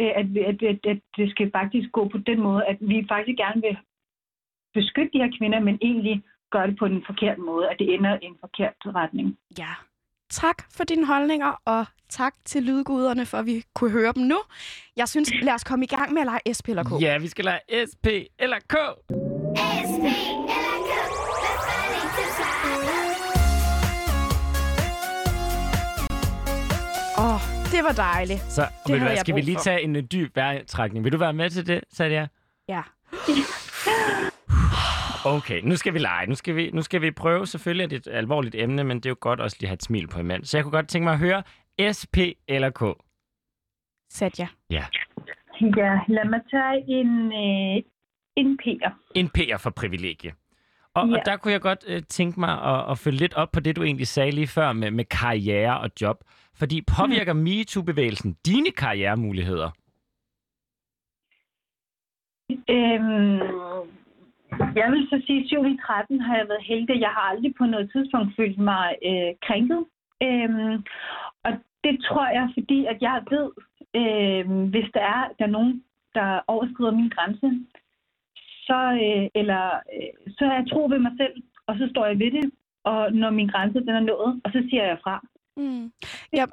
øh, 0.00 0.12
at, 0.20 0.26
at, 0.50 0.62
at, 0.62 0.78
at 0.92 1.00
det 1.16 1.30
skal 1.30 1.50
faktisk 1.58 1.92
gå 1.92 2.08
på 2.08 2.18
den 2.18 2.40
måde, 2.40 2.64
at 2.64 2.76
vi 2.80 3.06
faktisk 3.08 3.36
gerne 3.36 3.60
vil 3.62 3.76
beskytte 4.74 5.10
de 5.12 5.22
her 5.22 5.32
kvinder, 5.38 5.60
men 5.60 5.78
egentlig 5.82 6.22
gøre 6.52 6.66
det 6.66 6.76
på 6.78 6.88
den 6.88 7.02
forkerte 7.06 7.40
måde, 7.40 7.70
at 7.70 7.76
det 7.78 7.94
ender 7.94 8.18
i 8.22 8.24
en 8.24 8.36
forkert 8.40 8.74
retning. 8.86 9.38
Ja. 9.58 9.72
Tak 10.30 10.58
for 10.76 10.84
dine 10.84 11.06
holdninger, 11.06 11.52
og 11.64 11.86
tak 12.08 12.34
til 12.44 12.62
lydguderne, 12.62 13.26
for 13.26 13.38
at 13.38 13.46
vi 13.46 13.64
kunne 13.74 13.90
høre 13.90 14.12
dem 14.12 14.22
nu. 14.22 14.38
Jeg 14.96 15.08
synes, 15.08 15.32
lad 15.46 15.54
os 15.54 15.64
komme 15.64 15.84
i 15.84 15.88
gang 15.88 16.12
med 16.12 16.20
at 16.22 16.26
lege 16.26 16.54
SP 16.58 16.66
eller 16.68 16.84
K. 16.84 17.02
Ja, 17.02 17.18
vi 17.18 17.28
skal 17.28 17.44
lege 17.44 17.86
SP 17.90 18.06
eller 18.38 18.58
K. 18.58 18.74
SP 19.90 20.04
eller 20.04 20.61
det 27.72 27.84
var 27.84 27.92
dejligt. 27.92 28.40
Så 28.40 28.62
Det 28.62 28.92
vil 28.92 29.00
du, 29.00 29.04
hvad, 29.04 29.12
jeg 29.12 29.18
skal 29.18 29.34
vi 29.34 29.40
lige 29.40 29.56
for. 29.56 29.62
tage 29.62 29.82
en 29.82 29.96
øh, 29.96 30.02
dyb 30.02 30.36
vejrtrækning? 30.36 31.04
Vil 31.04 31.12
du 31.12 31.18
være 31.18 31.32
med 31.32 31.50
til 31.50 31.66
det, 31.66 31.80
Sadia? 31.92 32.28
Ja. 32.68 32.82
Okay, 35.24 35.60
nu 35.64 35.76
skal 35.76 35.94
vi 35.94 35.98
lege. 35.98 36.26
Nu 36.26 36.34
skal 36.34 36.56
vi, 36.56 36.70
nu 36.70 36.82
skal 36.82 37.00
vi 37.02 37.10
prøve. 37.10 37.46
Selvfølgelig 37.46 37.84
er 37.84 37.88
det 37.88 38.06
et 38.06 38.12
alvorligt 38.12 38.54
emne, 38.54 38.84
men 38.84 38.96
det 38.96 39.06
er 39.06 39.10
jo 39.10 39.16
godt 39.20 39.40
også 39.40 39.56
lige 39.60 39.66
at 39.66 39.68
have 39.68 39.74
et 39.74 39.82
smil 39.82 40.08
på 40.08 40.20
imens. 40.20 40.48
Så 40.48 40.56
jeg 40.56 40.64
kunne 40.64 40.72
godt 40.72 40.88
tænke 40.88 41.04
mig 41.04 41.12
at 41.12 41.18
høre 41.18 41.42
SP 41.98 42.16
eller 42.48 42.70
K. 42.70 42.82
Satya. 44.10 44.46
Ja. 44.70 44.84
Ja, 45.60 45.98
lad 46.08 46.24
mig 46.30 46.40
tage 46.50 46.84
en, 46.88 47.32
øh, 47.32 47.82
en 48.36 48.58
P'er. 48.62 48.90
En 49.14 49.30
P'er 49.38 49.56
for 49.56 49.70
privilegie. 49.70 50.32
Og, 50.94 51.08
ja. 51.08 51.18
Og 51.18 51.20
der 51.26 51.36
kunne 51.36 51.52
jeg 51.52 51.60
godt 51.60 51.84
øh, 51.88 52.02
tænke 52.02 52.40
mig 52.40 52.54
at, 52.72 52.90
at 52.90 52.98
følge 52.98 53.18
lidt 53.18 53.34
op 53.34 53.50
på 53.52 53.60
det, 53.60 53.76
du 53.76 53.82
egentlig 53.82 54.06
sagde 54.06 54.30
lige 54.30 54.46
før 54.46 54.72
med, 54.72 54.90
med 54.90 55.04
karriere 55.04 55.80
og 55.80 55.90
job. 56.00 56.18
Fordi 56.54 56.82
påvirker 56.96 57.32
MeToo-bevægelsen 57.32 58.36
dine 58.46 58.70
karrieremuligheder? 58.70 59.70
Øhm, 62.76 63.40
jeg 64.80 64.88
vil 64.92 65.02
så 65.10 65.22
sige, 65.26 65.40
at 65.40 65.48
7 65.48 65.64
i 65.64 65.78
13 65.86 66.20
har 66.20 66.36
jeg 66.36 66.48
været 66.48 66.64
heldig. 66.64 67.00
Jeg 67.00 67.12
har 67.16 67.24
aldrig 67.30 67.54
på 67.58 67.64
noget 67.64 67.90
tidspunkt 67.92 68.36
følt 68.36 68.58
mig 68.58 68.86
øh, 69.08 69.32
krænket. 69.46 69.84
Øhm, 70.22 70.74
og 71.44 71.52
det 71.84 71.94
tror 72.06 72.26
jeg, 72.38 72.46
fordi 72.56 72.86
at 72.92 72.98
jeg 73.00 73.22
ved, 73.34 73.48
øh, 74.00 74.44
hvis 74.72 74.88
der 74.94 75.04
er, 75.14 75.22
der 75.38 75.44
er 75.44 75.56
nogen, 75.56 75.84
der 76.14 76.40
overskrider 76.46 76.90
min 77.00 77.08
grænse, 77.16 77.48
så, 78.68 78.80
øh, 79.06 79.28
eller, 79.34 79.64
øh, 79.96 80.12
så 80.36 80.44
er 80.44 80.54
jeg 80.54 80.66
tro 80.70 80.82
ved 80.92 80.98
mig 80.98 81.12
selv, 81.20 81.42
og 81.66 81.74
så 81.78 81.88
står 81.90 82.06
jeg 82.06 82.18
ved 82.18 82.30
det. 82.30 82.50
Og 82.84 83.12
når 83.12 83.30
min 83.30 83.48
grænse 83.48 83.80
den 83.80 83.88
er 83.88 84.00
nået, 84.00 84.40
og 84.44 84.50
så 84.52 84.66
siger 84.70 84.84
jeg 84.84 84.98
fra. 85.04 85.16
Mm. 85.56 85.92
Ja. 86.32 86.44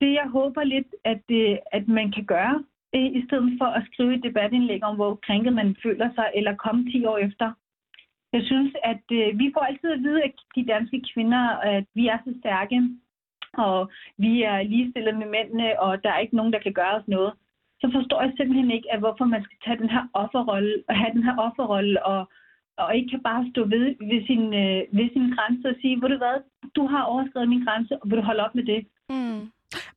Det, 0.00 0.12
jeg 0.12 0.28
håber 0.28 0.62
lidt, 0.64 0.94
at, 1.04 1.24
øh, 1.30 1.56
at 1.72 1.88
man 1.88 2.12
kan 2.12 2.24
gøre, 2.24 2.64
øh, 2.94 3.10
i 3.18 3.24
stedet 3.26 3.52
for 3.60 3.64
at 3.64 3.82
skrive 3.92 4.14
et 4.14 4.22
debatindlæg 4.22 4.84
om, 4.84 4.96
hvor 4.96 5.14
krænket 5.26 5.52
man 5.52 5.76
føler 5.82 6.08
sig, 6.14 6.30
eller 6.34 6.56
komme 6.56 6.90
10 6.90 7.04
år 7.04 7.18
efter. 7.18 7.52
Jeg 8.32 8.42
synes, 8.44 8.72
at 8.84 9.04
øh, 9.12 9.38
vi 9.38 9.50
får 9.54 9.60
altid 9.60 9.90
at 9.92 10.02
vide, 10.02 10.22
at 10.22 10.32
de 10.56 10.66
danske 10.66 11.02
kvinder, 11.14 11.44
at 11.74 11.84
vi 11.94 12.06
er 12.08 12.18
så 12.24 12.34
stærke, 12.40 12.78
og 13.52 13.90
vi 14.18 14.42
er 14.42 14.62
ligestillet 14.62 15.16
med 15.16 15.26
mændene, 15.26 15.80
og 15.80 16.04
der 16.04 16.10
er 16.12 16.18
ikke 16.18 16.36
nogen, 16.36 16.52
der 16.52 16.58
kan 16.58 16.72
gøre 16.72 16.94
os 16.94 17.08
noget. 17.08 17.32
Så 17.82 17.86
forstår 17.96 18.22
jeg 18.22 18.32
simpelthen 18.36 18.70
ikke, 18.76 18.88
at 18.94 18.98
hvorfor 19.04 19.24
man 19.34 19.42
skal 19.46 19.58
tage 19.64 19.78
den 19.82 19.90
her 19.96 20.04
offerrolle, 20.22 20.74
og 20.88 20.94
have 21.00 21.12
den 21.16 21.24
her 21.28 21.36
offerrolle, 21.46 21.96
og, 22.12 22.20
og 22.82 22.96
ikke 22.96 23.10
kan 23.10 23.22
bare 23.30 23.42
stå 23.52 23.60
ved, 23.74 23.84
ved, 24.10 24.20
sin, 24.28 24.42
øh, 24.62 24.80
ved 24.98 25.06
sin 25.14 25.26
grænse 25.36 25.64
og 25.72 25.76
sige, 25.80 25.94
ved 26.02 26.08
du 26.14 26.18
hvad, 26.24 26.36
du 26.78 26.82
har 26.92 27.02
overskrevet 27.02 27.48
min 27.48 27.64
grænse, 27.66 27.92
og 28.02 28.04
vil 28.10 28.18
du 28.18 28.22
holde 28.30 28.44
op 28.46 28.54
med 28.54 28.64
det? 28.72 28.80
Mm. 29.14 29.40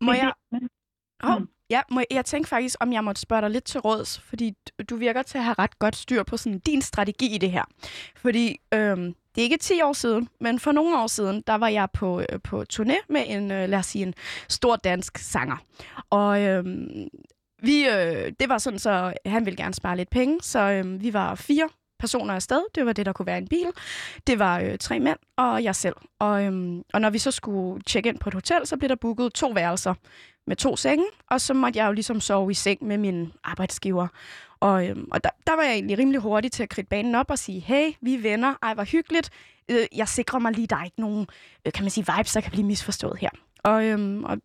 Må 0.01 0.11
jeg... 0.21 0.31
Mm. 0.51 1.47
ja, 1.69 1.81
må 1.91 1.99
jeg, 1.99 2.07
jeg 2.11 2.25
tænker 2.25 2.47
faktisk, 2.47 2.75
om 2.83 2.93
jeg 2.93 3.03
måtte 3.03 3.21
spørge 3.21 3.41
dig 3.41 3.49
lidt 3.51 3.63
til 3.63 3.79
råds, 3.81 4.19
fordi 4.29 4.47
du- 4.67 4.83
du 4.89 4.95
virker 4.95 5.21
til 5.21 5.37
at 5.37 5.43
have 5.43 5.55
ret 5.59 5.79
godt 5.79 5.95
styr 5.95 6.23
på 6.23 6.37
sådan 6.37 6.59
din 6.59 6.81
strategi 6.81 7.35
i 7.35 7.37
det 7.37 7.51
her. 7.51 7.63
Fordi 8.15 8.57
øhm, 8.73 9.05
det 9.35 9.41
er 9.41 9.43
ikke 9.49 9.57
10 9.57 9.81
år 9.81 9.93
siden, 9.93 10.29
men 10.39 10.59
for 10.59 10.71
nogle 10.71 10.97
år 11.01 11.07
siden, 11.07 11.43
der 11.47 11.55
var 11.55 11.67
jeg 11.67 11.87
på, 11.93 12.19
øh, 12.19 12.39
på 12.43 12.63
turné 12.73 12.95
med 13.09 13.21
en, 13.27 13.51
øh, 13.51 13.69
lad 13.69 13.79
os 13.79 13.85
sige, 13.85 14.05
en 14.05 14.13
stor 14.49 14.75
dansk 14.75 15.17
sanger. 15.17 15.57
Og 16.09 16.41
øhm, 16.41 17.07
vi, 17.61 17.87
øh, 17.87 18.31
det 18.39 18.49
var 18.49 18.57
sådan, 18.57 18.79
så 18.79 19.13
han 19.25 19.45
ville 19.45 19.57
gerne 19.57 19.73
spare 19.73 19.97
lidt 19.97 20.09
penge, 20.09 20.39
så 20.41 20.59
øh, 20.59 21.01
vi 21.01 21.13
var 21.13 21.35
fire 21.35 21.69
personer 21.99 22.33
afsted. 22.33 22.61
Det 22.75 22.85
var 22.85 22.93
det, 22.93 23.05
der 23.05 23.13
kunne 23.13 23.25
være 23.25 23.37
en 23.37 23.47
bil. 23.47 23.67
Det 24.27 24.39
var 24.39 24.59
øh, 24.59 24.77
tre 24.77 24.99
mænd 24.99 25.17
og 25.37 25.63
jeg 25.63 25.75
selv. 25.75 25.95
Og, 26.19 26.43
øhm, 26.43 26.83
og 26.93 27.01
når 27.01 27.09
vi 27.09 27.17
så 27.17 27.31
skulle 27.31 27.81
tjekke 27.81 28.09
ind 28.09 28.19
på 28.19 28.29
et 28.29 28.33
hotel, 28.33 28.67
så 28.67 28.77
blev 28.77 28.89
der 28.89 28.95
booket 28.95 29.33
to 29.33 29.49
værelser 29.49 29.93
med 30.47 30.55
to 30.55 30.75
senge, 30.75 31.05
og 31.29 31.41
så 31.41 31.53
måtte 31.53 31.79
jeg 31.79 31.87
jo 31.87 31.91
ligesom 31.91 32.21
sove 32.21 32.51
i 32.51 32.53
seng 32.53 32.83
med 32.83 32.97
min 32.97 33.31
arbejdsgiver. 33.43 34.07
Og, 34.59 34.87
øhm, 34.87 35.07
og 35.11 35.23
der, 35.23 35.29
der 35.47 35.55
var 35.55 35.63
jeg 35.63 35.73
egentlig 35.73 35.97
rimelig 35.97 36.21
hurtig 36.21 36.51
til 36.51 36.63
at 36.63 36.69
kridte 36.69 36.89
banen 36.89 37.15
op 37.15 37.31
og 37.31 37.39
sige, 37.39 37.59
hey, 37.59 37.91
vi 38.01 38.15
er 38.15 38.21
venner, 38.21 38.53
ej, 38.63 38.73
hvor 38.73 38.83
hyggeligt. 38.83 39.29
Øh, 39.71 39.85
jeg 39.95 40.07
sikrer 40.07 40.39
mig 40.39 40.53
lige, 40.53 40.67
der 40.67 40.75
er 40.75 40.83
ikke 40.83 41.01
nogen, 41.01 41.27
øh, 41.65 41.73
kan 41.73 41.83
man 41.83 41.91
sige, 41.91 42.05
vibes, 42.17 42.33
der 42.33 42.41
kan 42.41 42.51
blive 42.51 42.67
misforstået 42.67 43.19
her. 43.19 43.29
Og, 43.65 43.85
øhm, 43.85 44.23
og 44.23 44.37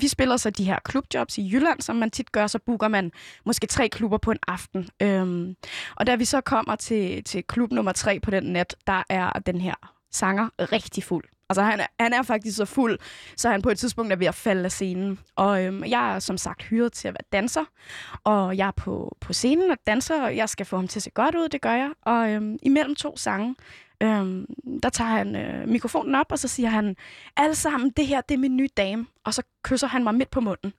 vi 0.00 0.08
spiller 0.08 0.36
så 0.36 0.50
de 0.50 0.64
her 0.64 0.78
klubjobs 0.84 1.38
i 1.38 1.50
Jylland, 1.52 1.80
som 1.80 1.96
man 1.96 2.10
tit 2.10 2.32
gør, 2.32 2.46
så 2.46 2.58
booker 2.58 2.88
man 2.88 3.12
måske 3.46 3.66
tre 3.66 3.88
klubber 3.88 4.18
på 4.18 4.30
en 4.30 4.38
aften. 4.48 4.88
Øhm, 5.02 5.56
og 5.96 6.06
da 6.06 6.14
vi 6.14 6.24
så 6.24 6.40
kommer 6.40 6.76
til, 6.76 7.24
til 7.24 7.44
klub 7.44 7.72
nummer 7.72 7.92
tre 7.92 8.20
på 8.20 8.30
den 8.30 8.42
nat, 8.42 8.76
der 8.86 9.02
er 9.08 9.30
den 9.46 9.60
her 9.60 9.74
sanger 10.10 10.48
rigtig 10.58 11.04
fuld. 11.04 11.24
Altså 11.48 11.62
han 11.62 11.80
er, 11.80 11.86
han 12.00 12.12
er 12.12 12.22
faktisk 12.22 12.56
så 12.56 12.64
fuld, 12.64 12.98
så 13.36 13.48
han 13.48 13.62
på 13.62 13.70
et 13.70 13.78
tidspunkt 13.78 14.12
er 14.12 14.16
ved 14.16 14.26
at 14.26 14.34
falde 14.34 14.64
af 14.64 14.72
scenen. 14.72 15.18
Og 15.36 15.64
øhm, 15.64 15.84
jeg 15.84 16.14
er 16.14 16.18
som 16.18 16.38
sagt 16.38 16.62
hyret 16.62 16.92
til 16.92 17.08
at 17.08 17.14
være 17.14 17.40
danser, 17.40 17.64
og 18.24 18.56
jeg 18.56 18.66
er 18.66 18.70
på, 18.70 19.16
på 19.20 19.32
scenen 19.32 19.70
og 19.70 19.76
danser, 19.86 20.22
og 20.22 20.36
jeg 20.36 20.48
skal 20.48 20.66
få 20.66 20.76
ham 20.76 20.88
til 20.88 20.98
at 20.98 21.02
se 21.02 21.10
godt 21.10 21.34
ud, 21.34 21.48
det 21.48 21.60
gør 21.60 21.72
jeg. 21.74 21.90
Og 22.02 22.30
øhm, 22.30 22.58
imellem 22.62 22.94
to 22.94 23.16
sange, 23.16 23.54
øhm, 24.02 24.46
der 24.82 24.88
tager 24.88 25.10
han 25.10 25.36
øh, 25.36 25.68
mikrofonen 25.68 26.14
op, 26.14 26.32
og 26.32 26.38
så 26.38 26.48
siger 26.48 26.68
han, 26.68 26.96
alle 27.36 27.54
sammen, 27.54 27.90
det 27.90 28.06
her, 28.06 28.20
det 28.20 28.34
er 28.34 28.38
min 28.38 28.56
nye 28.56 28.68
dame. 28.76 29.06
Og 29.24 29.34
så 29.34 29.42
kysser 29.62 29.86
han 29.86 30.04
mig 30.04 30.14
midt 30.14 30.30
på 30.30 30.40
munden. 30.40 30.72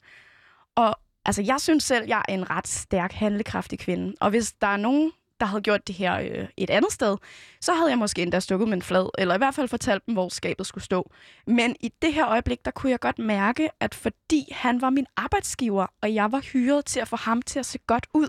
Og 0.76 0.96
altså, 1.26 1.42
jeg 1.42 1.62
synes 1.62 1.84
selv, 1.84 2.06
jeg 2.08 2.22
er 2.28 2.34
en 2.34 2.50
ret 2.50 2.68
stærk, 2.68 3.12
handlekraftig 3.12 3.80
kvinde. 3.80 4.16
Og 4.22 4.30
hvis 4.30 4.54
der 4.54 4.68
er 4.68 4.78
nogen, 4.78 5.12
der 5.40 5.46
havde 5.46 5.62
gjort 5.62 5.88
det 5.88 5.96
her 5.96 6.20
øh, 6.20 6.48
et 6.58 6.70
andet 6.70 6.92
sted, 6.92 7.18
så 7.62 7.74
havde 7.74 7.90
jeg 7.90 7.98
måske 7.98 8.22
endda 8.22 8.40
stukket 8.40 8.68
min 8.68 8.82
flad, 8.82 9.10
eller 9.18 9.36
i 9.36 9.38
hvert 9.38 9.56
fald 9.56 9.68
fortalt 9.68 10.06
dem, 10.06 10.14
hvor 10.14 10.30
skabet 10.30 10.68
skulle 10.68 10.84
stå. 10.84 11.12
Men 11.48 11.76
i 11.80 11.92
det 12.02 12.14
her 12.14 12.28
øjeblik, 12.28 12.66
der 12.66 12.72
kunne 12.72 12.92
jeg 12.92 13.00
godt 13.00 13.20
mærke, 13.20 13.70
at 13.80 13.96
fordi 13.96 14.48
han 14.52 14.82
var 14.82 14.90
min 14.90 15.08
arbejdsgiver, 15.18 15.88
og 16.02 16.14
jeg 16.14 16.32
var 16.32 16.40
hyret 16.40 16.86
til 16.86 17.00
at 17.00 17.08
få 17.08 17.16
ham 17.16 17.42
til 17.42 17.60
at 17.60 17.66
se 17.66 17.80
godt 17.88 18.08
ud, 18.14 18.28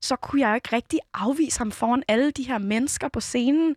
så 0.00 0.16
kunne 0.16 0.48
jeg 0.48 0.54
ikke 0.54 0.76
rigtig 0.76 1.00
afvise 1.14 1.58
ham 1.58 1.72
foran 1.72 2.02
alle 2.08 2.30
de 2.30 2.42
her 2.42 2.58
mennesker 2.58 3.08
på 3.08 3.20
scenen. 3.20 3.76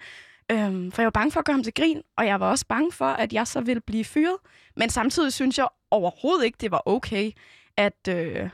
Øhm, 0.52 0.92
for 0.92 1.02
jeg 1.02 1.06
var 1.06 1.12
bange 1.12 1.32
for 1.32 1.40
at 1.40 1.46
gøre 1.46 1.54
ham 1.54 1.64
til 1.64 1.74
grin, 1.74 2.02
og 2.18 2.26
jeg 2.26 2.40
var 2.40 2.50
også 2.50 2.66
bange 2.68 2.92
for, 2.92 3.06
at 3.06 3.34
jeg 3.34 3.48
så 3.48 3.62
ville 3.62 3.82
blive 3.82 4.06
fyret. 4.06 4.36
Men 4.76 4.90
samtidig 4.90 5.34
synes 5.34 5.58
jeg 5.58 5.68
overhovedet 5.92 6.46
ikke, 6.46 6.58
det 6.62 6.72
var 6.72 6.82
okay, 6.86 7.32
at, 7.78 8.08
øh, 8.10 8.50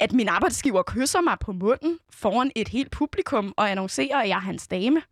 at 0.00 0.12
min 0.12 0.28
arbejdsgiver 0.28 0.82
kysser 0.82 1.20
mig 1.20 1.36
på 1.40 1.52
munden 1.52 1.98
foran 2.12 2.50
et 2.56 2.68
helt 2.68 2.90
publikum 2.90 3.54
og 3.56 3.70
annoncerer, 3.70 4.16
at 4.16 4.28
jeg 4.28 4.36
er 4.36 4.40
hans 4.40 4.68
dame. 4.68 5.02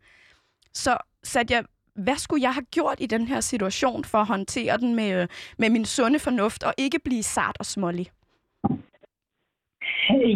Så 0.73 0.97
satte 1.23 1.53
jeg, 1.53 1.63
hvad 1.95 2.17
skulle 2.17 2.41
jeg 2.41 2.53
have 2.53 2.65
gjort 2.65 2.97
i 2.99 3.05
den 3.05 3.27
her 3.27 3.41
situation 3.41 4.05
for 4.05 4.17
at 4.17 4.27
håndtere 4.27 4.77
den 4.77 4.95
med, 4.95 5.21
øh, 5.21 5.27
med 5.57 5.69
min 5.69 5.85
sunde 5.85 6.19
fornuft 6.19 6.63
og 6.63 6.73
ikke 6.77 6.99
blive 6.99 7.23
sart 7.23 7.55
og 7.59 7.65
smålig? 7.65 8.11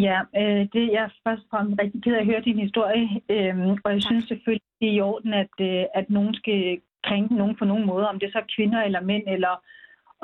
Ja, 0.06 0.20
øh, 0.40 0.68
det 0.72 0.82
er 0.84 0.92
jeg 0.92 1.10
først 1.24 1.42
og 1.42 1.48
fremmest 1.50 1.80
rigtig 1.80 2.02
ked 2.02 2.14
af 2.14 2.20
at 2.20 2.26
høre 2.26 2.40
din 2.40 2.58
historie, 2.58 3.02
øh, 3.28 3.68
og 3.84 3.92
jeg 3.92 4.02
Tak. 4.02 4.10
synes 4.10 4.24
selvfølgelig, 4.24 4.70
det 4.80 4.88
er 4.88 4.92
i 4.92 5.00
orden, 5.00 5.32
at, 5.32 5.54
øh, 5.60 5.84
at 5.94 6.10
nogen 6.10 6.34
skal 6.34 6.80
krænke 7.04 7.34
nogen 7.34 7.56
på 7.56 7.64
nogen 7.64 7.86
måde, 7.86 8.08
om 8.08 8.18
det 8.18 8.32
så 8.32 8.38
er 8.38 8.52
kvinder 8.56 8.80
eller 8.82 9.00
mænd, 9.00 9.24
eller 9.26 9.54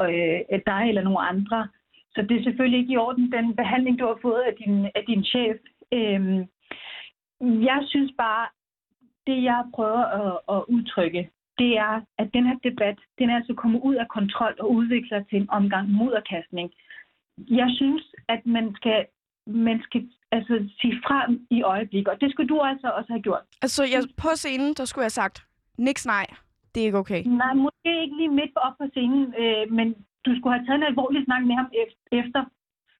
øh, 0.00 0.60
dig 0.66 0.82
eller 0.88 1.02
nogen 1.02 1.26
andre. 1.32 1.68
Så 2.14 2.22
det 2.22 2.36
er 2.36 2.42
selvfølgelig 2.42 2.80
ikke 2.80 2.92
i 2.92 2.96
orden, 2.96 3.32
den 3.32 3.56
behandling, 3.56 3.98
du 3.98 4.06
har 4.06 4.18
fået 4.22 4.40
af 4.40 4.54
din, 4.54 4.86
af 4.94 5.04
din 5.06 5.24
chef. 5.24 5.56
Øh, 5.92 6.46
jeg 7.70 7.80
synes 7.86 8.12
bare, 8.18 8.46
det 9.26 9.42
jeg 9.42 9.64
prøver 9.74 10.04
at, 10.20 10.38
at 10.54 10.64
udtrykke, 10.68 11.30
det 11.58 11.78
er, 11.78 12.00
at 12.18 12.28
den 12.34 12.46
her 12.46 12.58
debat, 12.64 12.98
den 13.18 13.30
er 13.30 13.36
altså 13.36 13.54
kommet 13.54 13.80
ud 13.80 13.94
af 13.94 14.08
kontrol 14.08 14.54
og 14.60 14.70
udvikler 14.72 15.22
til 15.30 15.38
en 15.40 15.50
omgang 15.50 15.88
mudderkastning. 15.90 16.70
Jeg 17.48 17.68
synes, 17.78 18.02
at 18.28 18.46
man 18.46 18.74
skal 18.74 19.06
man 19.46 19.82
skal 19.82 20.08
altså 20.32 20.54
sige 20.80 20.94
frem 21.06 21.46
i 21.50 21.62
øjeblik, 21.62 22.08
og 22.08 22.20
det 22.20 22.30
skulle 22.32 22.48
du 22.48 22.60
altså 22.60 22.88
også 22.98 23.12
have 23.12 23.22
gjort. 23.22 23.44
Altså, 23.62 23.82
jeg, 23.94 24.02
på 24.16 24.28
scenen, 24.34 24.74
der 24.74 24.84
skulle 24.84 25.02
jeg 25.02 25.10
have 25.12 25.20
sagt, 25.22 25.36
Niks 25.78 26.06
nej. 26.06 26.26
Det 26.74 26.80
er 26.80 26.86
ikke 26.86 26.98
okay. 27.04 27.22
Nej, 27.26 27.54
måske 27.54 27.90
ikke 28.02 28.16
lige 28.16 28.28
midt 28.40 28.52
op 28.66 28.74
på 28.80 28.86
scenen, 28.94 29.34
øh, 29.42 29.64
men 29.78 29.86
du 30.26 30.30
skulle 30.36 30.54
have 30.56 30.66
taget 30.66 30.78
en 30.78 30.90
alvorlig 30.90 31.24
snak 31.24 31.42
med 31.48 31.54
ham 31.60 31.68
ef- 31.82 32.02
efter. 32.20 32.40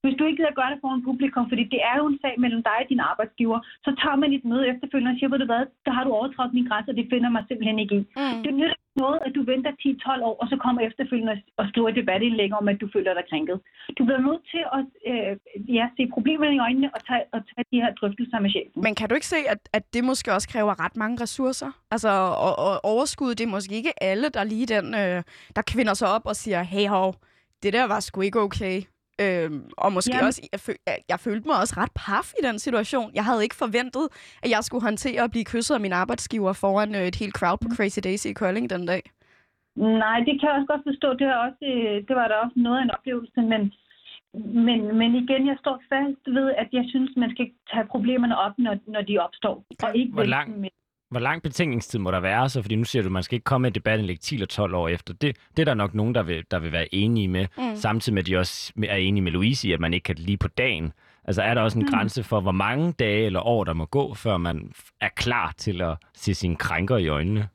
Hvis 0.03 0.16
du 0.18 0.24
ikke 0.24 0.37
gider 0.40 0.59
gøre 0.61 0.70
det 0.72 0.81
foran 0.85 1.03
publikum, 1.11 1.44
fordi 1.48 1.64
det 1.74 1.81
er 1.90 1.96
jo 2.00 2.07
en 2.12 2.18
sag 2.22 2.35
mellem 2.44 2.62
dig 2.68 2.79
og 2.83 2.88
din 2.92 3.00
arbejdsgiver, 3.11 3.59
så 3.85 3.90
tager 4.03 4.16
man 4.22 4.33
et 4.33 4.44
møde 4.50 4.68
efterfølgende 4.72 5.12
og 5.14 5.16
siger, 5.18 5.31
ved 5.33 5.38
du 5.42 5.48
hvad, 5.53 5.64
der 5.87 5.92
har 5.96 6.05
du 6.05 6.11
overtrådt 6.18 6.55
min 6.55 6.68
grænse, 6.68 6.90
og 6.90 6.96
det 6.96 7.07
finder 7.12 7.31
mig 7.35 7.42
simpelthen 7.48 7.79
ikke 7.79 7.96
i. 8.00 8.03
Mm. 8.20 8.42
Det 8.44 8.53
nytter 8.61 8.79
noget, 9.04 9.18
at 9.26 9.32
du 9.36 9.40
venter 9.52 9.70
10-12 9.70 10.22
år, 10.28 10.34
og 10.42 10.46
så 10.50 10.56
kommer 10.64 10.80
efterfølgende 10.88 11.36
og- 11.58 11.68
skriver 11.70 11.88
et 11.88 11.96
debatindlæg 12.00 12.50
om, 12.60 12.64
at 12.72 12.78
du 12.82 12.86
føler 12.94 13.12
dig 13.18 13.24
krænket. 13.30 13.56
Du 13.98 14.02
bliver 14.06 14.22
nødt 14.28 14.42
til 14.52 14.62
at 14.76 14.82
øh, 15.10 15.32
ja, 15.78 15.84
se 15.96 16.02
problemerne 16.16 16.54
i 16.56 16.62
øjnene 16.66 16.88
og 16.96 17.00
tage, 17.08 17.24
og 17.34 17.40
tage 17.50 17.64
de 17.72 17.76
her 17.82 17.90
drøftelser 17.98 18.38
med 18.44 18.50
chefen. 18.54 18.82
Men 18.86 18.94
kan 18.98 19.08
du 19.08 19.14
ikke 19.14 19.26
se, 19.34 19.40
at, 19.54 19.60
at 19.72 19.84
det 19.94 20.02
måske 20.10 20.28
også 20.36 20.48
kræver 20.54 20.84
ret 20.84 20.96
mange 21.02 21.16
ressourcer? 21.22 21.70
Altså, 21.94 22.10
og, 22.46 22.52
og 22.66 22.72
overskud, 22.92 23.30
det 23.38 23.44
er 23.44 23.54
måske 23.56 23.74
ikke 23.80 23.92
alle, 24.10 24.28
der 24.36 24.44
lige 24.44 24.66
den, 24.66 24.86
øh, 25.02 25.18
der 25.56 25.62
kvinder 25.72 25.94
sig 25.94 26.08
op 26.16 26.26
og 26.30 26.36
siger, 26.36 26.62
hey 26.62 26.88
hov, 26.88 27.14
det 27.62 27.72
der 27.72 27.86
var 27.86 28.00
sgu 28.00 28.20
ikke 28.20 28.40
okay. 28.40 28.76
Øhm, 29.22 29.62
og 29.85 29.92
måske 29.92 30.14
Jamen. 30.14 30.26
også, 30.26 30.40
jeg, 30.52 30.61
føl, 30.61 30.76
jeg, 30.87 30.96
jeg 31.09 31.18
følte 31.20 31.48
mig 31.48 31.56
også 31.62 31.74
ret 31.83 31.92
paf 32.04 32.26
i 32.40 32.42
den 32.48 32.59
situation. 32.59 33.11
Jeg 33.14 33.24
havde 33.24 33.42
ikke 33.42 33.54
forventet, 33.64 34.04
at 34.42 34.50
jeg 34.50 34.61
skulle 34.64 34.85
håndtere 34.88 35.22
at 35.24 35.30
blive 35.30 35.44
kysset 35.52 35.74
af 35.74 35.80
min 35.80 35.92
arbejdsgiver 35.92 36.52
foran 36.52 36.94
øh, 36.94 37.00
et 37.11 37.16
helt 37.22 37.35
crowd 37.38 37.59
på 37.62 37.68
Crazy 37.76 37.98
Daisy 38.04 38.26
i 38.26 38.33
Kolding 38.33 38.70
den 38.70 38.87
dag. 38.87 39.02
Nej, 39.76 40.18
det 40.26 40.35
kan 40.40 40.46
jeg 40.48 40.56
også 40.59 40.70
godt 40.74 40.85
forstå. 40.90 41.09
Det, 41.20 41.26
også, 41.46 41.64
øh, 41.72 41.96
det 42.09 42.14
var 42.20 42.28
da 42.28 42.35
også 42.44 42.56
noget 42.66 42.78
af 42.78 42.83
en 42.85 42.90
oplevelse, 42.98 43.40
men, 43.52 43.62
men, 44.66 44.80
men 45.00 45.11
igen, 45.22 45.42
jeg 45.50 45.56
står 45.61 45.76
fast 45.92 46.22
ved, 46.37 46.46
at 46.62 46.68
jeg 46.72 46.85
synes, 46.92 47.11
man 47.16 47.30
skal 47.35 47.46
tage 47.72 47.87
problemerne 47.94 48.37
op, 48.38 48.52
når, 48.59 48.74
når 48.94 49.02
de 49.02 49.18
opstår. 49.18 49.64
Og 49.83 49.90
ikke 49.96 50.12
Hvor 50.12 50.22
lang- 50.37 50.61
med- 50.61 50.68
Hvor 51.11 51.20
lang 51.20 51.42
betænkningstid 51.42 51.99
må 51.99 52.11
der 52.11 52.20
være 52.20 52.49
så? 52.49 52.62
Fordi 52.62 52.77
nu 52.77 52.85
siger 52.85 53.03
du, 53.03 53.09
at 53.09 53.12
man 53.12 53.23
skal 53.23 53.37
ikke 53.37 53.44
komme 53.44 53.62
med 53.62 53.70
et 53.70 53.75
debatindlæg 53.75 54.20
10 54.20 54.35
eller 54.35 54.46
12 54.46 54.75
år 54.75 54.88
efter. 54.88 55.14
Det, 55.14 55.37
det 55.57 55.59
er 55.62 55.64
der 55.64 55.75
nok 55.75 55.94
nogen, 55.94 56.14
der 56.14 56.23
vil, 56.23 56.44
der 56.51 56.59
vil 56.59 56.73
være 56.73 56.94
enige 56.94 57.29
med. 57.29 57.46
Mm. 57.59 57.77
Samtidig 57.77 58.14
med, 58.14 58.23
at 58.23 58.27
de 58.27 58.37
også 58.37 58.73
er 58.88 58.96
enige 58.96 59.23
med 59.23 59.33
Louise 59.33 59.68
i, 59.68 59.73
at 59.73 59.81
man 59.81 59.94
ikke 59.94 60.05
kan 60.05 60.16
lige 60.18 60.37
på 60.38 60.49
dagen. 60.49 60.92
Altså 61.25 61.42
er 61.42 61.55
der 61.55 61.62
også 61.62 61.79
en 61.79 61.85
Mm. 61.85 61.90
grænse 61.92 62.25
for, 62.25 62.40
hvor 62.40 62.53
mange 62.53 62.92
dage 62.92 63.27
eller 63.27 63.40
år, 63.46 63.64
der 63.64 63.73
må 63.73 63.85
gå, 63.85 64.14
før 64.14 64.37
man 64.37 64.73
er 65.01 65.09
klar 65.16 65.53
til 65.57 65.83
at 65.83 65.96
se 66.14 66.35
sine 66.35 66.57
krænker 66.57 66.96
i 66.96 67.09
øjnene? 67.09 67.49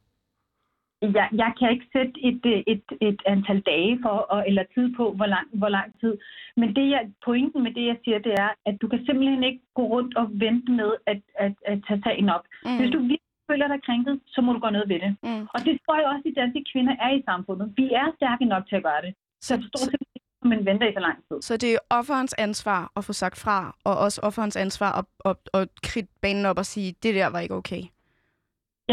Jeg, 1.01 1.29
jeg 1.33 1.51
kan 1.59 1.71
ikke 1.71 1.87
sætte 1.95 2.13
et, 2.29 2.41
et, 2.67 2.83
et 3.01 3.21
antal 3.25 3.59
dage 3.59 3.99
for, 4.03 4.09
og, 4.33 4.43
eller 4.47 4.63
tid 4.75 4.95
på, 4.97 5.13
hvor 5.13 5.25
lang, 5.25 5.47
hvor 5.53 5.69
lang 5.69 5.99
tid. 5.99 6.17
Men 6.57 6.75
det 6.75 6.89
jeg, 6.89 7.01
pointen 7.25 7.63
med 7.63 7.71
det, 7.73 7.85
jeg 7.85 7.97
siger, 8.03 8.19
det 8.19 8.33
er, 8.33 8.49
at 8.65 8.75
du 8.81 8.87
kan 8.87 9.05
simpelthen 9.05 9.43
ikke 9.43 9.61
gå 9.75 9.83
rundt 9.93 10.17
og 10.17 10.27
vente 10.33 10.71
med 10.71 10.91
at, 11.07 11.21
at, 11.45 11.53
at 11.65 11.77
tage 11.87 12.01
sagen 12.03 12.29
op. 12.29 12.45
Mm. 12.65 12.77
Hvis 12.79 12.91
du 12.91 12.99
føler 13.49 13.67
dig 13.67 13.79
krænket, 13.87 14.15
så 14.33 14.39
må 14.41 14.49
du 14.53 14.59
gøre 14.59 14.75
noget 14.77 14.89
ved 14.89 14.99
det. 15.05 15.11
Mm. 15.23 15.43
Og 15.53 15.59
det 15.65 15.73
tror 15.83 15.95
jeg 15.99 16.07
også, 16.11 16.23
at 16.25 16.29
de 16.29 16.39
danske 16.41 16.61
kvinder 16.71 16.95
er 17.05 17.11
i 17.17 17.21
samfundet. 17.29 17.73
Vi 17.79 17.85
er 18.01 18.07
stærke 18.17 18.45
nok 18.53 18.63
til 18.69 18.75
at 18.75 18.83
gøre 18.83 19.01
det. 19.05 19.11
Så 19.41 19.53
jeg 19.53 19.59
forstår 19.63 19.79
simpelthen 19.79 20.15
ikke, 20.15 20.29
at 20.43 20.47
man 20.53 20.61
venter 20.69 20.87
i 20.87 20.93
så 20.93 20.99
lang 21.07 21.17
tid. 21.27 21.37
så 21.41 21.53
det 21.57 21.69
er 21.73 21.79
offerens 21.99 22.33
ansvar 22.47 22.81
at 22.97 23.03
få 23.07 23.13
sagt 23.13 23.37
fra, 23.43 23.57
og 23.83 23.95
også 24.05 24.17
offerens 24.23 24.57
ansvar 24.65 24.91
at, 24.99 25.05
at, 25.29 25.37
at 25.59 25.67
kridte 25.87 26.13
banen 26.21 26.45
op 26.45 26.57
og 26.57 26.65
sige, 26.65 26.95
det 27.03 27.15
der 27.15 27.27
var 27.27 27.39
ikke 27.39 27.55
okay. 27.61 27.83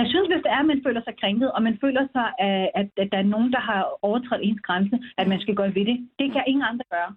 Jeg 0.00 0.06
synes, 0.12 0.26
hvis 0.28 0.42
det 0.44 0.50
er, 0.56 0.62
at 0.64 0.70
man 0.72 0.82
føler 0.86 1.02
sig 1.04 1.14
krænket, 1.20 1.52
og 1.52 1.62
man 1.62 1.78
føler 1.84 2.04
sig, 2.16 2.26
at, 2.38 2.70
at, 2.80 2.88
at 3.02 3.08
der 3.12 3.18
er 3.18 3.32
nogen, 3.34 3.52
der 3.52 3.60
har 3.60 3.80
overtrådt 4.02 4.40
ens 4.44 4.60
grænse, 4.60 4.96
at 5.20 5.26
man 5.28 5.40
skal 5.40 5.54
gøre 5.54 5.74
ved 5.74 5.84
det. 5.90 5.96
Det 6.18 6.32
kan 6.32 6.44
ingen 6.46 6.64
andre 6.70 6.84
gøre. 6.90 7.10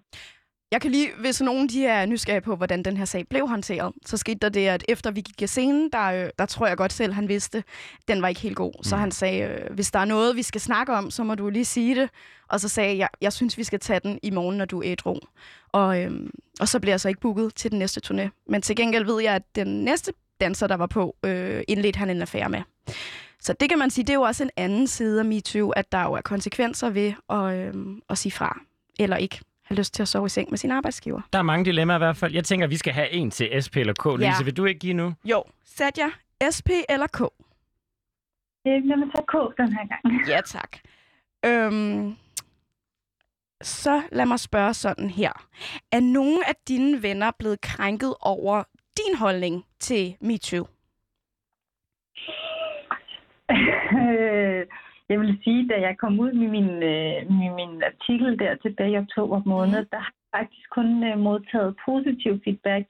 Jeg 0.70 0.80
kan 0.80 0.90
lige, 0.90 1.08
hvis 1.20 1.40
nogen 1.42 1.68
de 1.68 1.86
er 1.86 2.06
nysgerrige 2.06 2.40
på, 2.40 2.56
hvordan 2.56 2.82
den 2.82 2.96
her 2.96 3.04
sag 3.04 3.28
blev 3.28 3.48
håndteret, 3.48 3.92
så 4.06 4.16
skete 4.16 4.38
der 4.42 4.48
det, 4.48 4.66
at 4.68 4.84
efter 4.88 5.10
vi 5.10 5.20
gik 5.20 5.42
af 5.42 5.48
scenen, 5.48 5.90
der, 5.92 6.02
øh, 6.24 6.30
der 6.38 6.46
tror 6.46 6.66
jeg 6.66 6.76
godt 6.76 6.92
selv, 6.92 7.12
han 7.12 7.28
vidste, 7.28 7.64
den 8.08 8.22
var 8.22 8.28
ikke 8.28 8.40
helt 8.40 8.56
god. 8.56 8.72
Så 8.82 8.96
Mm. 8.96 9.00
han 9.00 9.10
sagde, 9.10 9.42
øh, 9.42 9.74
hvis 9.74 9.90
der 9.90 9.98
er 9.98 10.04
noget, 10.04 10.36
vi 10.36 10.42
skal 10.42 10.60
snakke 10.60 10.92
om, 10.92 11.10
så 11.10 11.24
må 11.24 11.34
du 11.34 11.48
lige 11.50 11.64
sige 11.64 11.94
det. 11.94 12.10
Og 12.48 12.60
så 12.60 12.68
sagde 12.68 12.98
jeg, 12.98 13.08
jeg 13.20 13.32
synes, 13.32 13.58
vi 13.58 13.64
skal 13.64 13.80
tage 13.80 14.00
den 14.00 14.18
i 14.22 14.30
morgen, 14.30 14.56
når 14.56 14.64
du 14.64 14.78
er 14.80 14.82
ædru. 14.86 15.18
Og, 15.72 16.02
øhm, 16.02 16.30
og 16.60 16.68
så 16.68 16.80
bliver 16.80 16.92
jeg 16.92 17.00
så 17.00 17.08
ikke 17.08 17.20
booket 17.20 17.54
til 17.54 17.70
den 17.70 17.78
næste 17.78 18.00
turné. 18.06 18.44
Men 18.48 18.62
til 18.62 18.76
gengæld 18.76 19.04
ved 19.04 19.22
jeg, 19.22 19.34
at 19.34 19.42
den 19.54 19.84
næste 19.84 20.12
danser, 20.40 20.66
der 20.66 20.76
var 20.76 20.86
på, 20.86 21.16
øh, 21.24 21.62
indledte 21.68 21.98
han 21.98 22.10
en 22.10 22.22
affære 22.22 22.48
med. 22.48 22.62
Så 23.40 23.52
det 23.60 23.68
kan 23.68 23.78
man 23.78 23.90
sige, 23.90 24.04
det 24.04 24.10
er 24.10 24.14
jo 24.14 24.22
også 24.22 24.42
en 24.44 24.50
anden 24.56 24.86
side 24.86 25.18
af 25.18 25.24
MeToo, 25.24 25.70
at 25.70 25.92
der 25.92 26.02
jo 26.02 26.12
er 26.12 26.20
konsekvenser 26.20 26.90
ved 26.90 27.12
at, 27.30 27.54
øhm, 27.54 28.00
at 28.10 28.18
sige 28.18 28.32
fra, 28.32 28.60
eller 28.98 29.16
ikke 29.16 29.40
have 29.66 29.76
lyst 29.78 29.94
til 29.94 30.02
at 30.02 30.08
sove 30.08 30.26
i 30.26 30.28
seng 30.28 30.50
med 30.50 30.58
sin 30.58 30.70
arbejdsgiver. 30.70 31.20
Der 31.32 31.38
er 31.38 31.42
mange 31.42 31.64
dilemmaer 31.64 31.96
i 31.96 31.98
hvert 31.98 32.16
fald. 32.16 32.34
Jeg 32.34 32.44
tænker, 32.44 32.66
at 32.66 32.70
vi 32.70 32.76
skal 32.76 32.92
have 32.92 33.10
en 33.10 33.30
til 33.30 33.62
SP 33.64 33.76
eller 33.76 33.92
K. 33.92 34.04
Louise, 34.04 34.44
vil 34.44 34.56
du 34.56 34.64
ikke 34.64 34.78
give 34.80 34.94
nu? 34.94 35.14
Jo, 35.24 35.44
Satya, 35.64 36.06
SP 36.56 36.68
eller 36.88 37.06
K? 37.06 37.18
Det 38.64 38.84
lad 38.86 38.96
mig 38.96 39.08
tage 39.14 39.26
K 39.28 39.56
den 39.58 39.72
her 39.72 39.86
gang. 39.86 40.02
Ja, 40.32 40.40
tak. 40.46 40.76
Øhm, 41.46 42.16
så 43.62 44.02
lad 44.12 44.26
mig 44.26 44.40
spørge 44.40 44.74
sådan 44.74 45.10
her. 45.10 45.32
Er 45.92 46.00
nogen 46.00 46.42
af 46.46 46.54
dine 46.68 47.02
venner 47.02 47.30
blevet 47.38 47.60
krænket 47.60 48.14
over 48.20 48.62
din 48.96 49.16
holdning 49.16 49.64
til 49.80 50.16
MeToo? 50.20 50.66
Jeg 55.08 55.20
vil 55.20 55.38
sige, 55.44 55.68
da 55.68 55.80
jeg 55.80 55.98
kom 55.98 56.20
ud 56.20 56.32
med 56.32 56.48
min, 56.48 56.70
øh, 56.92 57.16
med 57.38 57.50
min 57.60 57.82
artikel 57.90 58.38
der 58.38 58.54
tilbage 58.54 58.92
i 58.92 58.98
oktober 58.98 59.42
måned, 59.46 59.80
Mhm. 59.80 59.88
der 59.92 59.98
har 59.98 60.12
jeg 60.22 60.38
faktisk 60.38 60.70
kun 60.70 61.04
øh, 61.04 61.18
modtaget 61.18 61.76
positiv 61.84 62.40
feedback. 62.44 62.86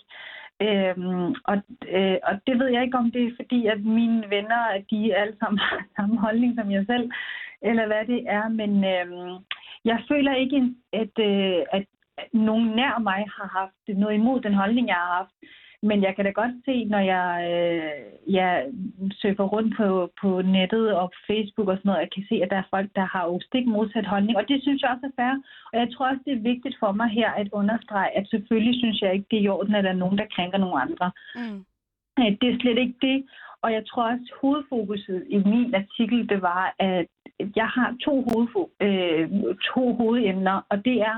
Øhm, 0.62 1.34
og, 1.50 1.56
øh, 1.88 2.16
og 2.28 2.34
det 2.46 2.58
ved 2.58 2.66
jeg 2.68 2.82
ikke, 2.82 2.98
om 2.98 3.10
det 3.10 3.24
er 3.26 3.36
fordi, 3.40 3.66
at 3.66 3.80
mine 3.84 4.24
venner, 4.30 4.62
at 4.76 4.84
de 4.90 5.14
alle 5.16 5.36
sammen 5.40 5.58
har 5.58 5.84
samme 5.96 6.18
holdning 6.18 6.54
som 6.58 6.70
jeg 6.70 6.84
selv, 6.86 7.10
eller 7.62 7.86
hvad 7.86 8.04
det 8.06 8.20
er. 8.28 8.48
Men 8.48 8.72
øhm, 8.94 9.34
jeg 9.84 9.98
føler 10.10 10.34
ikke, 10.34 10.74
at, 10.92 11.14
øh, 11.30 11.62
at 11.72 11.84
nogen 12.32 12.66
nær 12.66 12.98
mig 12.98 13.20
har 13.36 13.48
haft 13.58 13.98
noget 13.98 14.14
imod 14.14 14.40
den 14.40 14.54
holdning, 14.54 14.88
jeg 14.88 14.96
har 14.96 15.14
haft. 15.16 15.34
Men 15.88 16.02
jeg 16.06 16.12
kan 16.16 16.24
da 16.24 16.30
godt 16.30 16.54
se, 16.64 16.84
når 16.84 17.02
jeg, 17.14 17.28
øh, 17.52 18.34
jeg 18.38 18.50
surfer 19.20 19.44
rundt 19.54 19.76
på, 19.76 19.88
på 20.20 20.30
nettet 20.42 20.86
og 21.00 21.06
på 21.14 21.18
Facebook 21.30 21.68
og 21.68 21.76
sådan 21.76 21.88
noget, 21.88 22.04
jeg 22.04 22.12
kan 22.14 22.24
se, 22.28 22.36
at 22.44 22.50
der 22.50 22.58
er 22.60 22.70
folk, 22.74 22.88
der 22.98 23.06
har 23.14 23.24
jo 23.30 23.40
stik 23.48 23.66
modsat 23.66 24.06
holdning. 24.06 24.36
Og 24.38 24.48
det 24.48 24.58
synes 24.62 24.82
jeg 24.82 24.90
også 24.90 25.06
er 25.10 25.16
fair. 25.20 25.34
Og 25.72 25.76
jeg 25.82 25.88
tror 25.92 26.08
også, 26.10 26.22
det 26.26 26.32
er 26.34 26.48
vigtigt 26.52 26.76
for 26.82 26.92
mig 26.92 27.08
her 27.08 27.30
at 27.30 27.48
understrege, 27.52 28.16
at 28.18 28.24
selvfølgelig 28.32 28.74
synes 28.82 28.98
jeg 29.02 29.12
ikke, 29.12 29.26
det 29.30 29.38
er 29.38 29.46
i 29.46 29.48
orden, 29.56 29.74
at 29.74 29.84
der 29.84 29.90
er 29.90 30.02
nogen, 30.04 30.18
der 30.18 30.32
krænker 30.34 30.58
nogen 30.58 30.80
andre. 30.86 31.06
Mm. 31.38 31.58
Øh, 32.20 32.30
Det 32.40 32.46
er 32.48 32.58
slet 32.60 32.78
ikke 32.78 32.98
det. 33.08 33.18
Og 33.62 33.72
jeg 33.72 33.82
tror 33.86 34.02
også, 34.10 34.26
at 34.30 34.38
hovedfokuset 34.40 35.24
i 35.28 35.36
min 35.36 35.74
artikel, 35.74 36.28
det 36.28 36.42
var, 36.42 36.74
at 36.78 37.06
jeg 37.56 37.68
har 37.76 37.96
to, 38.04 38.14
hovedfo- 38.30 38.72
øh, 38.86 39.30
to 39.74 39.92
hovedemner, 39.94 40.56
og 40.70 40.84
det 40.84 40.96
er, 41.00 41.16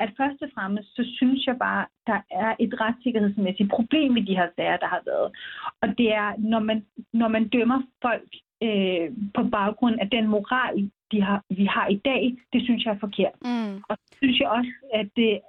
at 0.00 0.10
først 0.16 0.42
og 0.42 0.50
fremmest, 0.54 0.88
så 0.96 1.02
synes 1.16 1.46
jeg 1.46 1.56
bare, 1.58 1.86
der 2.06 2.20
er 2.30 2.54
et 2.58 2.80
retssikkerhedsmæssigt 2.80 3.70
problem 3.70 4.16
i 4.16 4.22
de 4.22 4.36
her 4.36 4.48
sager, 4.56 4.76
der 4.76 4.86
har 4.86 5.02
været. 5.06 5.28
Og 5.82 5.88
det 5.98 6.14
er, 6.14 6.28
når 6.38 6.58
man, 6.58 6.84
når 7.12 7.28
man 7.28 7.48
dømmer 7.48 7.82
folk 8.02 8.30
øh, 8.62 9.08
på 9.34 9.42
baggrund 9.48 9.96
af 10.00 10.10
den 10.10 10.26
moral, 10.26 10.90
de 11.12 11.22
har, 11.22 11.42
vi 11.50 11.64
har 11.64 11.88
i 11.88 11.96
dag, 12.04 12.36
det 12.52 12.62
synes 12.64 12.84
jeg 12.84 12.94
er 12.94 13.04
forkert. 13.06 13.36
Mm. 13.42 13.74
Og 13.88 13.96
så 13.96 14.14
synes 14.16 14.40
jeg 14.40 14.48
også, 14.48 14.72
at 14.94 15.08
det, 15.16 15.40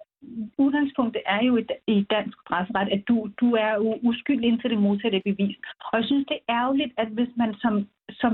udgangspunktet 0.58 1.22
er 1.26 1.42
jo 1.46 1.58
i, 1.58 1.64
i 1.88 2.06
dansk 2.10 2.38
strafferet, 2.42 2.90
at 2.96 3.04
du, 3.08 3.30
du 3.42 3.48
er 3.54 3.74
jo 3.74 4.00
uskyldig 4.04 4.48
indtil 4.48 4.70
det 4.70 4.82
modsatte 4.82 5.18
er 5.18 5.22
bevist. 5.26 5.60
Og 5.80 6.00
jeg 6.00 6.06
synes, 6.06 6.26
det 6.28 6.38
er 6.38 6.54
ærgerligt, 6.60 6.94
at 6.98 7.08
hvis 7.08 7.30
man 7.38 7.56
som, 7.62 7.88
som 8.12 8.34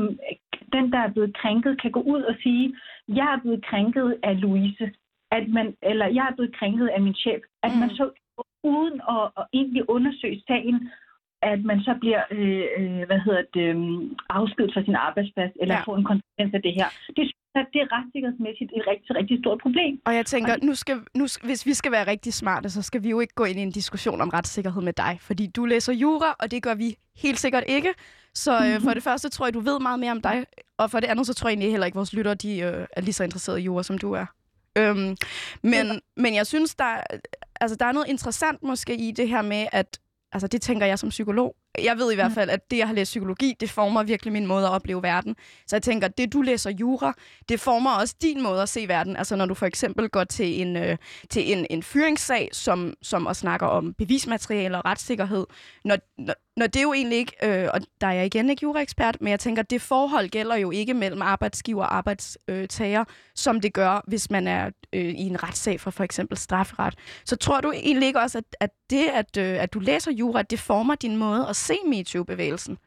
den, 0.73 0.91
der 0.91 0.99
er 0.99 1.11
blevet 1.11 1.37
krænket, 1.37 1.81
kan 1.81 1.91
gå 1.91 1.99
ud 1.99 2.21
og 2.21 2.35
sige, 2.43 2.75
jeg 3.07 3.27
er 3.33 3.39
blevet 3.41 3.65
krænket 3.65 4.17
af 4.23 4.41
Louise, 4.41 4.91
at 5.31 5.43
man, 5.49 5.75
eller 5.83 6.07
jeg 6.07 6.27
er 6.31 6.35
blevet 6.35 6.55
krænket 6.59 6.87
af 6.87 7.01
min 7.01 7.15
chef, 7.15 7.41
at 7.63 7.71
Mm. 7.73 7.79
man 7.79 7.89
så 7.89 8.05
uden 8.63 9.01
at, 9.09 9.23
at 9.39 9.45
egentlig 9.53 9.89
undersøge 9.89 10.43
sagen, 10.47 10.89
at 11.41 11.63
man 11.63 11.79
så 11.87 11.93
bliver 11.99 12.21
øh, 12.31 12.65
øh, 12.77 13.01
hvad 13.09 13.19
hedder 13.25 13.43
det, 13.53 13.67
øh, 13.75 14.09
afskedet 14.29 14.73
fra 14.73 14.83
sin 14.83 14.95
arbejdsplads, 14.95 15.51
eller 15.61 15.75
Ja. 15.75 15.81
får 15.87 15.97
en 15.97 16.03
konsekvens 16.03 16.53
af 16.53 16.61
det 16.61 16.73
her. 16.79 16.87
Det 17.17 17.23
synes 17.29 17.51
jeg, 17.55 17.65
det 17.73 17.81
er 17.81 17.87
retssikkerhedsmæssigt 17.97 18.71
et 18.77 18.83
rigtig, 18.87 19.15
rigtig 19.15 19.39
stort 19.43 19.59
problem. 19.61 20.01
Og 20.05 20.15
jeg 20.15 20.25
tænker, 20.25 20.53
nu 20.63 20.73
skal, 20.75 20.95
nu, 21.15 21.25
hvis 21.43 21.65
vi 21.65 21.73
skal 21.73 21.91
være 21.91 22.07
rigtig 22.07 22.33
smarte, 22.33 22.69
så 22.69 22.81
skal 22.81 23.03
vi 23.03 23.09
jo 23.09 23.19
ikke 23.19 23.33
gå 23.35 23.43
ind 23.43 23.59
i 23.59 23.61
en 23.61 23.71
diskussion 23.71 24.21
om 24.21 24.29
retssikkerhed 24.29 24.81
med 24.81 24.93
dig. 24.93 25.17
Fordi 25.21 25.47
du 25.47 25.65
læser 25.65 25.93
jura, 25.93 26.35
og 26.39 26.51
det 26.51 26.63
gør 26.63 26.75
vi 26.75 26.95
helt 27.23 27.39
sikkert 27.39 27.63
ikke. 27.67 27.93
Så 28.33 28.51
øh, 28.51 28.81
for 28.81 28.91
det 28.93 29.03
første 29.03 29.29
tror 29.29 29.45
jeg, 29.45 29.53
du 29.53 29.59
ved 29.59 29.79
meget 29.79 29.99
mere 29.99 30.11
om 30.11 30.21
dig. 30.21 30.45
Og 30.77 30.91
for 30.91 30.99
det 30.99 31.07
andet, 31.07 31.25
så 31.27 31.33
tror 31.33 31.47
jeg 31.49 31.53
egentlig 31.53 31.71
heller 31.71 31.85
ikke, 31.85 31.95
at 31.95 31.99
vores 31.99 32.13
lyttere 32.13 32.35
de, 32.35 32.59
øh, 32.59 32.87
er 32.97 33.01
lige 33.01 33.13
så 33.13 33.23
interesserede 33.23 33.61
i 33.61 33.63
jura, 33.63 33.83
som 33.83 33.97
du 33.97 34.11
er. 34.13 34.25
Øhm, 34.77 35.17
men, 35.63 36.01
men 36.17 36.35
jeg 36.35 36.47
synes, 36.47 36.75
der, 36.75 36.97
altså, 37.61 37.75
der 37.75 37.85
er 37.85 37.91
noget 37.91 38.07
interessant 38.07 38.63
måske 38.63 38.95
i 38.95 39.11
det 39.11 39.29
her 39.29 39.41
med, 39.41 39.67
at 39.71 39.99
altså, 40.31 40.47
det 40.47 40.61
tænker 40.61 40.85
jeg 40.85 40.99
som 40.99 41.09
psykolog. 41.09 41.55
Jeg 41.83 41.97
ved 41.97 42.11
i 42.11 42.15
hvert 42.15 42.31
fald, 42.31 42.49
at 42.49 42.71
det, 42.71 42.77
jeg 42.77 42.87
har 42.87 42.93
læst 42.93 43.09
psykologi, 43.09 43.53
det 43.59 43.69
former 43.69 44.03
virkelig 44.03 44.33
min 44.33 44.47
måde 44.47 44.65
at 44.65 44.71
opleve 44.71 45.03
verden. 45.03 45.35
Så 45.67 45.75
jeg 45.75 45.83
tænker, 45.83 46.07
det 46.07 46.33
du 46.33 46.41
læser 46.41 46.71
jura, 46.71 47.13
det 47.49 47.59
former 47.59 47.91
også 47.91 48.15
din 48.21 48.43
måde 48.43 48.61
at 48.61 48.69
se 48.69 48.87
verden. 48.87 49.15
Altså 49.15 49.35
når 49.35 49.45
du 49.45 49.53
for 49.53 49.65
eksempel 49.65 50.09
går 50.09 50.23
til 50.23 50.61
en, 50.61 50.77
øh, 50.77 50.97
til 51.29 51.51
en, 51.51 51.67
en 51.69 51.83
fyringssag, 51.83 52.49
som, 52.51 52.93
som 53.01 53.25
og 53.25 53.35
snakker 53.35 53.67
om 53.67 53.93
bevismateriale 53.93 54.77
og 54.77 54.85
retssikkerhed. 54.85 55.45
Når, 55.85 55.97
når, 56.17 56.33
når 56.57 56.67
det 56.67 56.75
er 56.75 56.83
jo 56.83 56.93
egentlig 56.93 57.17
ikke, 57.17 57.35
øh, 57.43 57.67
og 57.73 57.79
der 58.01 58.07
er 58.07 58.11
jeg 58.11 58.25
igen 58.25 58.49
ikke 58.49 58.63
juraekspert, 58.63 59.21
men 59.21 59.29
jeg 59.31 59.39
tænker, 59.39 59.63
det 59.63 59.81
forhold 59.81 60.29
gælder 60.29 60.55
jo 60.55 60.71
ikke 60.71 60.93
mellem 60.93 61.21
arbejdsgiver 61.21 61.83
og 61.83 61.95
arbejdstager, 61.95 63.03
som 63.35 63.61
det 63.61 63.73
gør, 63.73 64.03
hvis 64.07 64.31
man 64.31 64.47
er 64.47 64.65
øh, 64.93 65.01
i 65.23 65.27
en 65.27 65.43
retssag 65.43 65.79
for 65.79 65.91
for 65.91 66.03
eksempel 66.03 66.37
strafferet. 66.37 66.95
Så 67.25 67.35
tror 67.37 67.61
du 67.61 67.71
egentlig 67.71 68.07
ikke 68.07 68.19
også, 68.19 68.37
at, 68.37 68.55
at 68.59 68.69
det, 68.89 69.05
at, 69.13 69.37
øh, 69.37 69.63
at 69.63 69.73
du 69.73 69.79
læser 69.79 70.11
jura, 70.11 70.41
det 70.41 70.59
former 70.59 70.95
din 70.95 71.17
måde 71.17 71.45
at 71.49 71.55
se 71.55 71.73
MeToo-bevægelsen? 71.85 72.77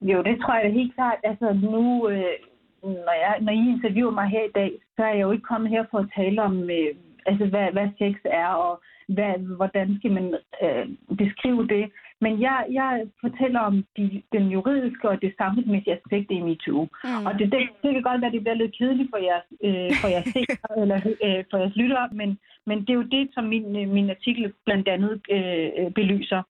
Jo, 0.00 0.22
det 0.22 0.40
tror 0.40 0.54
jeg 0.54 0.64
da 0.64 0.70
helt 0.70 0.94
klart. 0.94 1.18
Altså 1.24 1.52
nu, 1.52 2.08
øh, 2.08 2.36
når, 2.82 3.16
jeg, 3.24 3.38
når 3.40 3.52
I 3.52 3.68
interviewer 3.74 4.10
mig 4.10 4.28
her 4.28 4.44
i 4.44 4.52
dag, 4.54 4.72
så 4.96 5.02
er 5.02 5.14
jeg 5.14 5.20
jo 5.20 5.30
ikke 5.30 5.50
kommet 5.52 5.70
her 5.70 5.84
for 5.90 5.98
at 5.98 6.12
tale 6.16 6.42
om, 6.42 6.70
øh, 6.70 6.94
altså 7.26 7.46
hvad, 7.46 7.72
hvad 7.72 7.88
sex 7.98 8.14
er, 8.24 8.46
og 8.46 8.82
hvad, 9.08 9.56
hvordan 9.56 9.96
skal 9.98 10.12
man 10.12 10.26
øh, 10.62 10.86
beskrive 11.18 11.66
det. 11.66 11.84
Men 12.24 12.40
jeg, 12.40 12.66
jeg 12.70 13.06
fortæller 13.20 13.60
om 13.60 13.84
de, 13.96 14.22
den 14.32 14.44
juridiske 14.48 15.08
og 15.08 15.22
det 15.22 15.32
samfundsmæssige 15.38 15.96
aspekt 15.98 16.30
i 16.30 16.40
MeToo. 16.40 16.88
Mm. 17.04 17.26
Og 17.26 17.32
det, 17.38 17.52
det, 17.52 17.60
det 17.82 17.90
kan 17.92 18.02
godt 18.02 18.20
være, 18.20 18.32
at 18.32 18.36
det 18.36 18.44
bliver 18.44 18.54
lidt 18.62 18.78
kedeligt 18.78 19.10
for 19.12 19.20
jeres, 19.28 19.48
øh, 19.66 19.90
for 20.00 20.08
jeres, 20.14 20.28
seere, 20.34 20.82
eller, 20.82 20.98
øh, 21.24 21.44
for 21.50 21.56
jeres 21.58 21.76
lyttere, 21.76 22.08
men, 22.12 22.38
men 22.66 22.78
det 22.80 22.90
er 22.90 23.00
jo 23.02 23.12
det, 23.16 23.24
som 23.34 23.44
min, 23.44 23.66
øh, 23.80 23.88
min 23.96 24.10
artikel 24.10 24.52
blandt 24.66 24.88
andet 24.88 25.12
øh, 25.36 25.92
belyser. 25.98 26.42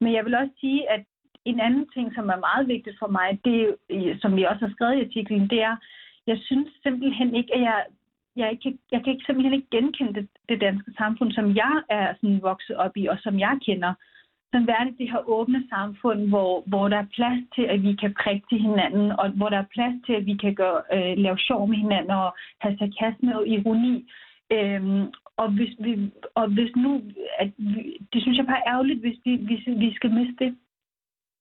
Men 0.00 0.12
jeg 0.12 0.24
vil 0.24 0.34
også 0.34 0.54
sige, 0.60 0.90
at 0.90 1.02
en 1.44 1.60
anden 1.60 1.86
ting, 1.94 2.14
som 2.14 2.28
er 2.28 2.44
meget 2.48 2.68
vigtigt 2.68 2.96
for 2.98 3.08
mig, 3.18 3.28
det 3.44 3.58
som 4.22 4.38
jeg 4.38 4.48
også 4.48 4.66
har 4.66 4.72
skrevet 4.74 4.96
i 4.96 5.04
artiklen, 5.04 5.50
det 5.50 5.62
er, 5.62 5.76
jeg 6.26 6.38
synes 6.48 6.68
simpelthen 6.82 7.34
ikke, 7.34 7.54
at 7.54 7.60
jeg, 7.60 7.84
jeg, 8.36 8.52
ikke, 8.52 8.78
jeg 8.92 9.00
kan 9.04 9.12
ikke 9.12 9.26
simpelthen 9.26 9.54
ikke 9.54 9.70
genkende 9.70 10.14
det, 10.14 10.28
det 10.48 10.60
danske 10.60 10.90
samfund, 10.98 11.32
som 11.32 11.56
jeg 11.56 11.74
er 11.90 12.14
sådan 12.14 12.42
vokset 12.42 12.76
op 12.76 12.96
i, 12.96 13.06
og 13.06 13.18
som 13.18 13.38
jeg 13.38 13.58
kender. 13.66 13.92
Sådan 14.54 14.66
værdigt 14.66 14.98
det 14.98 15.10
her 15.10 15.28
åbne 15.28 15.60
samfund, 15.68 16.28
hvor, 16.28 16.62
hvor 16.66 16.88
der 16.88 16.96
er 16.96 17.14
plads 17.16 17.40
til, 17.54 17.62
at 17.62 17.82
vi 17.82 17.92
kan 18.02 18.14
prikke 18.22 18.46
til 18.50 18.58
hinanden, 18.66 19.06
og 19.20 19.30
hvor 19.30 19.48
der 19.48 19.58
er 19.58 19.72
plads 19.74 19.96
til, 20.06 20.12
at 20.12 20.26
vi 20.26 20.36
kan 20.36 20.54
gøre, 20.54 20.80
øh, 20.94 21.18
lave 21.24 21.38
sjov 21.38 21.68
med 21.68 21.76
hinanden 21.76 22.10
og 22.10 22.28
have 22.62 22.76
sarkasme 22.78 23.38
og 23.38 23.48
ironi. 23.48 23.94
Øhm, 24.52 25.04
og, 25.36 25.48
hvis 25.56 25.72
vi, 25.84 25.92
og 26.34 26.46
hvis 26.54 26.72
nu, 26.76 27.02
at 27.38 27.50
vi, 27.58 27.82
det 28.12 28.22
synes 28.22 28.38
jeg 28.38 28.46
bare 28.46 28.62
er 28.64 28.72
ærgerligt, 28.72 29.00
hvis 29.00 29.18
vi, 29.24 29.32
hvis 29.48 29.64
vi 29.66 29.94
skal 29.94 30.10
miste 30.10 30.44
det. 30.44 30.52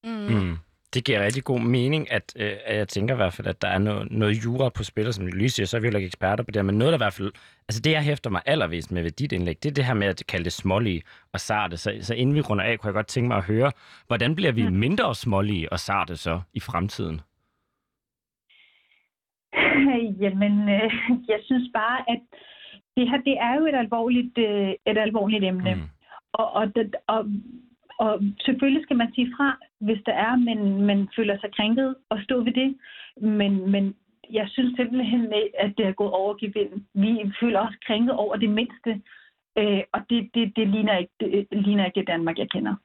Mm. 0.04 0.28
Mm. 0.34 0.56
Det 0.94 1.06
giver 1.06 1.26
rigtig 1.26 1.44
god 1.44 1.60
mening, 1.60 2.12
at, 2.12 2.36
øh, 2.40 2.52
at 2.66 2.78
jeg 2.78 2.88
tænker 2.88 3.14
i 3.14 3.18
hvert 3.18 3.34
fald, 3.34 3.48
at 3.48 3.62
der 3.62 3.68
er 3.68 3.78
noget, 3.78 4.12
noget 4.12 4.46
jura 4.46 4.70
på 4.70 4.84
spil, 4.84 5.08
og 5.08 5.14
som 5.14 5.28
lige 5.28 5.50
siger, 5.50 5.66
så 5.66 5.78
er 5.78 5.82
vi 5.82 5.88
jo 5.88 5.96
ikke 5.96 6.06
eksperter 6.06 6.44
på 6.44 6.52
det, 6.52 6.66
men 6.66 6.78
noget, 6.78 6.92
der 6.92 6.98
i 6.98 7.06
hvert 7.06 7.14
fald, 7.14 7.32
altså 7.68 7.82
det, 7.82 7.92
jeg 7.92 8.04
hæfter 8.04 8.30
mig 8.30 8.42
allervist 8.46 8.92
med 8.92 9.04
ved 9.04 9.12
dit 9.12 9.32
indlæg, 9.32 9.64
det 9.64 9.70
er 9.70 9.74
det 9.74 9.86
her 9.86 9.94
med 9.94 10.08
at 10.08 10.24
kalde 10.28 10.44
det 10.44 10.54
smålige 10.54 11.02
og 11.34 11.40
sarte. 11.40 11.78
Så, 11.78 11.98
så 12.02 12.14
inden 12.14 12.36
vi 12.36 12.42
runder 12.42 12.64
af, 12.64 12.80
kunne 12.80 12.88
jeg 12.88 12.94
godt 12.94 13.08
tænke 13.08 13.28
mig 13.28 13.38
at 13.38 13.46
høre, 13.46 13.72
hvordan 14.08 14.36
bliver 14.36 14.52
vi 14.52 14.70
mindre 14.70 15.16
smålige 15.16 15.72
og 15.72 15.80
sarte 15.80 16.16
så 16.16 16.42
i 16.54 16.60
fremtiden? 16.60 17.22
Jamen, 20.24 20.70
øh, 20.70 20.92
jeg 21.28 21.40
synes 21.44 21.70
bare, 21.74 22.00
at 22.10 22.22
det 22.98 23.10
her, 23.10 23.18
det 23.18 23.38
er 23.40 23.54
jo 23.60 23.66
et 23.66 23.76
alvorligt, 23.76 24.38
øh, 24.38 24.70
et 24.88 24.98
alvorligt 24.98 25.44
emne. 25.44 25.76
Mm. 25.76 25.82
Og, 26.34 26.54
og, 26.54 26.72
og 27.08 27.26
og 28.00 28.22
selvfølgelig 28.46 28.84
skal 28.84 28.98
man 28.98 29.14
sige 29.16 29.34
fra, 29.38 29.58
hvis 29.80 30.02
der 30.06 30.14
er, 30.14 30.36
men 30.36 30.82
man 30.82 31.10
føler 31.16 31.40
sig 31.40 31.50
krænket 31.56 31.96
og 32.10 32.20
stå 32.24 32.44
ved 32.44 32.54
det. 32.54 32.78
Men, 33.22 33.72
men 33.72 33.96
jeg 34.32 34.48
synes 34.50 34.76
simpelthen, 34.76 35.34
at 35.60 35.74
det 35.78 35.86
er 35.86 35.94
gået 35.94 36.12
over 36.12 36.34
gevind. 36.34 36.74
Vi 36.94 37.32
føler 37.42 37.60
os 37.60 37.76
krænket 37.88 38.16
over 38.16 38.36
det 38.36 38.50
mindste, 38.50 39.02
øh, 39.58 39.82
og 39.94 40.00
det, 40.10 40.30
det, 40.34 40.54
det, 40.56 40.68
ligner 40.68 40.98
ikke, 40.98 41.14
det 41.20 41.48
øh, 41.52 41.60
ligner 41.60 41.86
ikke 41.86 42.00
det 42.00 42.08
Danmark, 42.08 42.38
jeg 42.38 42.50
kender. 42.50 42.76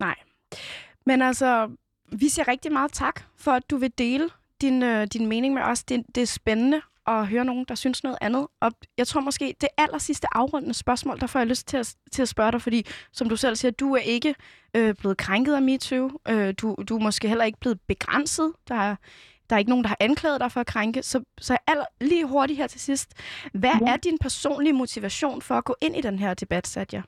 Nej. 0.00 0.16
Men 1.06 1.22
altså, 1.22 1.70
vi 2.20 2.28
siger 2.28 2.48
rigtig 2.48 2.72
meget 2.72 2.92
tak 2.92 3.20
for, 3.38 3.50
at 3.50 3.70
du 3.70 3.76
vil 3.76 3.92
dele 3.98 4.28
din, 4.60 4.82
øh, 4.82 5.06
din 5.06 5.26
mening 5.26 5.54
med 5.54 5.62
os. 5.62 5.84
Det, 5.84 6.06
det 6.14 6.22
er 6.22 6.26
spændende 6.26 6.80
at 7.06 7.28
høre 7.28 7.44
nogen, 7.44 7.64
der 7.68 7.74
synes 7.74 8.04
noget 8.04 8.18
andet. 8.20 8.46
Og 8.60 8.72
jeg 8.98 9.06
tror 9.06 9.20
måske, 9.20 9.54
det 9.60 9.68
aller 9.76 9.98
sidste 9.98 10.26
afrundende 10.32 10.74
spørgsmål, 10.74 11.20
der 11.20 11.26
får 11.26 11.38
jeg 11.38 11.48
lyst 11.48 11.68
til 11.68 11.76
at, 11.76 11.94
til 12.12 12.22
at 12.22 12.28
spørge 12.28 12.52
dig, 12.52 12.62
fordi 12.62 12.82
som 13.12 13.28
du 13.28 13.36
selv 13.36 13.56
siger, 13.56 13.72
du 13.72 13.94
er 13.94 14.00
ikke 14.00 14.34
øh, 14.76 14.94
blevet 15.00 15.16
krænket 15.16 15.54
af 15.54 15.62
MeToo. 15.62 16.10
Øh, 16.28 16.54
du, 16.62 16.76
du 16.88 16.96
er 16.96 17.02
måske 17.02 17.28
heller 17.28 17.44
ikke 17.44 17.60
blevet 17.60 17.80
begrænset. 17.80 18.52
Der 18.68 18.74
er, 18.74 18.96
der 19.50 19.56
er 19.56 19.58
ikke 19.58 19.70
nogen, 19.70 19.84
der 19.84 19.88
har 19.88 19.96
anklaget 20.00 20.40
dig 20.40 20.52
for 20.52 20.60
at 20.60 20.66
krænke. 20.66 21.02
Så, 21.02 21.24
så 21.38 21.56
aller, 21.66 21.84
lige 22.00 22.26
hurtigt 22.26 22.58
her 22.58 22.66
til 22.66 22.80
sidst. 22.80 23.08
Hvad 23.54 23.76
ja. 23.80 23.92
er 23.92 23.96
din 23.96 24.18
personlige 24.18 24.72
motivation 24.72 25.42
for 25.42 25.54
at 25.54 25.64
gå 25.64 25.74
ind 25.82 25.96
i 25.96 26.00
den 26.00 26.18
her 26.18 26.34
debat, 26.34 26.66
Satya? 26.66 27.02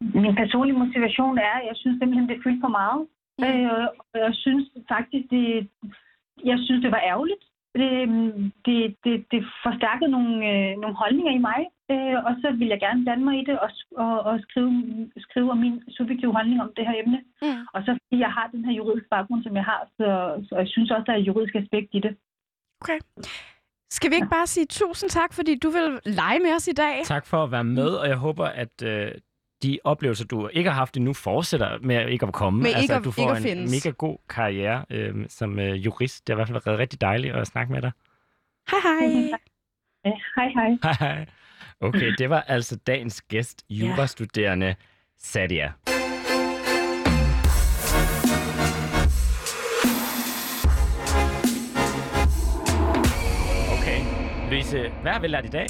Min 0.00 0.34
personlige 0.34 0.78
motivation 0.78 1.38
er, 1.38 1.54
at 1.60 1.66
jeg 1.66 1.76
synes 1.76 1.98
simpelthen, 2.00 2.28
det 2.28 2.42
fyldt 2.44 2.60
for 2.60 2.68
meget. 2.68 3.06
Mm. 3.38 3.44
Øh, 3.44 3.88
jeg 4.14 4.34
synes 4.34 4.64
faktisk, 4.88 5.30
det, 5.30 5.68
jeg 6.44 6.58
synes, 6.64 6.82
det 6.82 6.90
var 6.90 7.02
ærgerligt, 7.12 7.44
det, 7.78 7.92
det, 8.66 8.78
det, 9.04 9.14
det 9.32 9.40
forstærkede 9.66 10.10
nogle, 10.16 10.32
øh, 10.50 10.70
nogle 10.82 10.96
holdninger 11.02 11.32
i 11.34 11.44
mig, 11.48 11.60
øh, 11.92 12.18
og 12.26 12.32
så 12.42 12.48
vil 12.58 12.68
jeg 12.72 12.80
gerne 12.86 13.04
blande 13.04 13.24
mig 13.24 13.36
i 13.38 13.44
det 13.48 13.56
og, 13.64 13.70
og, 14.04 14.16
og 14.28 14.34
skrive, 14.46 14.70
skrive 15.26 15.50
om 15.54 15.58
min 15.64 15.76
subjektive 15.96 16.32
holdning 16.36 16.62
om 16.62 16.72
det 16.76 16.86
her 16.88 16.96
emne. 17.02 17.20
Mm. 17.42 17.62
Og 17.74 17.80
så 17.84 17.90
fordi 18.00 18.16
jeg 18.26 18.32
har 18.36 18.46
den 18.54 18.64
her 18.64 18.74
juridiske 18.80 19.08
baggrund, 19.14 19.42
som 19.42 19.56
jeg 19.56 19.64
har, 19.64 19.80
så, 19.98 20.08
så 20.48 20.54
jeg 20.62 20.68
synes 20.68 20.90
også, 20.90 21.04
der 21.06 21.12
er 21.12 21.20
et 21.20 21.28
juridisk 21.30 21.54
aspekt 21.54 21.90
i 21.92 22.00
det. 22.06 22.16
Okay. 22.80 22.98
Skal 23.96 24.10
vi 24.10 24.14
ikke 24.14 24.36
bare 24.38 24.46
sige 24.46 24.66
tusind 24.66 25.10
tak, 25.10 25.32
fordi 25.32 25.58
du 25.58 25.70
vil 25.70 25.88
lege 26.04 26.38
med 26.38 26.52
os 26.56 26.68
i 26.68 26.72
dag? 26.72 26.94
Tak 27.04 27.26
for 27.26 27.38
at 27.44 27.50
være 27.50 27.64
med, 27.64 27.90
og 28.02 28.08
jeg 28.08 28.16
håber, 28.16 28.44
at 28.44 28.82
øh, 28.84 29.10
de 29.64 29.78
oplevelser, 29.84 30.24
du 30.24 30.48
ikke 30.52 30.70
har 30.70 30.76
haft 30.76 30.96
endnu, 30.96 31.12
fortsætter 31.12 31.78
med 31.82 32.08
ikke 32.08 32.26
at 32.26 32.32
komme. 32.32 32.62
Med 32.62 32.66
altså, 32.66 32.82
ikke 32.82 32.94
at 32.94 33.04
du 33.04 33.10
får 33.10 33.36
ikke 33.36 33.52
en 33.52 33.70
mega 33.70 33.90
god 33.90 34.18
karriere 34.28 34.84
øh, 34.90 35.14
som 35.28 35.58
øh, 35.58 35.84
jurist. 35.84 36.26
Det 36.26 36.32
har 36.32 36.36
i 36.36 36.38
hvert 36.38 36.48
fald 36.48 36.62
været 36.64 36.78
rigtig 36.78 37.00
dejligt 37.00 37.34
at 37.36 37.46
snakke 37.46 37.72
med 37.72 37.82
dig. 37.82 37.92
Hej 38.70 38.80
hej. 38.82 39.38
Hej 40.36 40.48
hej. 40.54 40.70
Hej 40.82 40.96
hej. 41.00 41.26
Okay, 41.80 42.12
det 42.18 42.30
var 42.30 42.40
altså 42.40 42.76
dagens 42.76 43.22
gæst, 43.22 43.64
jurastuderende 43.70 44.74
Sadia. 45.18 45.72
Okay. 53.72 54.00
Louise, 54.50 54.90
hvad 55.02 55.12
har 55.12 55.20
vi 55.20 55.26
lært 55.26 55.44
i 55.44 55.48
dag? 55.48 55.66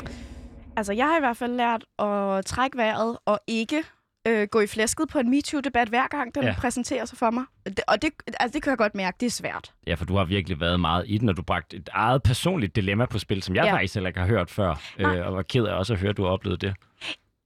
Altså, 0.77 0.93
jeg 0.93 1.07
har 1.07 1.17
i 1.17 1.21
hvert 1.21 1.37
fald 1.37 1.53
lært 1.53 1.85
at 1.99 2.47
trække 2.47 2.77
vejret 2.77 3.19
og 3.27 3.41
ikke 3.47 3.83
øh, 4.29 4.49
gå 4.51 4.61
i 4.61 4.67
flæsket 4.67 5.09
på 5.09 5.19
en 5.19 5.31
MeToo-debat 5.31 5.89
hver 5.89 6.09
gang, 6.09 6.35
den 6.35 6.45
ja. 6.45 6.55
præsenterer 6.59 7.05
sig 7.05 7.19
for 7.19 7.31
mig. 7.31 7.45
Det, 7.67 7.81
og 7.89 8.03
det, 8.03 8.11
altså, 8.41 8.55
det 8.55 8.63
kan 8.63 8.71
jeg 8.71 8.79
godt 8.79 8.95
mærke, 8.95 9.17
det 9.21 9.27
er 9.27 9.31
svært. 9.31 9.73
Ja, 9.87 9.95
for 9.95 10.05
du 10.05 10.17
har 10.17 10.25
virkelig 10.25 10.61
været 10.61 10.81
meget 10.81 11.05
i 11.07 11.19
den, 11.19 11.29
og 11.29 11.37
du 11.37 11.43
bragte 11.43 11.77
et 11.77 11.89
eget 11.93 12.23
personligt 12.23 12.77
dilemma 12.77 13.07
på 13.07 13.19
spil, 13.19 13.43
som 13.43 13.55
jeg 13.55 13.65
ja. 13.65 13.75
faktisk 13.75 13.95
heller 13.95 14.09
ikke 14.09 14.21
har 14.21 14.27
hørt 14.27 14.51
før. 14.51 14.81
Øh, 14.99 15.27
og 15.27 15.35
var 15.35 15.43
ked 15.43 15.65
af 15.65 15.75
også 15.75 15.93
at 15.93 15.99
høre, 15.99 16.11
at 16.11 16.17
du 16.17 16.23
har 16.23 16.31
oplevet 16.31 16.61
det. 16.61 16.75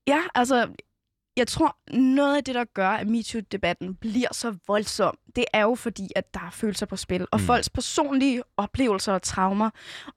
Ja, 0.06 0.20
altså, 0.34 0.68
jeg 1.39 1.47
tror, 1.47 1.76
noget 1.97 2.36
af 2.36 2.45
det, 2.45 2.55
der 2.55 2.64
gør, 2.64 2.89
at 2.89 3.07
MeToo-debatten 3.07 3.95
bliver 3.95 4.28
så 4.32 4.55
voldsom, 4.66 5.18
det 5.36 5.45
er 5.53 5.62
jo 5.62 5.74
fordi, 5.74 6.09
at 6.16 6.34
der 6.34 6.41
er 6.41 6.51
følelser 6.51 6.86
på 6.86 6.97
spil, 6.97 7.26
og 7.30 7.41
mm. 7.41 7.47
folks 7.47 7.70
personlige 7.70 8.43
oplevelser 8.57 9.12
og 9.12 9.22
traumer. 9.22 9.70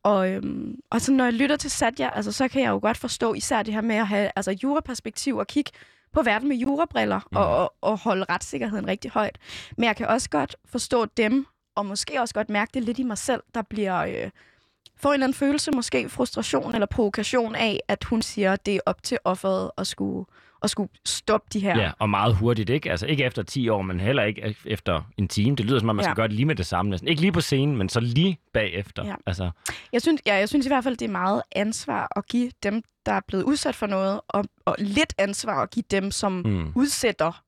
Og, 0.04 0.30
øhm, 0.30 0.76
og 0.90 1.02
så 1.02 1.12
når 1.12 1.24
jeg 1.24 1.34
lytter 1.34 1.56
til 1.56 1.72
Satya, 1.72 2.10
altså, 2.16 2.32
så 2.32 2.48
kan 2.48 2.62
jeg 2.62 2.70
jo 2.70 2.80
godt 2.82 2.98
forstå 2.98 3.34
især 3.34 3.64
det 3.64 3.74
her 3.74 3.82
med 3.82 3.96
at 3.96 4.08
have 4.08 4.32
altså, 4.36 4.58
juraperspektiv 4.64 5.38
og 5.38 5.48
kigge 5.48 5.72
på 6.14 6.22
verden 6.22 6.48
med 6.50 6.58
jurabriller 6.58 7.20
mm. 7.32 7.38
og, 7.38 7.58
og, 7.58 7.74
og 7.82 7.98
holde 7.98 8.26
retssikkerheden 8.30 8.88
rigtig 8.88 9.12
højt. 9.12 9.38
Men 9.78 9.84
jeg 9.84 9.96
kan 9.96 10.08
også 10.08 10.30
godt 10.30 10.56
forstå 10.66 11.06
dem, 11.06 11.46
og 11.76 11.86
måske 11.86 12.22
også 12.22 12.34
godt 12.34 12.50
mærke 12.50 12.72
det 12.74 12.84
lidt 12.84 13.00
i 13.00 13.04
mig 13.04 13.18
selv, 13.18 13.44
der 13.56 13.62
bliver... 13.62 13.98
Øh, 13.98 14.30
får 15.02 15.10
en 15.10 15.14
eller 15.14 15.26
anden 15.26 15.36
følelse, 15.36 15.72
måske 15.72 16.10
frustration 16.10 16.74
eller 16.74 16.86
provokation 16.86 17.56
af, 17.56 17.80
at 17.88 18.04
hun 18.04 18.22
siger, 18.22 18.54
at 18.54 18.66
det 18.66 18.76
er 18.76 18.80
op 18.86 19.04
til 19.04 19.18
offeret 19.24 19.72
at 19.78 19.88
skulle 19.88 20.26
at 20.64 20.70
skulle 20.70 20.90
stoppe 21.06 21.48
de 21.54 21.60
her. 21.60 21.80
Ja, 21.80 21.92
og 22.00 22.10
meget 22.10 22.36
hurtigt, 22.36 22.70
ikke? 22.70 22.92
Altså 22.92 23.06
ikke 23.06 23.24
efter 23.24 23.44
10 23.44 23.70
år, 23.70 23.82
men 23.82 24.00
heller 24.00 24.24
ikke 24.24 24.56
efter 24.66 25.02
en 25.18 25.28
time. 25.28 25.56
Det 25.56 25.66
lyder 25.66 25.80
som 25.80 25.90
om, 25.90 25.96
man 25.96 26.04
ja. 26.04 26.08
skal 26.08 26.16
gøre 26.16 26.28
det 26.28 26.36
lige 26.36 26.46
med 26.46 26.56
det 26.56 26.66
samme 26.66 26.92
næsten. 26.92 27.08
Ikke 27.08 27.22
lige 27.22 27.32
på 27.32 27.42
scenen, 27.42 27.78
men 27.78 27.90
så 27.90 28.00
lige 28.00 28.40
bagefter. 28.54 29.06
Ja. 29.06 29.16
Altså. 29.26 29.52
Jeg, 29.94 30.02
synes, 30.02 30.22
ja, 30.26 30.36
jeg 30.36 30.50
synes 30.50 30.66
i 30.66 30.70
hvert 30.70 30.84
fald, 30.84 30.98
det 30.98 31.06
er 31.06 31.12
meget 31.12 31.42
ansvar 31.52 32.08
at 32.16 32.28
give 32.28 32.52
dem, 32.64 32.84
der 33.06 33.12
er 33.12 33.22
blevet 33.28 33.44
udsat 33.44 33.76
for 33.76 33.88
noget, 33.88 34.22
og, 34.28 34.46
og 34.66 34.76
lidt 34.80 35.14
ansvar 35.18 35.64
at 35.64 35.72
give 35.72 35.86
dem, 35.92 36.12
som 36.12 36.32
mm. 36.46 36.72
udsætter 36.76 37.42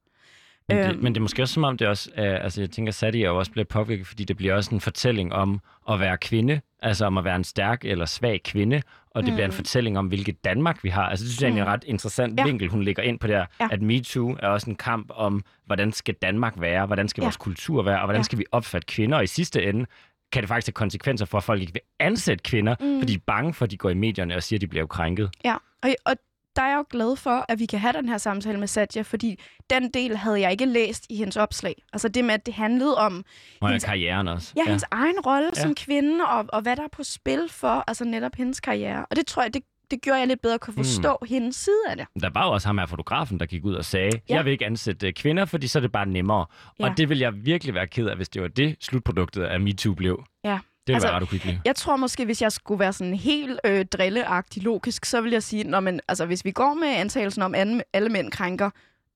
men 0.68 0.78
det, 0.78 0.90
øhm. 0.90 1.04
men 1.04 1.14
det 1.16 1.20
er 1.20 1.22
måske 1.22 1.42
også 1.42 1.54
som 1.54 1.64
om, 1.64 1.78
det 1.78 1.88
også 1.88 2.10
er, 2.16 2.38
altså 2.38 2.62
jeg 2.62 2.72
tænker, 2.72 2.92
Sadie 2.92 3.26
jo 3.26 3.38
også 3.38 3.52
bliver 3.52 3.66
påvirket, 3.66 4.08
fordi 4.08 4.24
det 4.24 4.38
bliver 4.38 4.56
også 4.56 4.76
en 4.76 4.82
fortælling 4.82 5.34
om 5.34 5.62
at 5.90 6.00
være 6.00 6.18
kvinde, 6.18 6.62
altså 6.80 7.06
om 7.06 7.18
at 7.18 7.24
være 7.24 7.36
en 7.36 7.44
stærk 7.44 7.86
eller 7.86 8.06
svag 8.06 8.44
kvinde, 8.44 8.82
og 9.14 9.24
det 9.24 9.30
mm. 9.30 9.36
bliver 9.36 9.46
en 9.46 9.50
mm. 9.52 9.56
fortælling 9.56 9.98
om, 9.98 10.08
hvilket 10.08 10.44
Danmark 10.44 10.84
vi 10.84 10.90
har. 10.90 11.10
Altså 11.10 11.24
det 11.24 11.32
synes 11.32 11.44
jeg 11.44 11.52
mm. 11.52 11.58
er 11.58 11.62
en 11.62 11.68
ret 11.68 11.84
interessant 11.88 12.40
ja. 12.40 12.46
vinkel, 12.46 12.68
hun 12.68 12.84
ligger 12.84 13.04
ind 13.04 13.20
på 13.20 13.28
der, 13.28 13.46
ja. 13.60 13.68
at 13.72 13.82
MeToo 13.82 14.38
er 14.40 14.48
også 14.48 14.70
en 14.70 14.76
kamp 14.76 15.12
om, 15.16 15.44
hvordan 15.66 15.92
skal 15.92 16.16
Danmark 16.22 16.54
være, 16.58 16.86
hvordan 16.86 17.08
skal 17.08 17.22
ja. 17.22 17.26
vores 17.26 17.38
kultur 17.38 17.84
være, 17.84 18.00
og 18.00 18.06
hvordan 18.06 18.20
ja. 18.20 18.24
skal 18.24 18.40
vi 18.40 18.46
opfatte 18.52 18.86
kvinder, 18.86 19.18
og 19.18 19.24
i 19.24 19.28
sidste 19.28 19.64
ende 19.64 19.86
kan 20.32 20.44
det 20.44 20.48
faktisk 20.48 20.68
have 20.68 20.74
konsekvenser 20.74 21.26
for, 21.26 21.38
at 21.38 21.44
folk 21.44 21.62
ikke 21.62 21.74
vil 21.74 21.82
ansætte 22.00 22.42
kvinder, 22.44 22.76
mm. 22.80 23.00
fordi 23.00 23.14
de 23.14 23.18
er 23.18 23.24
bange 23.28 23.54
for, 23.54 23.66
at 23.66 23.72
de 23.72 23.78
går 23.78 23.90
i 23.90 23.94
medierne 23.94 24.36
og 24.36 24.44
siger, 24.44 24.58
at 24.58 24.62
de 24.62 24.68
bliver 24.68 24.86
krænket. 24.86 25.30
Ja, 25.46 25.56
og, 25.84 25.90
og 26.06 26.16
der 26.56 26.62
er 26.62 26.70
jeg 26.70 26.78
jo 26.78 26.86
glad 26.90 27.16
for, 27.16 27.46
at 27.50 27.60
vi 27.60 27.66
kan 27.66 27.80
have 27.80 27.94
den 27.94 28.10
her 28.10 28.18
samtale 28.18 28.60
med 28.60 28.68
Satya, 28.68 29.02
fordi 29.02 29.40
den 29.70 29.90
del 29.94 30.18
havde 30.18 30.40
jeg 30.42 30.52
ikke 30.52 30.66
læst 30.66 31.06
i 31.10 31.16
hendes 31.16 31.38
opslag. 31.38 31.76
Altså 31.94 32.08
det 32.08 32.26
med, 32.26 32.34
at 32.34 32.46
det 32.46 32.54
handlede 32.54 32.98
om 32.98 33.24
Og 33.62 33.68
hendes, 33.70 33.84
karrieren 33.84 34.28
også. 34.28 34.54
ja, 34.58 34.64
hendes 34.66 34.86
egen 34.92 35.20
rolle 35.20 35.50
Ja. 35.56 35.62
som 35.62 35.76
kvinde, 35.76 36.26
og, 36.26 36.46
og 36.54 36.62
hvad 36.62 36.76
der 36.76 36.84
er 36.84 36.88
på 36.92 37.04
spil 37.04 37.48
for 37.50 37.84
altså 37.88 38.06
netop 38.06 38.36
hendes 38.36 38.60
karriere. 38.60 39.06
Og 39.10 39.16
det 39.16 39.28
tror 39.28 39.42
jeg, 39.44 39.54
det, 39.54 39.64
det 39.92 40.02
gjorde 40.02 40.20
jeg 40.20 40.28
lidt 40.28 40.42
bedre 40.42 40.54
at 40.54 40.62
kunne 40.62 40.74
forstå 40.74 41.18
mm. 41.22 41.28
hendes 41.30 41.56
side 41.56 41.82
af 41.90 41.98
det. 41.98 42.06
Der 42.22 42.30
var 42.34 42.46
jo 42.46 42.52
også 42.52 42.68
ham 42.68 42.78
her 42.78 42.86
fotografen, 42.86 43.40
der 43.40 43.46
gik 43.46 43.66
ud 43.66 43.74
og 43.76 43.86
sagde, 43.86 44.12
Ja. 44.30 44.36
jeg 44.36 44.46
vil 44.46 44.52
ikke 44.52 44.66
ansætte 44.66 45.08
øh, 45.08 45.14
kvinder, 45.14 45.46
fordi 45.46 45.68
så 45.68 45.80
er 45.80 45.82
det 45.82 45.92
bare 45.92 46.06
nemmere. 46.06 46.46
Ja. 46.80 46.86
Og 46.90 46.98
det 46.98 47.10
vil 47.10 47.20
jeg 47.20 47.46
virkelig 47.46 47.74
være 47.74 47.88
ked 47.88 48.08
af, 48.08 48.16
hvis 48.16 48.30
det 48.30 48.42
var 48.42 48.48
det 48.48 48.76
slutproduktet 48.80 49.44
af 49.44 49.60
MeToo 49.60 49.94
blev. 49.94 50.24
Ja. 50.44 50.60
Det 50.88 50.94
ville 50.94 50.96
Altså, 50.96 51.38
være 51.42 51.54
ret. 51.54 51.62
Jeg 51.66 51.76
tror 51.76 51.96
måske, 51.96 52.26
hvis 52.26 52.42
jeg 52.42 52.52
skulle 52.52 52.80
være 52.80 52.94
sådan 52.94 53.14
helt 53.14 53.60
øh, 53.66 53.86
drilleagtig 53.86 54.64
logisk, 54.64 55.06
så 55.06 55.22
vil 55.22 55.32
jeg 55.32 55.44
sige, 55.44 55.64
når 55.64 55.80
man, 55.80 56.00
altså, 56.08 56.26
hvis 56.26 56.46
vi 56.46 56.52
går 56.52 56.74
med 56.74 56.88
antagelsen 56.88 57.42
om, 57.42 57.56
at 57.56 57.68
alle 57.94 58.10
mænd 58.10 58.32
krænker, 58.32 58.70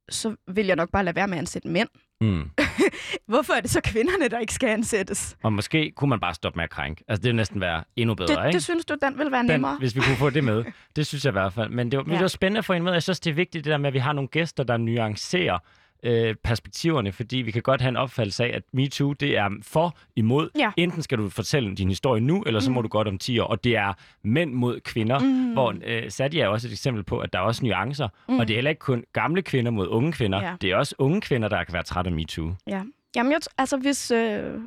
så 0.09 0.35
vil 0.47 0.65
jeg 0.65 0.75
nok 0.75 0.89
bare 0.91 1.03
lade 1.05 1.15
være 1.15 1.27
med 1.27 1.37
at 1.37 1.39
ansætte 1.39 1.67
mænd. 1.67 1.89
Mm. 2.21 2.49
Hvorfor 3.27 3.53
er 3.53 3.61
det 3.61 3.69
så 3.69 3.81
kvinderne, 3.83 4.27
der 4.27 4.39
ikke 4.39 4.53
skal 4.53 4.69
ansættes? 4.69 5.37
Og 5.43 5.53
måske 5.53 5.91
kunne 5.95 6.09
man 6.09 6.19
bare 6.19 6.33
stoppe 6.33 6.57
med 6.57 6.63
at 6.63 6.69
krænke. 6.69 7.03
Altså, 7.07 7.21
det 7.21 7.27
vil 7.29 7.35
næsten 7.35 7.61
være 7.61 7.83
endnu 7.95 8.15
bedre, 8.15 8.35
Det, 8.41 8.47
ikke? 8.47 8.55
det 8.55 8.63
synes 8.63 8.85
du, 8.85 8.95
den 9.01 9.17
vil 9.17 9.31
være 9.31 9.39
Den, 9.41 9.47
nemmere? 9.47 9.77
hvis 9.79 9.95
vi 9.95 9.99
kunne 10.01 10.15
få 10.15 10.29
det 10.29 10.43
med. 10.43 10.63
Det 10.95 11.07
synes 11.07 11.25
jeg 11.25 11.31
i 11.31 11.39
hvert 11.39 11.53
fald. 11.53 11.69
Men 11.69 11.91
det 11.91 11.97
var. 11.97 12.05
Ja. 12.07 12.13
det 12.13 12.21
var 12.21 12.27
spændende 12.27 12.57
at 12.59 12.65
få 12.65 12.73
en 12.73 12.83
med. 12.83 12.93
Jeg 12.93 13.03
synes, 13.03 13.19
det 13.19 13.29
er 13.29 13.33
vigtigt 13.33 13.65
det 13.65 13.71
der 13.71 13.77
med, 13.77 13.87
at 13.87 13.93
vi 13.93 13.99
har 13.99 14.13
nogle 14.13 14.27
gæster, 14.27 14.63
der 14.63 14.77
nuancerer 14.77 15.59
øh, 16.03 16.35
perspektiverne, 16.43 17.11
fordi 17.11 17.37
vi 17.37 17.51
kan 17.51 17.61
godt 17.61 17.81
have 17.81 17.89
en 17.89 17.97
opfattelse 17.97 18.43
af, 18.43 18.55
at 18.55 18.63
MeToo, 18.73 19.13
det 19.13 19.37
er 19.37 19.49
for 19.61 19.97
imod. 20.15 20.49
Ja. 20.59 20.71
Enten 20.77 21.01
skal 21.01 21.17
du 21.17 21.29
fortælle 21.29 21.75
din 21.75 21.89
historie 21.89 22.21
nu, 22.21 22.43
eller 22.45 22.59
så 22.59 22.71
må 22.71 22.81
du 22.81 22.87
godt 22.87 23.07
om 23.07 23.17
10 23.17 23.39
år. 23.39 23.47
Og 23.47 23.63
det 23.63 23.75
er 23.75 23.93
mænd 24.23 24.53
mod 24.53 24.79
kvinder, 24.79 25.19
mm. 25.19 25.53
hvor 25.53 25.75
øh, 25.85 26.11
Sadia 26.11 26.43
er 26.43 26.47
også 26.47 26.67
et 26.67 26.71
eksempel 26.71 27.03
på, 27.03 27.19
at 27.19 27.33
der 27.33 27.39
er 27.39 27.43
også 27.43 27.65
nuancer. 27.65 28.07
Mm. 28.29 28.39
Og 28.39 28.47
det 28.47 28.53
er 28.53 28.57
heller 28.57 28.69
ikke 28.69 28.79
kun 28.79 29.03
gamle 29.13 29.41
kvinder 29.41 29.71
mod 29.71 29.87
unge 29.87 30.11
kvinder. 30.11 30.41
Ja. 30.41 30.53
Det 30.61 30.71
er 30.71 30.75
også 30.75 30.95
unge 30.97 31.21
kvinder, 31.21 31.47
der 31.47 31.63
kan 31.63 31.73
være 31.73 31.83
trætte 31.83 32.09
af 32.09 32.15
MeToo. 32.15 32.53
Ja. 32.67 32.81
Jamen, 33.17 33.31
jeg, 33.31 33.39
altså 33.57 33.77
hvis... 33.77 34.11
Øh, 34.11 34.43
øh, 34.43 34.59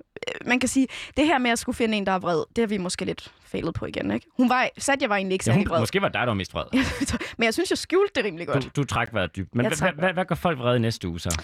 man 0.47 0.61
kan 0.61 0.69
sige, 0.69 0.87
det 1.17 1.27
her 1.27 1.39
med 1.39 1.51
at 1.51 1.59
skulle 1.59 1.77
finde 1.77 1.97
en, 1.99 2.07
der 2.07 2.13
er 2.13 2.19
vred, 2.19 2.45
det 2.57 2.63
har 2.63 2.67
vi 2.67 2.79
måske 2.79 3.05
lidt 3.05 3.33
fejlet 3.45 3.75
på 3.75 3.87
igen, 3.87 4.11
ikke? 4.11 4.27
Hun 4.37 4.49
var, 4.49 4.69
Satya 4.79 5.09
var 5.09 5.17
egentlig 5.17 5.33
ikke 5.33 5.43
Ja, 5.47 5.53
særlig 5.53 5.67
hun, 5.67 5.71
vred. 5.71 5.81
måske 5.81 6.03
var 6.03 6.09
dig, 6.09 6.21
der 6.21 6.27
var 6.27 6.35
mest 6.35 6.55
vred. 6.55 6.65
Men 7.39 7.45
jeg 7.45 7.55
synes, 7.55 7.71
jeg 7.71 7.79
skjulte 7.79 8.13
det 8.15 8.25
rimelig 8.25 8.47
godt. 8.47 8.65
Du, 8.65 8.71
du 8.77 8.85
træk 8.85 9.09
vejret 9.13 9.37
dybt. 9.37 9.55
Men 9.55 9.65
Jeg 9.65 9.69
hvad, 9.69 9.77
trak 9.77 9.95
hvad, 9.95 10.13
hvad 10.13 10.25
gør 10.25 10.35
folk 10.35 10.59
vrede 10.59 10.77
i 10.77 10.81
næste 10.81 11.09
uge 11.09 11.21
så? 11.21 11.43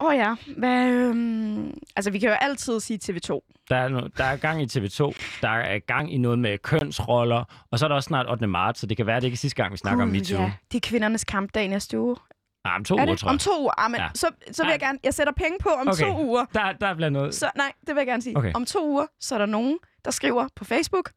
Åh 0.00 0.06
oh, 0.06 0.16
ja. 0.16 0.34
Hvad, 0.56 0.86
øhm, 0.88 1.74
altså, 1.96 2.10
vi 2.10 2.18
kan 2.18 2.28
jo 2.28 2.34
altid 2.34 2.80
sige 2.80 2.98
TV2. 3.04 3.40
Der 3.70 3.76
er, 3.76 3.88
no, 3.88 4.00
der 4.16 4.24
er 4.24 4.36
gang 4.36 4.62
i 4.62 4.64
TV2, 4.64 5.12
der 5.42 5.48
er 5.48 5.78
gang 5.78 6.14
i 6.14 6.18
noget 6.18 6.38
med 6.38 6.58
kønsroller, 6.58 7.44
og 7.70 7.78
så 7.78 7.86
er 7.86 7.88
der 7.88 7.94
også 7.94 8.06
snart 8.06 8.30
8. 8.30 8.46
marts, 8.46 8.80
så 8.80 8.86
det 8.86 8.96
kan 8.96 9.06
være, 9.06 9.20
det 9.20 9.24
ikke 9.24 9.36
sidste 9.36 9.56
gang, 9.62 9.72
vi 9.72 9.76
snakker 9.76 10.02
om 10.02 10.08
MeToo. 10.08 10.40
Ja, 10.42 10.52
det 10.72 10.84
er 10.84 10.88
kvindernes 10.88 11.24
kampdag 11.24 11.68
næste 11.68 12.00
uge. 12.00 12.16
Ah, 12.64 12.74
om 12.76 12.84
to 12.84 12.94
er 12.94 12.98
uger, 12.98 13.06
det? 13.10 13.18
tror 13.18 13.28
jeg. 13.28 13.32
Om 13.32 13.38
to 13.38 13.60
uger. 13.60 13.72
Ah, 13.84 13.90
men 13.90 14.00
Ja. 14.00 14.08
så, 14.14 14.26
så 14.52 14.62
vil 14.64 14.70
jeg 14.70 14.80
gerne... 14.80 14.98
Jeg 15.04 15.14
sætter 15.14 15.32
penge 15.32 15.58
på 15.60 15.68
om 15.68 15.88
Okay. 15.88 16.04
to 16.04 16.24
uger. 16.24 16.44
Der, 16.54 16.72
der 16.72 16.94
bliver 16.94 17.10
noget... 17.10 17.34
Så 17.34 17.50
nej, 17.56 17.72
det 17.80 17.88
vil 17.88 17.96
jeg 18.00 18.06
gerne 18.06 18.22
sige. 18.22 18.36
Okay. 18.38 18.52
Om 18.54 18.64
to 18.64 18.88
uger, 18.90 19.06
så 19.20 19.34
er 19.34 19.38
der 19.38 19.46
nogen, 19.46 19.78
der 20.04 20.10
skriver 20.10 20.48
på 20.56 20.64
Facebook, 20.64 21.10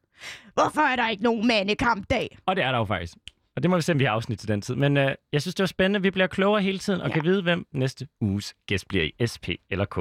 hvorfor 0.54 0.80
er 0.80 0.96
der 0.96 1.08
ikke 1.08 1.22
nogen 1.22 1.46
mandekampdag? 1.46 2.38
Og 2.46 2.56
det 2.56 2.64
er 2.64 2.70
der 2.72 2.78
jo 2.78 2.84
faktisk. 2.84 3.14
Og 3.56 3.62
det 3.62 3.70
må 3.70 3.76
vi 3.76 3.82
se, 3.82 3.92
om 3.92 3.98
vi 3.98 4.04
har 4.04 4.12
afsnit 4.12 4.38
til 4.38 4.48
den 4.48 4.62
tid. 4.62 4.74
Men 4.74 4.96
øh, 4.96 5.14
jeg 5.32 5.42
synes, 5.42 5.54
det 5.54 5.62
var 5.62 5.66
spændende. 5.66 6.02
Vi 6.02 6.10
bliver 6.10 6.26
klogere 6.26 6.62
hele 6.62 6.78
tiden 6.78 7.00
og 7.00 7.08
Ja. 7.08 7.14
kan 7.14 7.24
vide, 7.24 7.42
hvem 7.42 7.66
næste 7.72 8.08
uges 8.20 8.54
gæst 8.66 8.88
bliver 8.88 9.04
i 9.04 9.26
SP 9.32 9.46
eller 9.70 9.84
K. 9.84 9.96